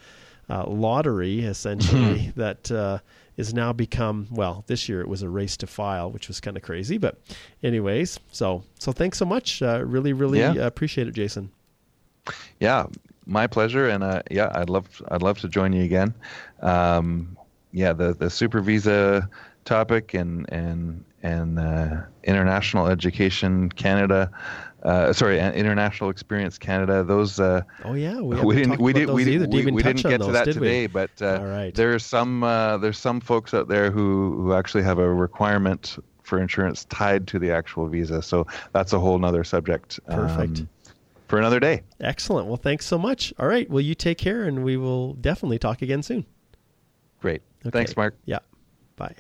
uh, 0.49 0.67
lottery, 0.67 1.41
essentially 1.41 2.33
that 2.37 2.71
uh, 2.71 2.99
is 3.37 3.53
now 3.53 3.73
become 3.73 4.27
well 4.31 4.64
this 4.67 4.89
year 4.89 5.01
it 5.01 5.09
was 5.09 5.23
a 5.23 5.29
race 5.29 5.57
to 5.57 5.67
file 5.67 6.11
which 6.11 6.29
was 6.29 6.41
kind 6.41 6.57
of 6.57 6.62
crazy 6.62 6.99
but 6.99 7.19
anyways 7.62 8.19
so 8.33 8.62
so 8.79 8.93
thanks 8.93 9.19
so 9.19 9.25
much. 9.25 9.62
Uh, 9.62 9.83
really 9.85 10.12
really 10.12 10.39
yeah. 10.39 10.55
appreciate 10.55 11.07
it 11.07 11.14
jason 11.14 11.51
yeah, 12.61 12.87
my 13.27 13.47
pleasure, 13.47 13.89
and 13.89 14.03
uh, 14.03 14.22
yeah, 14.31 14.51
I'd 14.55 14.70
love 14.70 15.03
I'd 15.09 15.22
love 15.22 15.39
to 15.41 15.49
join 15.49 15.72
you 15.72 15.85
again. 15.85 16.14
Um, 16.61 17.37
yeah, 17.72 17.93
the 17.93 18.14
the 18.14 18.31
super 18.31 18.61
visa 18.61 19.29
topic 19.64 20.14
and 20.14 20.51
and 20.53 21.05
and 21.22 21.59
uh, 21.59 22.03
international 22.24 22.87
education 22.87 23.68
Canada. 23.70 24.31
Uh, 24.83 25.12
sorry, 25.12 25.41
International 25.41 26.11
Experience 26.11 26.59
Canada. 26.59 27.03
Those. 27.03 27.41
Uh, 27.41 27.62
oh 27.85 27.95
yeah, 27.95 28.20
we, 28.20 28.41
we 28.45 28.55
didn't. 28.55 28.81
We, 28.81 28.93
did, 28.93 29.11
we, 29.11 29.24
did, 29.24 29.53
we, 29.53 29.66
we 29.72 29.83
didn't 29.83 30.03
get 30.03 30.20
those, 30.20 30.29
to 30.29 30.33
that 30.33 30.45
today, 30.45 30.87
but 30.87 31.11
uh, 31.20 31.41
right. 31.43 31.74
there's 31.74 32.05
some 32.07 32.45
uh, 32.45 32.79
there's 32.79 32.99
some 32.99 33.20
folks 33.20 33.53
out 33.53 33.66
there 33.66 33.91
who 33.91 34.41
who 34.43 34.53
actually 34.55 34.85
have 34.85 34.99
a 34.99 35.12
requirement 35.12 35.99
for 36.22 36.41
insurance 36.41 36.85
tied 36.87 37.27
to 37.29 37.39
the 37.39 37.51
actual 37.51 37.89
visa. 37.89 38.20
So 38.20 38.47
that's 38.72 38.93
a 38.93 38.99
whole 38.99 39.24
other 39.24 39.45
subject. 39.45 39.99
Perfect. 40.07 40.61
Um, 40.61 40.68
for 41.29 41.39
another 41.39 41.61
day. 41.61 41.83
Excellent. 42.01 42.47
Well, 42.47 42.57
thanks 42.57 42.87
so 42.87 42.99
much. 42.99 43.33
All 43.39 43.49
right. 43.49 43.68
Well, 43.68 43.81
you 43.81 43.95
take 43.95 44.18
care, 44.18 44.45
and 44.45 44.64
we 44.64 44.77
will 44.77 45.14
definitely 45.14 45.59
talk 45.59 45.83
again 45.83 46.03
soon. 46.03 46.27
Great. 47.20 47.43
Okay. 47.62 47.70
Thanks, 47.70 47.97
Mark. 47.97 48.16
Yeah. 48.24 48.39
Bye. 48.97 49.14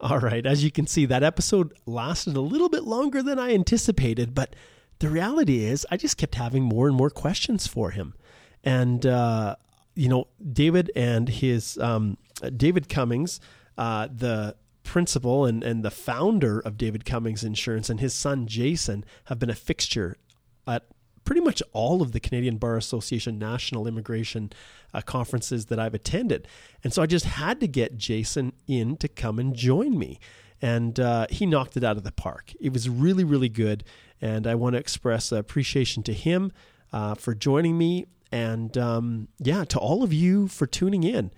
All 0.00 0.18
right. 0.18 0.44
As 0.46 0.64
you 0.64 0.70
can 0.70 0.86
see, 0.86 1.06
that 1.06 1.22
episode 1.22 1.74
lasted 1.86 2.36
a 2.36 2.40
little 2.40 2.68
bit 2.68 2.84
longer 2.84 3.22
than 3.22 3.38
I 3.38 3.52
anticipated, 3.52 4.34
but 4.34 4.56
the 4.98 5.08
reality 5.08 5.64
is, 5.64 5.86
I 5.90 5.96
just 5.96 6.16
kept 6.16 6.34
having 6.34 6.62
more 6.62 6.86
and 6.86 6.96
more 6.96 7.10
questions 7.10 7.66
for 7.66 7.90
him. 7.90 8.14
And, 8.64 9.04
uh, 9.06 9.56
you 9.94 10.08
know, 10.08 10.28
David 10.52 10.90
and 10.94 11.28
his, 11.28 11.78
um, 11.78 12.18
David 12.56 12.88
Cummings, 12.88 13.40
uh, 13.78 14.08
the 14.14 14.56
principal 14.90 15.46
and, 15.46 15.62
and 15.62 15.84
the 15.84 15.90
founder 15.90 16.58
of 16.58 16.76
David 16.76 17.04
Cummings 17.04 17.44
Insurance 17.44 17.88
and 17.88 18.00
his 18.00 18.12
son 18.12 18.48
Jason 18.48 19.04
have 19.26 19.38
been 19.38 19.48
a 19.48 19.54
fixture 19.54 20.16
at 20.66 20.82
pretty 21.24 21.40
much 21.40 21.62
all 21.72 22.02
of 22.02 22.10
the 22.10 22.18
Canadian 22.18 22.56
Bar 22.56 22.76
Association 22.76 23.38
national 23.38 23.86
immigration 23.86 24.50
uh, 24.92 25.00
conferences 25.00 25.66
that 25.66 25.78
I've 25.78 25.94
attended. 25.94 26.48
And 26.82 26.92
so 26.92 27.02
I 27.02 27.06
just 27.06 27.24
had 27.24 27.60
to 27.60 27.68
get 27.68 27.98
Jason 27.98 28.52
in 28.66 28.96
to 28.96 29.06
come 29.06 29.38
and 29.38 29.54
join 29.54 29.96
me. 29.96 30.18
And 30.60 30.98
uh, 30.98 31.28
he 31.30 31.46
knocked 31.46 31.76
it 31.76 31.84
out 31.84 31.96
of 31.96 32.02
the 32.02 32.10
park. 32.10 32.52
It 32.60 32.72
was 32.72 32.88
really, 32.88 33.22
really 33.22 33.48
good. 33.48 33.84
And 34.20 34.44
I 34.44 34.56
want 34.56 34.72
to 34.74 34.80
express 34.80 35.30
appreciation 35.30 36.02
to 36.02 36.12
him 36.12 36.50
uh, 36.92 37.14
for 37.14 37.32
joining 37.32 37.78
me. 37.78 38.06
And 38.32 38.76
um, 38.76 39.28
yeah, 39.38 39.62
to 39.66 39.78
all 39.78 40.02
of 40.02 40.12
you 40.12 40.48
for 40.48 40.66
tuning 40.66 41.04
in. 41.04 41.30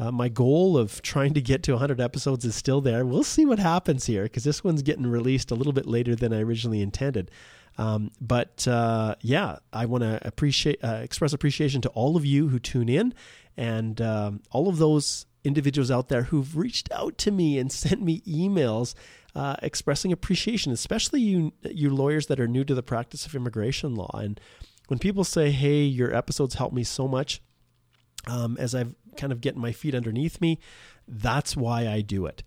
Uh, 0.00 0.10
my 0.10 0.30
goal 0.30 0.78
of 0.78 1.02
trying 1.02 1.34
to 1.34 1.42
get 1.42 1.62
to 1.64 1.72
100 1.72 2.00
episodes 2.00 2.46
is 2.46 2.54
still 2.54 2.80
there. 2.80 3.04
We'll 3.04 3.22
see 3.22 3.44
what 3.44 3.58
happens 3.58 4.06
here 4.06 4.22
because 4.22 4.44
this 4.44 4.64
one's 4.64 4.80
getting 4.80 5.06
released 5.06 5.50
a 5.50 5.54
little 5.54 5.74
bit 5.74 5.84
later 5.84 6.16
than 6.16 6.32
I 6.32 6.40
originally 6.40 6.80
intended. 6.80 7.30
Um, 7.76 8.10
but 8.18 8.66
uh, 8.66 9.16
yeah, 9.20 9.58
I 9.74 9.84
want 9.84 10.02
to 10.02 10.18
appreciate 10.26 10.82
uh, 10.82 11.00
express 11.02 11.34
appreciation 11.34 11.82
to 11.82 11.90
all 11.90 12.16
of 12.16 12.24
you 12.24 12.48
who 12.48 12.58
tune 12.58 12.88
in, 12.88 13.12
and 13.58 14.00
um, 14.00 14.40
all 14.50 14.68
of 14.68 14.78
those 14.78 15.26
individuals 15.44 15.90
out 15.90 16.08
there 16.08 16.24
who've 16.24 16.56
reached 16.56 16.90
out 16.92 17.18
to 17.18 17.30
me 17.30 17.58
and 17.58 17.70
sent 17.72 18.00
me 18.00 18.22
emails 18.22 18.94
uh, 19.34 19.56
expressing 19.62 20.12
appreciation, 20.12 20.72
especially 20.72 21.20
you 21.20 21.52
you 21.70 21.90
lawyers 21.90 22.26
that 22.28 22.40
are 22.40 22.48
new 22.48 22.64
to 22.64 22.74
the 22.74 22.82
practice 22.82 23.26
of 23.26 23.34
immigration 23.34 23.94
law. 23.94 24.10
And 24.14 24.40
when 24.88 24.98
people 24.98 25.24
say, 25.24 25.50
"Hey, 25.50 25.82
your 25.82 26.14
episodes 26.14 26.54
help 26.54 26.72
me 26.72 26.84
so 26.84 27.06
much," 27.06 27.42
um, 28.26 28.56
as 28.58 28.74
I've 28.74 28.94
kind 29.20 29.32
of 29.32 29.40
getting 29.40 29.60
my 29.60 29.72
feet 29.72 29.94
underneath 29.94 30.40
me. 30.40 30.58
That's 31.06 31.56
why 31.56 31.86
I 31.86 32.00
do 32.00 32.26
it. 32.26 32.42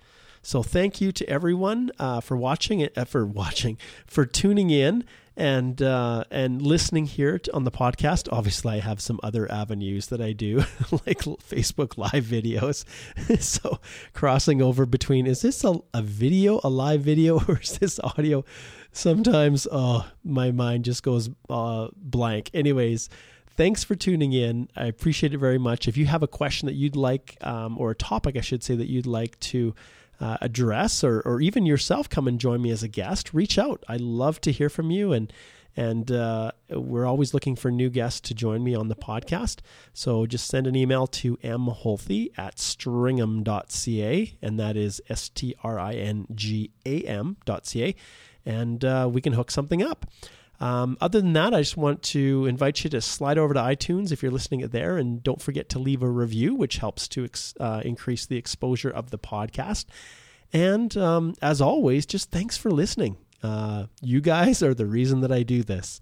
So 0.45 0.61
thank 0.61 0.99
you 0.99 1.13
to 1.13 1.29
everyone 1.29 1.91
uh, 1.97 2.19
for 2.19 2.35
watching 2.35 2.81
it, 2.81 2.97
uh, 2.97 3.05
for 3.05 3.25
watching, 3.25 3.77
for 4.05 4.25
tuning 4.25 4.71
in 4.71 5.05
and 5.37 5.81
uh, 5.81 6.25
and 6.29 6.61
listening 6.61 7.05
here 7.05 7.39
to, 7.39 7.53
on 7.53 7.63
the 7.63 7.71
podcast. 7.71 8.27
Obviously, 8.29 8.73
I 8.73 8.79
have 8.79 8.99
some 8.99 9.21
other 9.23 9.49
avenues 9.49 10.07
that 10.07 10.19
I 10.19 10.33
do, 10.33 10.57
like 10.91 11.19
Facebook 11.19 11.97
Live 11.97 12.25
videos. 12.25 12.83
so 13.41 13.79
crossing 14.13 14.61
over 14.61 14.85
between 14.85 15.27
is 15.27 15.41
this 15.41 15.63
a, 15.63 15.75
a 15.93 16.01
video, 16.01 16.59
a 16.63 16.69
live 16.69 17.01
video, 17.01 17.39
or 17.47 17.59
is 17.59 17.79
this 17.79 17.99
audio? 18.01 18.43
Sometimes, 18.91 19.65
oh, 19.71 20.05
my 20.25 20.51
mind 20.51 20.83
just 20.83 21.03
goes 21.03 21.29
uh, 21.49 21.87
blank. 21.95 22.51
Anyways 22.53 23.09
thanks 23.55 23.83
for 23.83 23.95
tuning 23.95 24.33
in. 24.33 24.69
I 24.75 24.85
appreciate 24.85 25.33
it 25.33 25.37
very 25.37 25.57
much. 25.57 25.87
If 25.87 25.97
you 25.97 26.05
have 26.05 26.23
a 26.23 26.27
question 26.27 26.65
that 26.67 26.75
you'd 26.75 26.95
like, 26.95 27.37
um, 27.41 27.77
or 27.77 27.91
a 27.91 27.95
topic, 27.95 28.35
I 28.35 28.41
should 28.41 28.63
say, 28.63 28.75
that 28.75 28.89
you'd 28.89 29.05
like 29.05 29.39
to 29.41 29.73
uh, 30.19 30.37
address, 30.41 31.03
or, 31.03 31.21
or 31.21 31.41
even 31.41 31.65
yourself 31.65 32.09
come 32.09 32.27
and 32.27 32.39
join 32.39 32.61
me 32.61 32.71
as 32.71 32.83
a 32.83 32.87
guest, 32.87 33.33
reach 33.33 33.57
out. 33.57 33.83
I 33.87 33.97
love 33.97 34.39
to 34.41 34.51
hear 34.51 34.69
from 34.69 34.91
you 34.91 35.11
and 35.13 35.31
And 35.75 36.11
uh, 36.11 36.51
we're 36.69 37.07
always 37.07 37.33
looking 37.33 37.55
for 37.55 37.71
new 37.71 37.89
guests 37.89 38.21
to 38.29 38.35
join 38.35 38.63
me 38.63 38.75
on 38.75 38.89
the 38.89 38.95
podcast. 38.95 39.57
So 39.91 40.27
just 40.27 40.47
send 40.47 40.67
an 40.67 40.75
email 40.75 41.07
to 41.07 41.37
mholthe 41.37 42.31
at 42.37 42.57
stringam.ca, 42.57 44.37
and 44.41 44.59
that 44.59 44.77
is 44.77 45.01
S 45.09 45.29
T 45.29 45.55
R 45.63 45.79
I 45.79 45.93
N 45.93 46.27
G 46.35 46.69
A 46.85 47.01
M.ca, 47.01 47.95
and 48.45 48.85
uh, 48.85 49.09
we 49.11 49.19
can 49.19 49.33
hook 49.33 49.49
something 49.49 49.81
up. 49.81 50.05
Um, 50.59 50.97
other 51.01 51.19
than 51.19 51.33
that, 51.33 51.53
I 51.53 51.61
just 51.61 51.77
want 51.77 52.03
to 52.03 52.45
invite 52.45 52.83
you 52.83 52.89
to 52.91 53.01
slide 53.01 53.37
over 53.37 53.53
to 53.53 53.59
iTunes 53.59 54.11
if 54.11 54.21
you're 54.21 54.31
listening 54.31 54.61
there, 54.67 54.97
and 54.97 55.21
don't 55.21 55.41
forget 55.41 55.67
to 55.69 55.79
leave 55.79 56.01
a 56.01 56.09
review, 56.09 56.55
which 56.55 56.77
helps 56.77 57.07
to 57.09 57.25
ex- 57.25 57.53
uh, 57.59 57.81
increase 57.83 58.25
the 58.25 58.37
exposure 58.37 58.89
of 58.89 59.09
the 59.09 59.19
podcast. 59.19 59.85
And 60.53 60.95
um, 60.95 61.33
as 61.41 61.59
always, 61.59 62.05
just 62.05 62.31
thanks 62.31 62.57
for 62.57 62.71
listening. 62.71 63.17
Uh, 63.41 63.87
you 64.01 64.21
guys 64.21 64.63
are 64.63 64.73
the 64.73 64.85
reason 64.85 65.21
that 65.21 65.31
I 65.31 65.43
do 65.43 65.63
this. 65.63 65.99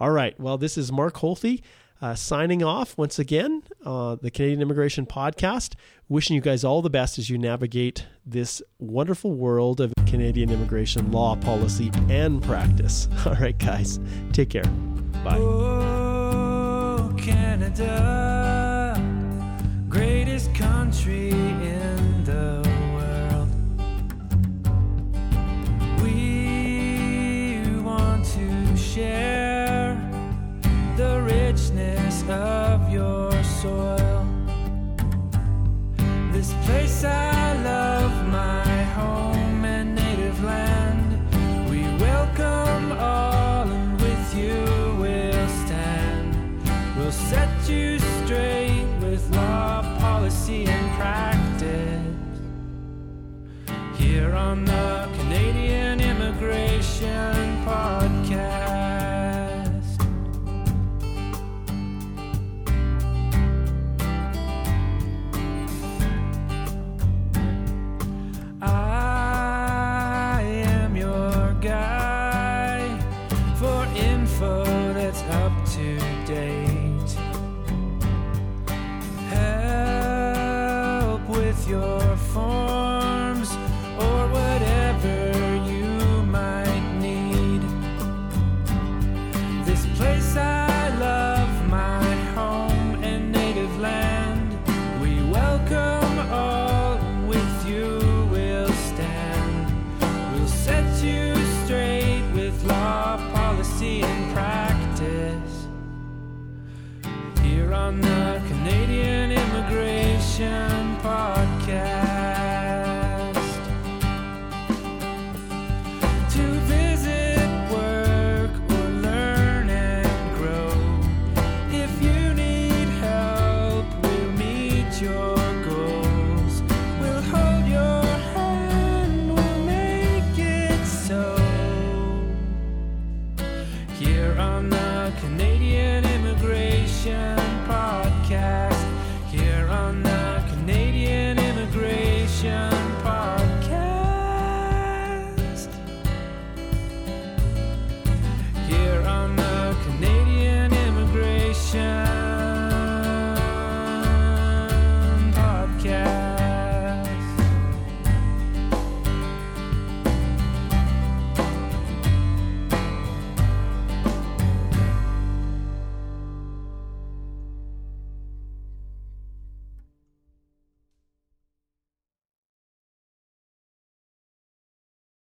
All 0.00 0.10
right. 0.10 0.38
Well, 0.40 0.56
this 0.56 0.78
is 0.78 0.92
Mark 0.92 1.16
Holthe 1.16 1.60
uh, 2.00 2.14
signing 2.14 2.62
off 2.62 2.96
once 2.96 3.18
again, 3.18 3.62
uh, 3.84 4.16
the 4.16 4.30
Canadian 4.30 4.62
Immigration 4.62 5.06
Podcast. 5.06 5.74
Wishing 6.08 6.34
you 6.34 6.40
guys 6.40 6.64
all 6.64 6.80
the 6.80 6.88
best 6.90 7.18
as 7.18 7.28
you 7.28 7.36
navigate 7.38 8.06
this 8.24 8.62
wonderful 8.78 9.34
world 9.34 9.80
of 9.80 9.92
Canadian 10.06 10.50
immigration 10.50 11.10
law, 11.12 11.36
policy, 11.36 11.90
and 12.08 12.42
practice. 12.42 13.08
All 13.26 13.34
right, 13.34 13.58
guys. 13.58 14.00
Take 14.32 14.48
care. 14.50 14.64
Bye. 15.24 15.36
Oh, 15.38 17.14
Canada, 17.18 18.94
greatest 19.88 20.54
country 20.54 21.30
in 21.30 22.24
the 22.24 22.62
world. 22.94 23.50
We 26.02 27.60
want 27.82 28.24
to 28.24 28.76
share 28.76 29.57
of 32.30 32.92
your 32.92 33.32
soil. 33.42 34.26
This 36.32 36.52
place 36.66 37.04
I 37.04 37.54
love, 37.62 38.28
my 38.28 38.82
home 38.98 39.64
and 39.64 39.94
native 39.94 40.42
land. 40.44 41.70
We 41.70 41.82
welcome 42.02 42.92
all, 42.92 43.68
and 43.68 44.00
with 44.00 44.34
you 44.36 44.96
we'll 45.00 45.48
stand. 45.64 46.36
We'll 46.96 47.12
set 47.12 47.68
you 47.68 47.98
straight 47.98 48.86
with 49.00 49.28
law, 49.34 49.82
policy, 49.98 50.66
and 50.66 50.86
practice. 50.98 52.04
Here 53.96 54.34
on 54.34 54.64
the 54.64 55.08
Canadian 55.16 56.00
Immigration 56.00 57.37